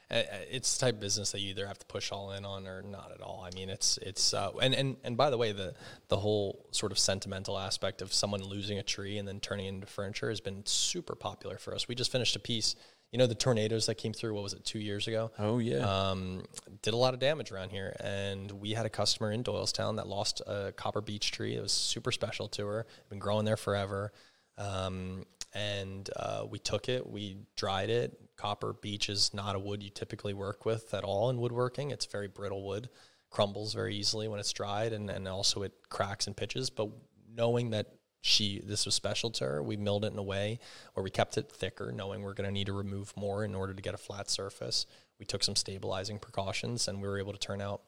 [0.09, 2.81] It's the type of business that you either have to push all in on or
[2.81, 3.45] not at all.
[3.45, 5.73] I mean, it's it's uh, and and and by the way, the
[6.07, 9.69] the whole sort of sentimental aspect of someone losing a tree and then turning it
[9.69, 11.89] into furniture has been super popular for us.
[11.89, 12.75] We just finished a piece.
[13.11, 14.33] You know, the tornadoes that came through.
[14.33, 14.65] What was it?
[14.65, 15.31] Two years ago.
[15.39, 15.77] Oh, yeah.
[15.77, 16.43] um,
[16.81, 17.95] did a lot of damage around here.
[17.99, 21.55] And we had a customer in Doylestown that lost a copper beech tree.
[21.55, 22.85] It was super special to her.
[23.09, 24.11] Been growing there forever.
[24.57, 28.19] Um, and uh, we took it, we dried it.
[28.35, 31.91] Copper beech is not a wood you typically work with at all in woodworking.
[31.91, 32.89] It's very brittle wood,
[33.29, 36.69] crumbles very easily when it's dried, and, and also it cracks and pitches.
[36.69, 36.89] But
[37.33, 37.87] knowing that
[38.27, 40.59] she this was special to her, we milled it in a way
[40.93, 43.73] where we kept it thicker, knowing we're going to need to remove more in order
[43.73, 44.85] to get a flat surface.
[45.19, 47.81] We took some stabilizing precautions, and we were able to turn out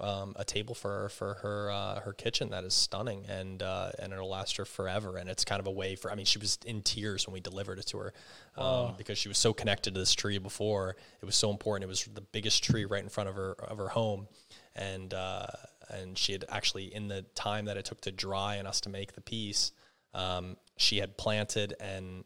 [0.00, 3.90] um, a table for her, for her uh, her kitchen that is stunning and uh,
[3.98, 5.16] and it'll last her forever.
[5.16, 7.40] And it's kind of a way for I mean she was in tears when we
[7.40, 8.12] delivered it to her
[8.56, 10.96] um, because she was so connected to this tree before.
[11.22, 11.84] It was so important.
[11.84, 14.26] It was the biggest tree right in front of her of her home,
[14.74, 15.46] and uh,
[15.88, 18.88] and she had actually in the time that it took to dry and us to
[18.88, 19.72] make the piece,
[20.14, 22.24] um, she had planted and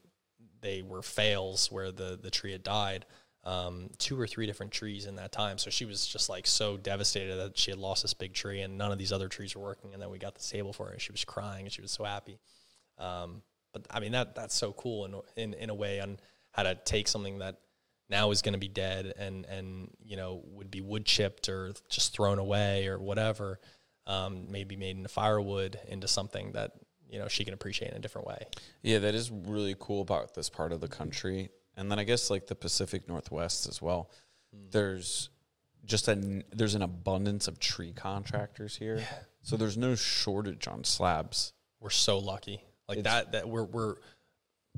[0.60, 3.06] they were fails where the the tree had died.
[3.44, 5.56] Um, two or three different trees in that time.
[5.56, 8.76] So she was just like so devastated that she had lost this big tree and
[8.76, 9.94] none of these other trees were working.
[9.94, 10.92] And then we got the table for her.
[10.92, 12.40] And she was crying and she was so happy.
[12.98, 13.42] Um,
[13.72, 16.18] but I mean that that's so cool in in in a way on
[16.52, 17.60] how to take something that
[18.10, 21.72] now is going to be dead and and you know would be wood chipped or
[21.88, 23.60] just thrown away or whatever,
[24.06, 26.72] um, maybe made into firewood into something that
[27.08, 28.46] you know she can appreciate in a different way.
[28.82, 31.50] Yeah, that is really cool about this part of the country.
[31.76, 34.10] And then I guess like the Pacific Northwest as well.
[34.54, 34.66] Hmm.
[34.70, 35.30] There's
[35.84, 39.02] just a there's an abundance of tree contractors here.
[39.42, 41.52] So there's no shortage on slabs.
[41.80, 42.62] We're so lucky.
[42.88, 43.96] Like It's- that that we're we're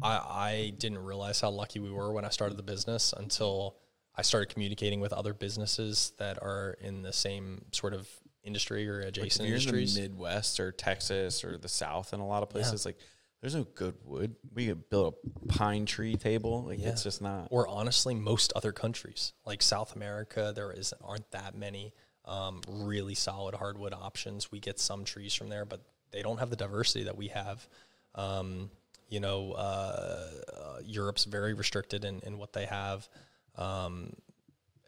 [0.03, 3.77] I I didn't realize how lucky we were when I started the business until
[4.15, 8.09] I started communicating with other businesses that are in the same sort of
[8.45, 9.97] industry or Like, adjacent you're industries.
[9.97, 12.97] in the Midwest or Texas or the South in a lot of places, like
[13.41, 14.37] there's no good wood.
[14.55, 16.65] We could build a pine tree table.
[16.65, 16.89] Like Yeah.
[16.91, 17.49] it's just not.
[17.51, 21.93] or honestly most other countries like south america there is aren't that many
[22.27, 25.81] um, really solid hardwood options we get some trees from there but
[26.13, 27.67] they don't have the diversity that we have
[28.15, 28.71] um,
[29.09, 33.09] you know uh, uh, europe's very restricted in, in what they have
[33.57, 34.13] um,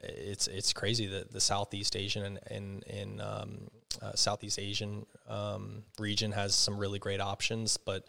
[0.03, 3.69] it's it's crazy that the Southeast Asian and in in um,
[4.01, 8.05] uh, Southeast Asian um, region has some really great options, but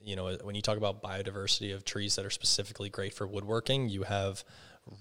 [0.00, 3.88] you know when you talk about biodiversity of trees that are specifically great for woodworking,
[3.88, 4.44] you have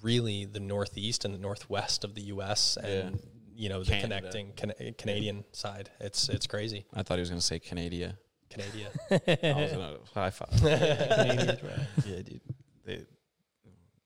[0.01, 2.77] really the Northeast and the Northwest of the U.S.
[2.77, 3.19] and
[3.55, 4.15] you know the Canada.
[4.15, 5.89] connecting Can- Canadian side.
[5.99, 6.85] It's it's crazy.
[6.93, 8.17] I thought he was going to say Canada.
[8.49, 8.89] Canada.
[9.11, 10.49] I was going to high five.
[10.59, 11.87] Canadians, right?
[12.05, 12.41] yeah, dude.
[12.85, 13.05] They,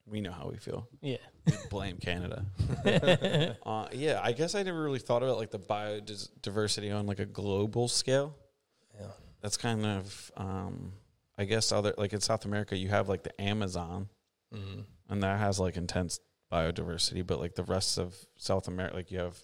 [0.06, 0.88] we know how we feel.
[1.00, 1.16] Yeah.
[1.46, 2.44] We blame Canada.
[3.66, 7.26] uh, yeah, I guess I never really thought about like the biodiversity on like a
[7.26, 8.34] global scale.
[8.98, 9.08] yeah.
[9.42, 10.92] That's kind of, um,
[11.38, 14.08] I guess, other like in South America, you have like the Amazon,
[14.54, 14.84] Mhm.
[15.08, 16.18] and that has like intense
[16.52, 17.24] biodiversity.
[17.26, 19.38] But like the rest of South America, like you have,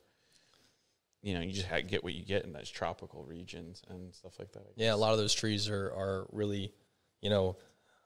[1.23, 4.39] you know, you just ha- get what you get in those tropical regions and stuff
[4.39, 4.61] like that.
[4.61, 6.73] I Yeah, a lot of those trees are are really,
[7.21, 7.57] you know,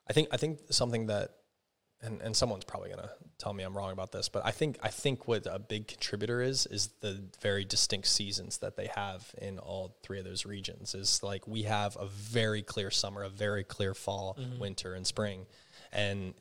[0.09, 1.31] I think I think something that,
[2.03, 4.89] and and someone's probably gonna tell me I'm wrong about this, but I think I
[4.89, 9.59] think what a big contributor is is the very distinct seasons that they have in
[9.59, 10.95] all three of those regions.
[10.95, 15.47] Is like we have a very clear summer, a very clear fall, winter, and spring,
[15.93, 16.35] and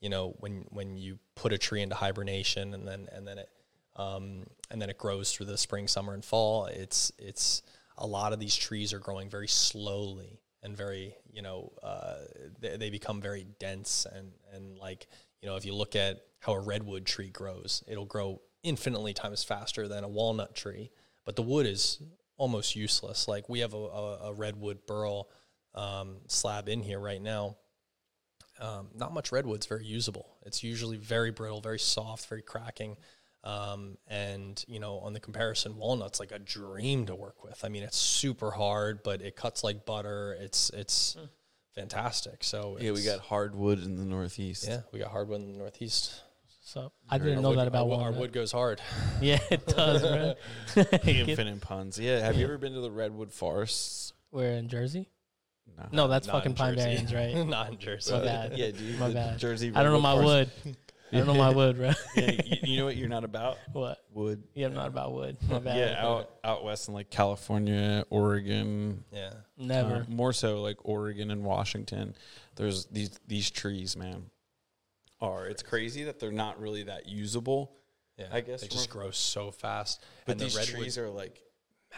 [0.00, 3.48] you know when when you put a tree into hibernation and then and then it
[3.96, 6.66] um, and then it grows through the spring, summer, and fall.
[6.66, 7.62] It's it's
[7.96, 12.16] a lot of these trees are growing very slowly and very you know uh,
[12.60, 15.06] they, they become very dense and and like
[15.40, 19.44] you know if you look at how a redwood tree grows, it'll grow infinitely times
[19.44, 20.90] faster than a walnut tree,
[21.24, 22.00] but the wood is
[22.36, 23.28] almost useless.
[23.28, 25.28] Like we have a, a, a redwood burl
[25.74, 27.56] um, slab in here right now
[28.60, 30.36] um, not much redwood's very usable.
[30.44, 32.96] It's usually very brittle, very soft, very cracking.
[33.42, 37.64] Um, and you know, on the comparison, walnut's like a dream to work with.
[37.64, 40.36] I mean, it's super hard, but it cuts like butter.
[40.40, 41.16] It's it's
[41.74, 42.44] fantastic.
[42.44, 44.66] So yeah, we got hardwood in the Northeast.
[44.68, 46.20] yeah, we got hardwood in the Northeast.
[46.66, 48.80] So I didn't know wood- that about our, wo- our wood goes hard.
[49.20, 50.02] Yeah, it does,
[50.74, 50.82] bro.
[50.84, 51.98] Get- Infinite puns.
[51.98, 52.20] Yeah.
[52.20, 54.12] Have you ever been to the redwood forests?
[54.32, 55.08] We're in Jersey.
[55.76, 55.88] No.
[55.92, 57.04] No, that's fucking Pine Jersey.
[57.06, 57.46] Barrens, right?
[57.46, 58.12] not in Jersey.
[58.12, 58.52] My bad.
[58.56, 58.98] Yeah, dude.
[58.98, 59.38] My bad.
[59.38, 59.72] Jersey.
[59.74, 60.76] I don't know my redwood wood.
[61.12, 61.92] I don't know my wood, bro.
[62.16, 63.58] yeah, you, you know what you're not about?
[63.72, 63.98] what?
[64.12, 64.42] Wood.
[64.54, 65.36] Yeah, I'm not about wood.
[65.48, 65.76] My bad.
[65.76, 69.94] Yeah, out out west in like California, Oregon, Yeah, Never.
[69.96, 72.14] uh, more so like Oregon and Washington.
[72.56, 74.24] There's these these trees, man.
[75.20, 77.72] Are it's crazy that they're not really that usable.
[78.18, 78.26] yeah.
[78.32, 80.02] I guess they just grow so fast.
[80.26, 81.40] But and the these redwood- trees are like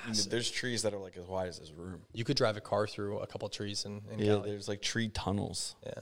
[0.06, 0.30] massive.
[0.30, 2.02] there's trees that are like as wide as this room.
[2.12, 4.50] You could drive a car through a couple trees in, in Yeah, Cali.
[4.50, 5.74] there's like tree tunnels.
[5.86, 6.00] Yeah.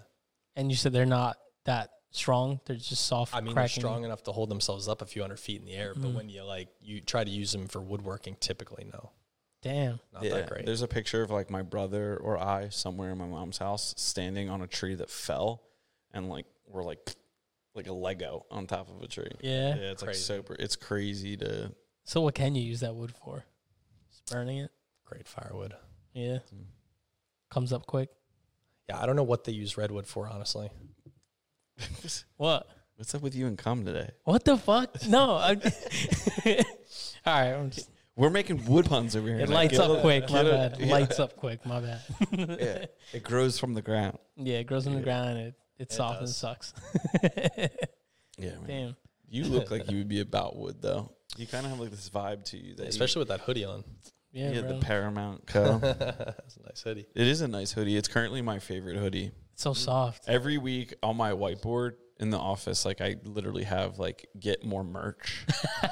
[0.57, 2.61] And you said they're not that strong.
[2.65, 3.35] They're just soft.
[3.35, 3.83] I mean, cracking.
[3.83, 6.11] they're strong enough to hold themselves up a few hundred feet in the air, but
[6.11, 6.15] Mhm.
[6.15, 9.11] when you like you try to use them for woodworking, typically no,
[9.63, 10.01] Damn.
[10.13, 10.67] not yeah, that great.
[10.67, 14.49] there's a picture of like my brother or I somewhere in my mom's house standing
[14.49, 15.63] on a tree that fell,
[16.13, 17.15] and like we're like
[17.75, 19.33] like a Lego on top of a tree.
[19.41, 19.75] Yeah.
[19.75, 20.55] Yeah, it's like super.
[20.59, 21.75] It's crazy to.
[22.05, 23.45] So what can you use that wood for?
[24.11, 24.71] Just burning it.
[25.05, 25.75] Great firewood.
[26.13, 26.39] Yeah.
[26.55, 26.67] Mm.
[27.51, 28.11] Comes up quick.
[28.89, 30.71] Yeah, I don't know what they use redwood for, honestly.
[32.37, 32.69] What?
[32.97, 34.11] What's up with you and cum today?
[34.25, 35.07] What the fuck?
[35.09, 35.37] No.
[35.37, 35.61] I'm
[36.47, 36.53] All
[37.27, 37.53] right.
[37.53, 39.41] I'm just, We're making wood puns over here.
[39.41, 40.31] it lights up quick.
[40.31, 40.81] My bad.
[40.81, 41.65] Lights up quick.
[41.67, 42.01] My bad.
[42.33, 44.19] Yeah, it grows from the ground.
[44.37, 45.05] Yeah, it grows in the Yeah.
[45.05, 45.39] ground.
[45.39, 46.37] It it It soft and does.
[46.37, 46.73] sucks.
[48.39, 48.67] Yeah, man.
[48.67, 48.97] Damn.
[49.29, 51.13] You look like you would be about wood though.
[51.37, 53.65] You kind of have like this vibe to you, that you- Especially with that hoodie
[53.65, 53.85] on.
[54.33, 54.73] Yeah, yeah, bro.
[54.75, 55.79] the Paramount Co.
[55.79, 57.07] That's a nice hoodie.
[57.15, 57.97] it is a nice hoodie.
[57.97, 59.31] It's currently my favorite hoodie.
[59.55, 60.25] It's so soft.
[60.29, 64.85] Every week on my whiteboard in the office, like I literally have like get more
[64.85, 65.45] merch,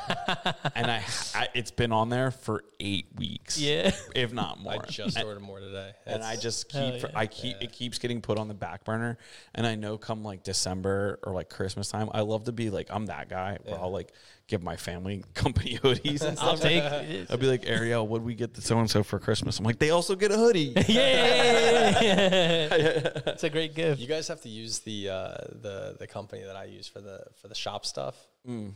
[0.75, 3.93] and I, I it's been on there for eight weeks, Yeah.
[4.15, 4.75] if not more.
[4.75, 5.93] I just and, ordered more today.
[6.07, 7.09] and I It's- just Hell keep yeah.
[7.15, 7.65] I keep Yeah.
[7.65, 9.19] it keeps getting put on the back burner,
[9.55, 12.89] and I know come like December or like Christmas time, I love to be like
[12.91, 14.13] I'm that guy where I'll like
[14.49, 16.61] give my family company hoodies and I'll stuff.
[16.61, 17.27] take it.
[17.31, 19.59] I'll be like Ariel, what would we get the so and so for Christmas?
[19.59, 20.73] I'm like they also get a hoodie.
[20.77, 23.11] yeah, yeah, yeah, yeah.
[23.27, 24.01] it's a great gift.
[24.01, 27.25] You guys have to use the uh, the the company that I use for the
[27.41, 28.17] for the shop stuff.
[28.49, 28.73] Mm.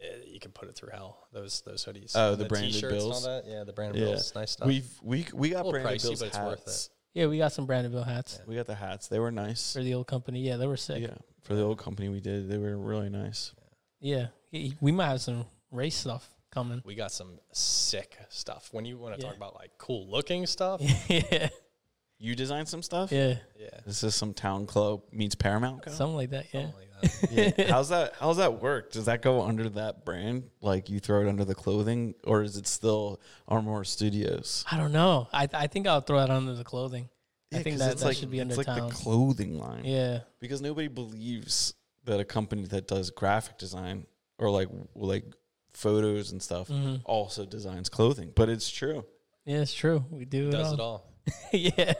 [0.00, 1.26] Eh, you can put it through hell.
[1.32, 2.12] Those those hoodies.
[2.14, 3.24] Oh, And the branded t-shirts and all bills?
[3.24, 3.44] that.
[3.46, 4.08] Yeah, the branded Yeah.
[4.10, 4.34] bills.
[4.34, 4.66] Nice stuff.
[4.68, 6.90] We've we we got A little branded pricey, bills but it's worth hats.
[7.14, 9.08] Yeah, we got some Brandonville hats We got the hats.
[9.08, 9.74] They were nice.
[9.74, 10.40] for the old company.
[10.40, 11.02] Yeah, they were sick.
[11.02, 13.52] Yeah, for the old company we did, they were really nice.
[14.02, 16.82] Yeah, Y- we might have some race stuff coming.
[16.84, 18.68] we got some sick stuff.
[18.72, 19.28] When you want to Yeah.
[19.28, 21.48] talk about like cool looking stuff, yeah,
[22.18, 23.10] You designed some stuff.
[23.10, 25.82] yeah, yeah, This is some town club meets Paramount.
[25.84, 25.90] Co?
[25.92, 26.46] something like that.
[26.52, 26.88] Yeah, something like that.
[27.58, 27.70] Yeah.
[27.72, 28.12] how's that?
[28.20, 28.92] How's that work?
[28.92, 30.44] Does that go under that brand?
[30.60, 34.64] Like you throw it under the clothing, or is it still Armor Studios?
[34.70, 35.26] I don't know.
[35.32, 37.08] I I think I'll throw that under the clothing.
[37.52, 38.88] I think think 'cause that, it's that like, should be it's under like town.
[38.88, 39.84] the clothing line.
[39.84, 41.74] yeah, because nobody believes
[42.04, 44.06] that a company that does graphic design
[44.38, 45.24] or like like
[45.72, 48.32] photos and stuff hmm also designs clothing.
[48.34, 49.04] But it's true.
[49.44, 50.04] yeah, it's true.
[50.10, 50.74] We do it Does all.
[50.74, 51.06] it all?
[51.52, 51.92] yeah,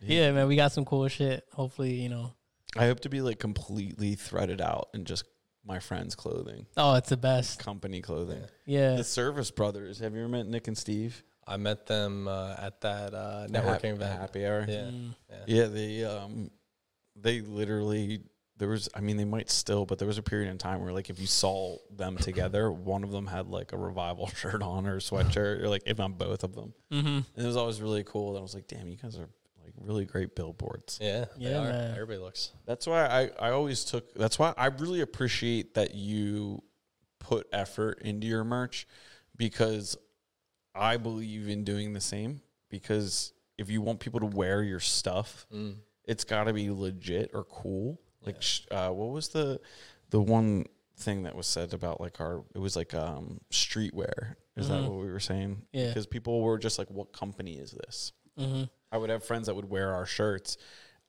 [0.00, 0.46] yeah, man.
[0.48, 1.44] We got some cool shit.
[1.52, 2.32] Hopefully, you know.
[2.76, 5.24] I hope to be like completely threaded out and just
[5.66, 7.58] my friends' clothing, Oh, it's the best.
[7.58, 8.42] company clothing.
[8.64, 9.98] Yeah, The Service Brothers.
[9.98, 11.22] Have you ever met Nick and Steve?
[11.46, 14.20] I met them uh, at that uh, networking the event.
[14.20, 14.64] happy hour.
[14.68, 15.14] Yeah, Mm.
[15.30, 15.36] yeah.
[15.46, 16.50] Yeah, they um
[17.16, 18.20] they literally
[18.58, 20.92] there was I mean they might still, but there was a period in time where
[20.92, 24.86] like if you saw them together, one of them had like a revival shirt on
[24.86, 26.74] or a sweatshirt, or like if not both of them.
[26.92, 27.06] Mm-hmm.
[27.08, 28.30] And it was always really cool.
[28.30, 29.28] And I was like, damn, you guys are
[29.64, 30.98] like really great billboards.
[31.00, 31.64] Yeah, they Yeah, are.
[31.64, 31.90] man.
[31.92, 32.52] Everybody looks.
[32.66, 36.62] That's why I, I always took that's why I really appreciate that you
[37.20, 38.86] put effort into your merch
[39.36, 39.96] because
[40.74, 42.40] I believe in doing the same
[42.70, 45.76] because if you want people to wear your stuff, Mm.
[46.04, 48.00] it's got to be legit or cool.
[48.28, 49.60] Like, sh uh, what was the
[50.10, 52.44] the one thing that was said about like our?
[52.54, 54.36] It was like um streetwear.
[54.56, 54.88] Is that Mhm.
[54.88, 55.62] what we were saying?
[55.72, 55.88] Yeah.
[55.88, 58.64] Because people were just like, "What company is this?" Mm-hmm.
[58.92, 60.56] I would have friends that would wear our shirts,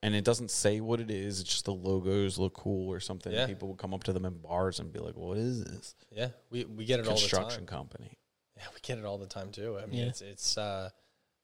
[0.02, 1.40] and it doesn't say what it is.
[1.40, 3.32] It's just the logos look cool or something.
[3.32, 3.46] Yeah.
[3.46, 6.28] People would come up to them in bars and be like, "What is this?" Yeah,
[6.50, 7.78] we we get it all the Construction time.
[7.78, 8.18] company.
[8.56, 9.78] Yeah, we get it all the time too.
[9.78, 10.06] I mean, Yeah.
[10.06, 10.90] it's it's uh,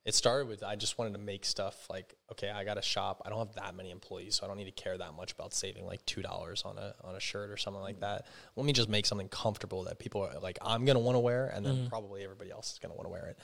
[0.07, 3.21] it started with I just wanted to make stuff like okay, I got a shop.
[3.25, 5.53] I don't have that many employees, so I don't need to care that much about
[5.53, 8.25] saving like two dollars on a on a shirt or something like that.
[8.55, 11.47] Let me just make something comfortable that people are like I'm gonna want to wear,
[11.53, 11.89] and then Mhm.
[11.89, 13.37] probably everybody else is gonna want to wear it.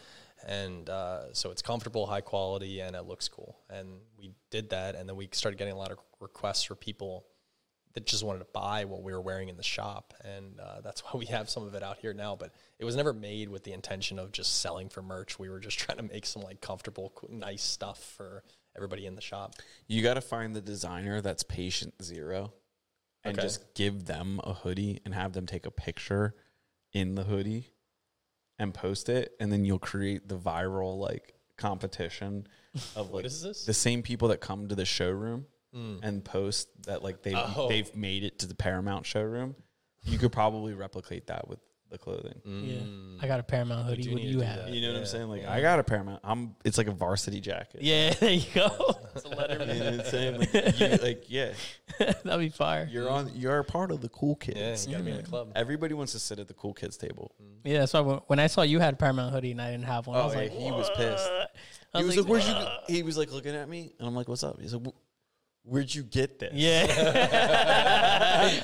[0.47, 3.59] And uh, so it's comfortable, high quality, and it looks cool.
[3.69, 7.25] And we did that, and then we started getting a lot of requests for people
[7.93, 11.01] that just wanted to buy what we were wearing in the shop, and uh, that's
[11.05, 12.35] why we have some of it out here now.
[12.35, 15.37] But it was never made with the intention of just selling for merch.
[15.39, 18.43] We were just trying to make some like comfortable, nice stuff for
[18.75, 19.53] everybody in the shop.
[19.87, 22.53] You got to find the designer that's patient zero,
[23.23, 23.47] and Okay.
[23.47, 26.35] just give them a hoodie and have them take a picture
[26.93, 27.69] in the hoodie
[28.59, 32.47] and post it, and then you'll create the viral like competition
[32.95, 33.65] of What like is this?
[33.65, 35.45] the same people that come to the showroom
[35.75, 35.99] Mm.
[36.03, 37.67] and post that like they've Oh.
[37.67, 39.55] they've made it to the Paramount showroom.
[40.03, 41.59] You could probably replicate that with
[41.89, 42.41] the clothing.
[42.45, 43.23] Mm.
[43.23, 44.09] I got a Paramount hoodie.
[44.11, 44.69] What do you have?
[44.69, 45.29] You know what I'm saying?
[45.29, 45.53] Like yeah.
[45.53, 46.21] I got a Paramount.
[46.23, 46.55] I'm.
[46.65, 47.81] It's like a varsity jacket.
[47.83, 48.95] Yeah, there you go.
[49.15, 49.97] It's a You know Letterman.
[49.97, 50.37] what I'm?
[50.39, 51.53] Like, you, like yeah,
[52.23, 52.87] That'd be fire.
[52.91, 53.31] you're on.
[53.35, 54.57] You're a part of the cool kids.
[54.57, 54.87] Yeah, kids.
[54.87, 55.29] you gotta be in the Mm.
[55.29, 55.51] club.
[55.55, 57.31] Everybody wants to sit at the cool kids table.
[57.63, 59.85] Yeah, that's why when, when I saw you had a Paramount hoodie and I didn't
[59.85, 61.31] have one, I Oh, was yeah, like, he was pissed.
[61.31, 61.55] "What?"
[61.93, 64.15] I He was like, "Where'd you?" "Ugh." He was like looking at me, and I'm
[64.15, 64.97] like, "What's up?" He's like, "Wh-
[65.63, 66.85] "Where'd you get this?" Yeah.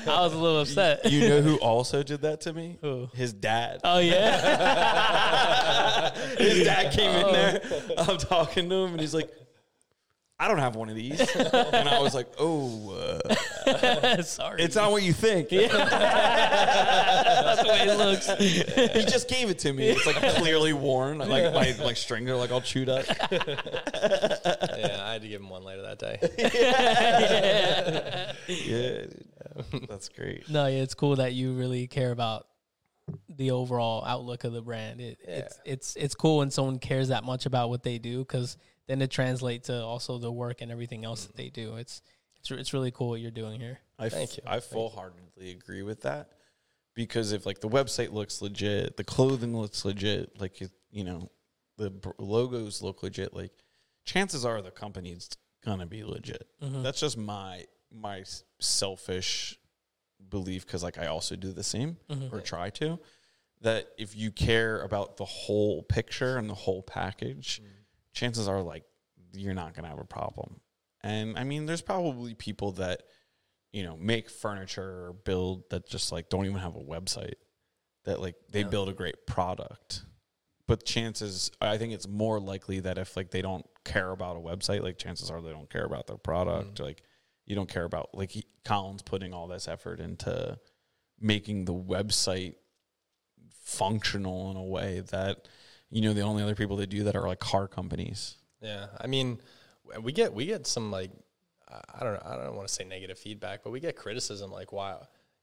[0.06, 1.10] I was a little upset.
[1.10, 2.78] You know who also did that to me?
[2.82, 3.08] Who?
[3.14, 3.80] His dad.
[3.84, 6.10] Oh yeah.
[6.38, 7.28] His dad came Oh.
[7.28, 7.60] in there.
[7.98, 9.30] I'm talking to him, and he's like,
[10.40, 12.90] "I don't have one of these." And I was like, "Oh,
[13.66, 14.62] uh, Sorry.
[14.62, 15.72] it's not what you think." That's
[17.62, 18.26] the way it looks.
[18.94, 19.88] he just gave it to me.
[19.90, 23.04] It's like clearly worn, like my like string are like all chewed up.
[23.32, 23.36] yeah,
[25.04, 26.18] I had to give him one later that day.
[28.48, 29.88] Yeah, dude.
[29.88, 30.48] that's great.
[30.48, 32.46] No, yeah, it's cool that you really care about
[33.28, 35.00] the overall outlook of the brand.
[35.00, 38.56] It, It's it's it's cool when someone cares that much about what they do because
[38.90, 41.76] then it translates to also the work and everything else that they do.
[41.76, 42.02] It's
[42.38, 43.78] it's it's really cool what you're doing here.
[43.98, 44.42] I f- Thank you.
[44.46, 46.30] I full heartedly agree with that
[46.94, 51.30] because if like the website looks legit, the clothing looks legit, like it, you know,
[51.76, 53.52] the br- logos look legit, like
[54.04, 55.30] chances are the company's
[55.64, 56.48] gonna be legit.
[56.62, 56.82] Mm-hmm.
[56.82, 58.24] That's just my my
[58.58, 59.56] selfish
[60.28, 62.34] belief because like I also do the same mm-hmm.
[62.34, 62.98] or try to.
[63.62, 67.66] That if you care about the whole picture and the whole package, mm.
[68.12, 68.84] Chances are like
[69.32, 70.60] you're not gonna have a problem.
[71.02, 73.02] And I mean, there's probably people that
[73.72, 77.34] you know make furniture or build that just like don't even have a website
[78.04, 80.04] that like they build a great product.
[80.66, 84.40] But chances i think it's more likely that if like they don't care about a
[84.40, 86.80] website like chances are they don't care about their product.
[86.80, 86.84] Mm.
[86.84, 87.02] Like
[87.46, 90.58] you don't care about like he, colin's putting all this effort into
[91.20, 92.54] making the website
[93.62, 95.48] functional in a way that
[95.90, 98.36] you know the only other people that do that are like car companies.
[98.60, 99.38] Yeah, I mean,
[100.02, 101.10] we get we get some like
[101.68, 104.96] I- don't I don't want to say negative feedback, but we get criticism like why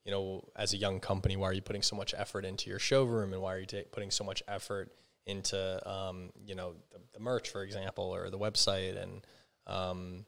[0.05, 2.79] you know as a young company why are you putting so much effort into your
[2.79, 3.33] showroom?
[3.33, 4.91] And why are you ta- putting so much effort
[5.25, 5.57] into
[5.89, 9.01] um, you know the, the merch for example or the website?
[9.01, 9.25] And
[9.67, 10.25] um,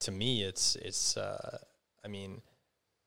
[0.00, 1.58] to me it's it's uh,
[2.04, 2.42] I mean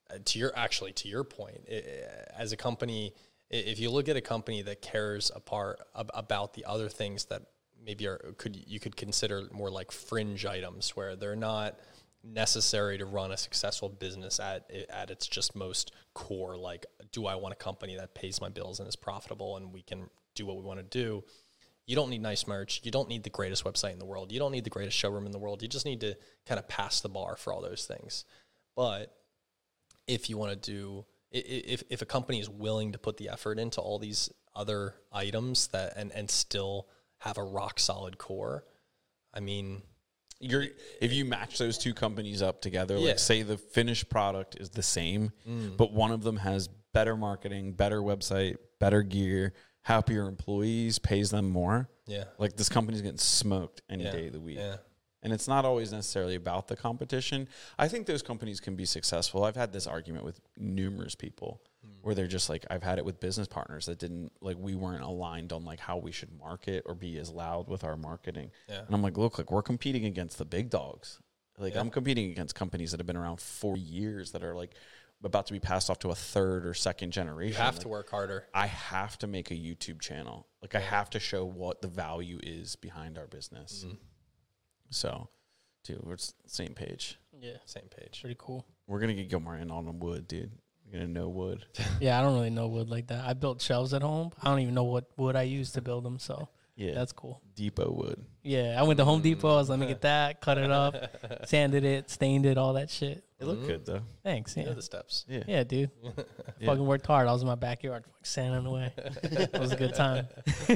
[0.09, 3.13] uh, to your actually to your point i i- as a company
[3.53, 7.43] if you look at a company that cares apart ab- about the other things that
[7.85, 11.79] maybe are could you could consider more like fringe items where they're not
[12.23, 17.35] necessary to run a successful business at at its just most core like do I
[17.35, 20.57] want a company that pays my bills and is profitable and we can do what
[20.57, 21.23] we want to do
[21.85, 22.81] you don't need nice merch.
[22.83, 24.31] You don't need the greatest website in the world.
[24.31, 25.61] You don't need the greatest showroom in the world.
[25.61, 26.15] You just need to
[26.45, 28.25] kind of pass the bar for all those things.
[28.75, 29.13] But
[30.07, 33.59] if you want to do, if, if a company is willing to put the effort
[33.59, 36.87] into all these other items that and, and still
[37.19, 38.63] have a rock solid core,
[39.33, 39.81] I mean,
[40.39, 40.65] you're
[41.01, 43.09] if you match those two companies up together, Yeah.
[43.09, 45.75] like say the finished product is the same, mm.
[45.77, 51.49] but one of them has better marketing, better website, better gear, happier employees, pays them
[51.49, 51.89] more.
[52.05, 54.57] yeah, Like this company's getting smoked any yeah, day of the week.
[54.57, 54.77] Yeah,
[55.23, 57.47] And it's not always necessarily about the competition.
[57.79, 59.43] I think those companies can be successful.
[59.43, 61.61] I've had this argument with numerous people
[62.01, 65.03] where they're just like, I've had it with business partners that didn't like we weren't
[65.03, 68.51] aligned on like how we should market or be as loud with our marketing.
[68.69, 68.81] Yeah.
[68.85, 71.19] And I'm like, look, like we're competing against the big dogs.
[71.57, 74.71] Like I'm competing against companies that have been around for years that are like
[75.23, 77.53] about to be passed off to a third or second generation.
[77.57, 78.45] you have Like, to work harder.
[78.53, 80.47] I have to make a YouTube channel.
[80.61, 83.85] Like I have to show what the value is behind our business.
[83.85, 83.95] Mm-hmm.
[84.93, 85.27] So,
[85.83, 87.17] dude, we're s- same page.
[87.39, 88.21] Yeah, Same page.
[88.21, 88.65] pretty cool.
[88.87, 90.51] We're gonna get Gilmar in on the wood, dude.
[90.85, 91.65] You're gonna know wood.
[91.99, 93.25] Yeah, I don't really know wood like that.
[93.25, 94.31] I built shelves at home.
[94.41, 96.19] I don't even know what wood I used to build them.
[96.19, 97.41] So Yeah, that's cool.
[97.55, 98.23] Depot wood.
[98.43, 99.49] Yeah, I went to Home Depot.
[99.49, 100.95] I was let me get that, cut it up,
[101.47, 103.23] sanded it, stained it, all that shit.
[103.43, 104.01] It looked good though.
[104.23, 104.55] Thanks.
[104.55, 105.25] You know Yeah, the steps.
[105.27, 105.43] Yeah.
[105.47, 105.91] yeah, dude.
[106.59, 106.67] Yeah.
[106.69, 107.27] Fucking worked hard.
[107.27, 108.93] I was in my backyard, fucking sanding away.
[108.95, 110.27] it was a good time.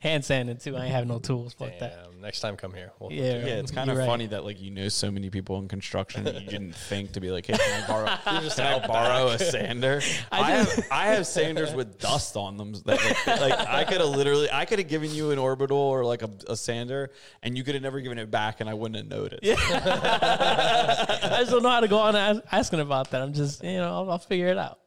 [0.00, 0.76] Hand sanding too.
[0.76, 1.54] I ain't have no tools.
[1.54, 2.04] Fuck that.
[2.10, 2.20] Damn.
[2.20, 2.90] Next time, come here.
[2.98, 4.06] We'll Yeah, Yeah, it's kind You're of right.
[4.06, 7.20] funny that like you know so many people in construction that you didn't think to
[7.20, 8.06] be like, hey, can I borrow?
[8.24, 10.00] can I borrow a sander?
[10.32, 14.10] I, have I have sanders with dust on them that like, like I could have
[14.10, 17.10] literally I could have given you an orbital or like a, a sander
[17.44, 19.42] and you could have never given it back and I wouldn't have noticed.
[19.44, 23.22] I just don't know how to go on as- asking about that.
[23.22, 24.78] I'm just, you know, I'll, I'll figure it out.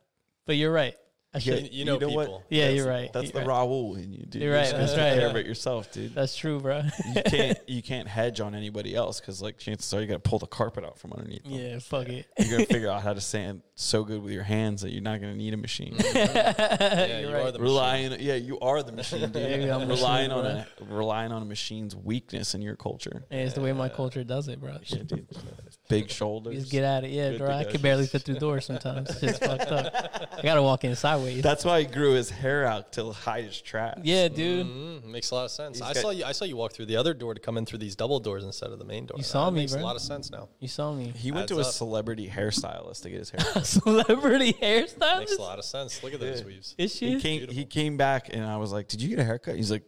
[0.45, 0.95] But you're right.
[1.35, 1.73] I You, should.
[1.73, 2.25] you know, You know what?
[2.27, 2.43] people.
[2.49, 3.11] Yeah, That's- you're right.
[3.13, 3.57] That's You're the right.
[3.67, 4.41] Raul in you, dude.
[4.43, 6.13] You're right, supposed that's to right, Care about yourself, dude.
[6.13, 6.83] That's true, bro.
[7.15, 10.29] you can't you can't hedge on anybody else because like chances are you got to
[10.29, 11.43] pull the carpet out from underneath.
[11.43, 11.53] Them.
[11.53, 12.27] yeah, fuck it.
[12.37, 15.19] You're gonna figure out how to sand so good with your hands that you're not
[15.21, 15.95] gonna need a machine.
[15.95, 16.03] Mm-hmm.
[16.93, 17.45] Yeah, You're you right.
[17.47, 17.63] are the machine.
[17.63, 19.33] relying, yeah, you are the machine, dude.
[19.33, 23.25] Maybe I'm relying machine, on a relying on a machine's weakness in your culture.
[23.29, 24.77] Hey, it's the way my culture does it, bro.
[24.85, 25.27] Yeah, dude.
[25.89, 26.55] Big You shoulders.
[26.59, 27.09] just get at it.
[27.11, 27.49] Yeah, bro.
[27.51, 29.09] I can barely fit through doors sometimes.
[29.09, 30.29] It's just fucked up.
[30.37, 31.43] I gotta walk in sideways.
[31.43, 34.01] That's why he grew his hair out to hide his traps.
[34.03, 34.65] yeah, dude.
[34.67, 35.77] Mm, makes a lot of sense.
[35.77, 36.25] He's I got- saw you.
[36.25, 38.43] I saw you walk through the other door to come in through these double doors
[38.43, 39.17] instead of the main door.
[39.17, 39.81] You saw That me, makes bro.
[39.81, 40.49] a lot of sense now.
[40.59, 41.11] You saw me.
[41.15, 41.65] He went to a up.
[41.67, 43.39] celebrity hairstylist to get his hair.
[43.53, 43.65] cut.
[43.65, 45.19] Celebrity hairstylist.
[45.19, 46.03] Makes a lot of sense.
[46.03, 46.45] Look at those Yeah.
[46.47, 46.75] weaves.
[46.77, 47.21] Is he she?
[47.21, 47.47] came.
[47.49, 49.83] He came back, and I was like, "Did you get a haircut?" He's like,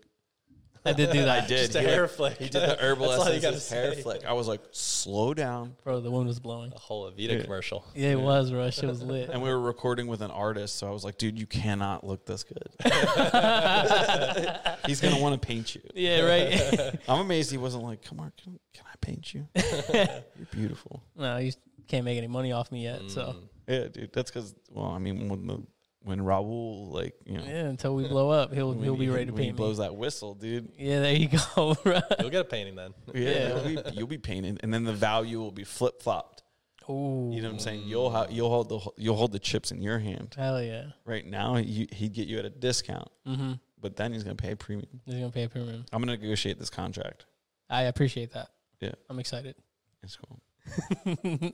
[0.86, 1.30] I did do that.
[1.44, 2.38] "I did." Just a He, hair flick.
[2.38, 4.02] He did the herbal That's all you essences gotta hair say.
[4.02, 4.26] flick.
[4.26, 6.72] I was like, "Slow down." Bro, the wind was blowing.
[6.76, 7.44] A whole Aveda Yeah.
[7.44, 7.86] commercial.
[7.96, 8.66] Yeah, it was, bro.
[8.66, 9.30] It was lit.
[9.30, 12.26] And we were recording with an artist, so I was like, "Dude, you cannot look
[12.26, 12.70] this good."
[14.86, 15.82] He's gonna want to paint you.
[15.94, 17.00] Yeah, right.
[17.08, 19.48] I'm amazed he wasn't like, "Come on, can, can I paint you?
[19.56, 21.52] You're beautiful." no, you
[21.88, 23.02] can't make any money off me yet.
[23.10, 23.36] So mm.
[23.68, 24.14] Yeah, dude.
[24.14, 25.64] That's because, well, I mean, when the
[26.06, 29.10] when Raul like you know yeah, until we blow up, he'll when he'll he- be
[29.10, 29.86] ready to when he blows me.
[29.86, 30.72] that whistle, dude.
[30.78, 32.00] Yeah, there you go, bro.
[32.20, 32.94] You'll get a painting then.
[33.14, 36.44] Yeah, You'll, be, you'll be painted, and then the value will be flip flopped.
[36.90, 37.32] Ooh.
[37.34, 37.82] You know what I'm saying?
[37.86, 40.36] You'll ha- you'll hold the you'll hold the chips in your hand.
[40.38, 40.86] Hell yeah.
[41.04, 43.54] Right now, you, he'd get you at a discount, Mm-hmm.
[43.82, 45.02] but then he's gonna pay a premium.
[45.06, 45.84] He's gonna pay a premium.
[45.92, 47.26] I'm gonna negotiate this contract.
[47.70, 48.50] I appreciate that.
[48.80, 48.92] Yeah.
[49.10, 49.56] I'm excited.
[50.04, 50.40] It's cool.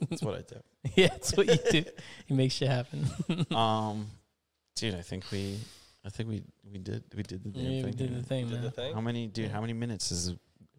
[0.10, 0.62] That's what I do.
[0.96, 1.84] yeah, that's what you do.
[2.28, 3.06] You make shit happen.
[3.54, 4.08] Um,
[4.82, 5.58] dude, I think we,
[6.06, 8.08] I think we we did we did the damn Yeah, we thing.
[8.08, 8.94] did the thing, Did the thing.
[8.94, 9.52] How many, dude?
[9.52, 10.34] How many minutes is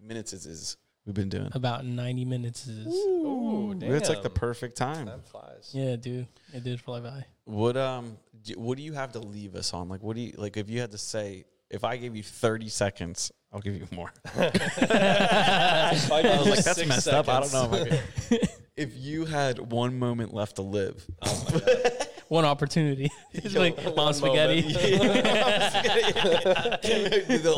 [0.05, 0.77] minutes is, is
[1.07, 1.49] we've been doing?
[1.53, 2.87] About 90 minutes is.
[2.87, 3.93] Ooh, damn.
[3.95, 5.07] It's like the perfect time.
[5.07, 5.71] Time flies.
[5.73, 6.27] Yeah, dude.
[6.53, 7.25] It did fly by.
[7.45, 9.89] What um, d- what do you have to leave us on?
[9.89, 10.57] Like, what do you like?
[10.57, 14.13] If you had to say, if I gave you 30 seconds, I'll give you more.
[14.35, 17.29] I I was like, that's messed up.
[17.29, 17.75] I don't know.
[17.75, 22.09] If, I could- if you had one moment left to live, Oh my God.
[22.33, 23.11] One opportunity.
[23.35, 24.61] It's like one mom spaghetti.
[24.73, 24.75] the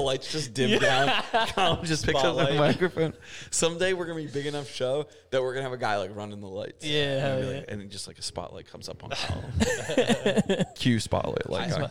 [0.01, 1.11] lights just dim down.
[1.49, 3.13] Colin just picks up the microphone.
[3.51, 6.41] Someday we're gonna be big enough show that we're gonna have a guy like running
[6.41, 6.85] the lights.
[6.85, 7.59] Yeah, and, hell yeah.
[7.59, 10.65] like- and then just like a spotlight comes up on Colin.
[10.75, 11.49] Cue spotlight.
[11.49, 11.91] Like I.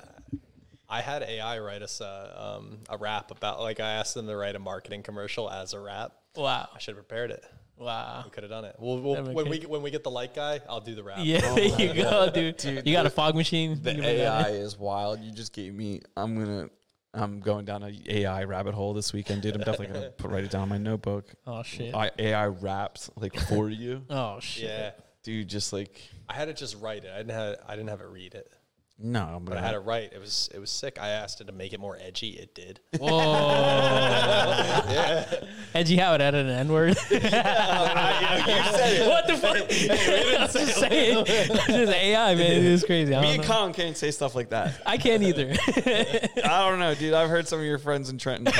[0.89, 4.35] I had AI write us a, um, a rap about like I asked them to
[4.35, 6.11] write a marketing commercial as a rap.
[6.35, 6.67] wow.
[6.73, 7.45] I should have prepared it.
[7.77, 8.21] Wow.
[8.25, 8.75] We could have done it.
[8.79, 11.19] We'll, we'll, when we when we get the light guy, I'll do the rap.
[11.21, 12.57] Yeah, there you go, dude.
[12.57, 12.85] dude.
[12.87, 13.71] you got a fog machine?
[13.71, 15.19] You the can bring that AI is wild.
[15.19, 16.01] You just gave me.
[16.15, 16.69] I'm gonna.
[17.15, 19.53] I'm going down a AI rabbit hole this weekend, dude.
[19.53, 21.31] I'm definitely gonna put, write it down in my notebook.
[21.45, 21.93] Oh, shit.
[21.93, 24.63] I, AI raps like for you, Oh, shit.
[24.63, 24.91] Yeah.
[25.21, 25.47] dude.
[25.47, 27.11] Just like I had to just write it.
[27.13, 28.51] I didn't have I didn't have it read it,
[29.05, 30.09] no, but, but I had it right.
[30.11, 30.97] It was it was sick.
[30.99, 32.29] I asked it to make it more edgy.
[32.29, 32.79] It did.
[32.99, 33.09] Whoa.
[35.75, 36.95] Edgy how it added an N word.
[37.09, 37.19] what
[39.27, 39.57] the fuck?
[40.39, 41.25] I'm just saying.
[41.25, 42.51] This is AI, man.
[42.51, 43.13] It is crazy.
[43.13, 43.47] I Me and know.
[43.47, 44.81] Colin can't say stuff like that.
[44.85, 45.51] I can't either.
[45.51, 47.13] I don't know, dude.
[47.13, 48.53] I've heard some of your friends in Trenton.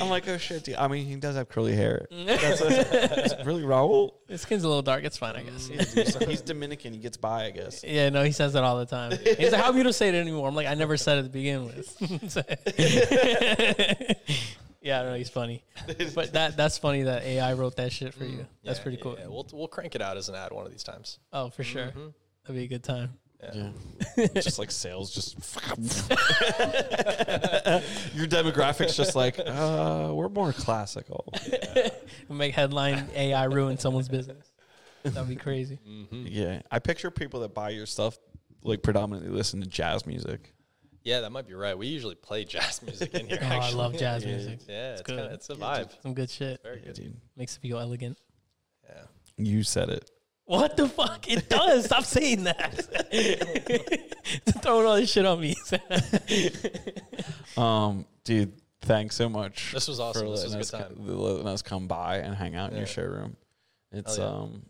[0.00, 0.76] I'm like, oh shit, dude.
[0.76, 2.06] I mean, he does have curly hair.
[2.10, 4.12] That's that's really Raul.
[4.28, 5.04] His skin's a little dark.
[5.04, 5.68] It's fine, I guess.
[5.68, 6.92] Mm, yeah, he's Dominican.
[6.92, 7.82] He gets by, I guess.
[7.82, 9.12] Yeah, no, he says that all the time.
[9.38, 11.22] He's like, "How come you don't say it anymore?" I'm like, "I never said it
[11.24, 11.96] to begin with."
[14.82, 15.18] yeah, I don't know.
[15.18, 15.64] He's funny,
[16.14, 18.38] but that that's funny that AI wrote that shit for you.
[18.38, 18.46] Mm.
[18.64, 19.16] That's Yeah, pretty cool.
[19.18, 19.26] yeah.
[19.26, 21.18] We'll we'll crank it out as an ad one of these times.
[21.32, 21.86] Oh, for sure.
[21.86, 22.06] Mm-hmm.
[22.44, 23.10] That'd be a good time.
[23.42, 23.70] Yeah.
[24.34, 25.34] just like sales, just
[28.14, 31.32] your demographics, just like uh, we're more classical.
[32.28, 34.50] Make headline AI ruin someone's business.
[35.04, 35.78] That'd be crazy.
[35.88, 36.24] Mm-hmm.
[36.28, 38.18] Yeah, I picture people that buy your stuff
[38.62, 40.54] like predominantly listen to jazz music.
[41.04, 41.76] Yeah, that might be right.
[41.78, 43.38] We usually play jazz music in here.
[43.42, 44.60] Oh, I love jazz music.
[44.68, 45.16] Yeah, it's, good.
[45.18, 45.90] kinda, it's a vibe.
[46.02, 46.60] Some good shit.
[46.62, 46.94] Very Yeah, good.
[46.94, 48.18] dude, Makes it feel elegant.
[48.88, 49.02] Yeah.
[49.36, 50.10] you said it.
[50.44, 51.30] What the fuck?
[51.30, 51.84] It does.
[51.86, 52.72] Stop saying that.
[54.62, 55.54] Throwing all this shit on me.
[57.56, 58.52] Um, dude,
[58.82, 59.72] thanks so much.
[59.72, 60.26] This was awesome.
[60.26, 61.06] for This was a letting good us time.
[61.06, 63.36] co- letting us come by and hang out in your showroom.
[63.92, 64.24] It's yeah.
[64.24, 64.62] um,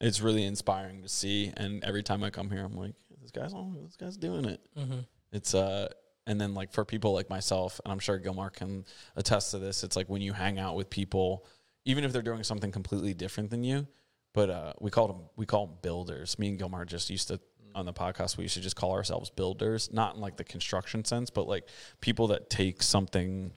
[0.00, 1.52] it's really inspiring to see.
[1.56, 2.94] And every time I come here, I'm like,
[3.26, 3.76] this guy's on.
[3.84, 4.60] This guy's doing it.
[4.78, 5.00] mm-hmm.
[5.32, 5.88] It's uh,
[6.26, 8.84] and then like for people like myself, and I'm sure Gilmar can
[9.16, 9.84] attest to this.
[9.84, 11.44] It's like when you hang out with people,
[11.84, 13.86] even if they're doing something completely different than you,
[14.32, 16.38] but uh, we call them we call them builders.
[16.38, 17.40] Me and Gilmar just used to
[17.74, 21.04] on the podcast we used to just call ourselves builders, not in like the construction
[21.04, 21.68] sense, but like
[22.00, 23.52] people that take something,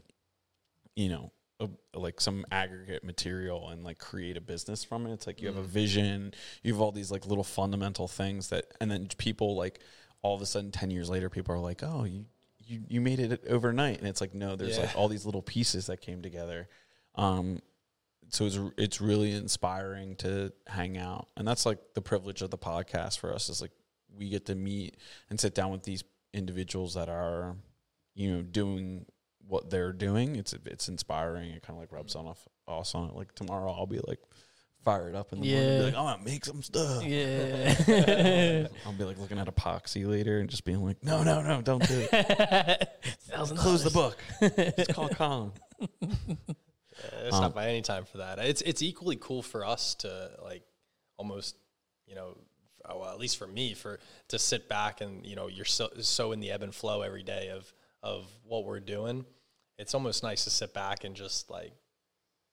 [0.95, 1.31] you know.
[1.59, 5.13] A- Like some aggregate material and like create a business from it.
[5.13, 6.33] It's like you have a vision,
[6.63, 9.79] you have all these like little fundamental things that, and then people like
[10.21, 12.25] all of a sudden 10 years later people are like oh you
[12.59, 14.83] you, you made it overnight and it's like no there's Yeah.
[14.85, 16.67] like all these little pieces that came together
[17.15, 17.61] um
[18.27, 22.57] so it's it's really inspiring to hang out and that's like the privilege of the
[22.57, 23.71] podcast for us is like
[24.13, 24.97] we get to meet
[25.29, 26.03] and sit down with these
[26.33, 27.55] individuals that are
[28.13, 29.05] you know doing
[29.49, 33.09] what they're doing it's it's inspiring it kind of like rubs on off us on
[33.09, 34.19] it like tomorrow i'll be like
[34.85, 35.77] fired up in the morning Yeah.
[35.79, 38.67] be like i'm gonna make some stuff Yeah.
[38.85, 41.85] I'll be like looking at epoxy later and just being like, no, no, no, don't
[41.85, 42.89] do it.
[43.57, 44.17] Close the book.
[44.41, 45.51] It's called Colin.
[46.01, 46.35] Yeah,
[47.25, 48.39] it's Um, not by any time for that.
[48.39, 50.63] It's it's equally cool for us to like
[51.17, 51.55] almost,
[52.07, 52.37] you know,
[52.85, 53.99] f- well, at least for me, for
[54.29, 57.23] to sit back and you know you're so so in the ebb and flow every
[57.23, 57.71] day of
[58.03, 59.25] of what we're doing.
[59.79, 61.73] It's almost nice to sit back and just like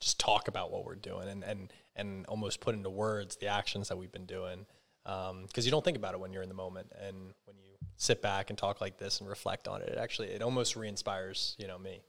[0.00, 3.88] just talk about what we're doing and and and almost put into words the actions
[3.88, 4.66] that we've been doing
[5.04, 8.20] because you don't think about it when you're in the moment and when you sit
[8.20, 11.66] back and talk like this and reflect on it it actually it almost re-inspires you
[11.66, 12.02] know me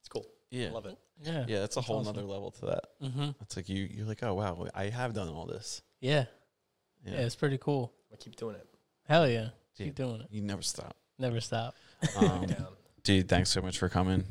[0.00, 0.68] it's cool Yeah.
[0.68, 1.44] I love it yeah.
[1.46, 2.16] Yeah, it's a whole awesome.
[2.16, 2.84] nother level to that.
[3.02, 3.30] Mm-hmm.
[3.40, 5.82] It's like you, you're like, oh, wow, I have done all this.
[6.00, 6.24] Yeah.
[7.04, 7.12] Yeah.
[7.12, 7.20] Yeah.
[7.20, 7.92] It's pretty cool.
[8.12, 8.66] i keep doing it
[9.06, 9.50] Hell yeah.
[9.76, 9.86] Yeah.
[9.86, 10.28] Keep doing it.
[10.30, 10.96] You never stop.
[11.18, 11.74] Never stop.
[12.16, 12.46] Um,
[13.02, 14.24] dude, thanks so much for coming.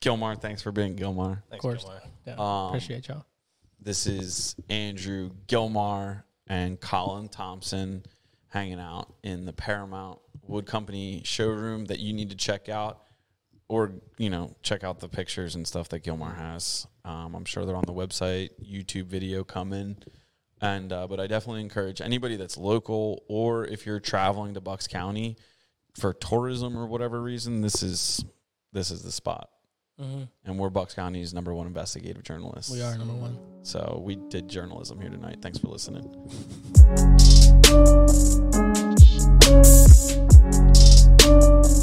[0.00, 1.42] Gilmar, thanks for being Gilmar.
[1.50, 1.84] Thanks, course.
[1.84, 2.00] Gilmar.
[2.26, 2.32] Yeah.
[2.34, 3.24] Um, Appreciate y'all.
[3.80, 6.22] This is Andrew Gilmar.
[6.46, 8.04] and Colin Thompson
[8.48, 13.02] hanging out in the Paramount Wood Company showroom that you need to check out,
[13.68, 16.86] or you know, check out the pictures and stuff that Gilmar has.
[17.04, 19.96] Um, I'm sure they're on the website, YouTube video coming.
[20.60, 24.86] And uh, but I definitely encourage anybody that's local or if you're traveling to Bucks
[24.86, 25.36] County
[25.94, 28.24] for tourism or whatever reason, this is
[28.72, 29.48] this is the spot.
[30.00, 32.70] Hmm And we're Bucks County's number one investigative journalist.
[32.70, 33.38] We are number one.
[33.62, 35.38] So we did journalism here tonight.
[35.42, 36.06] Thanks for listening.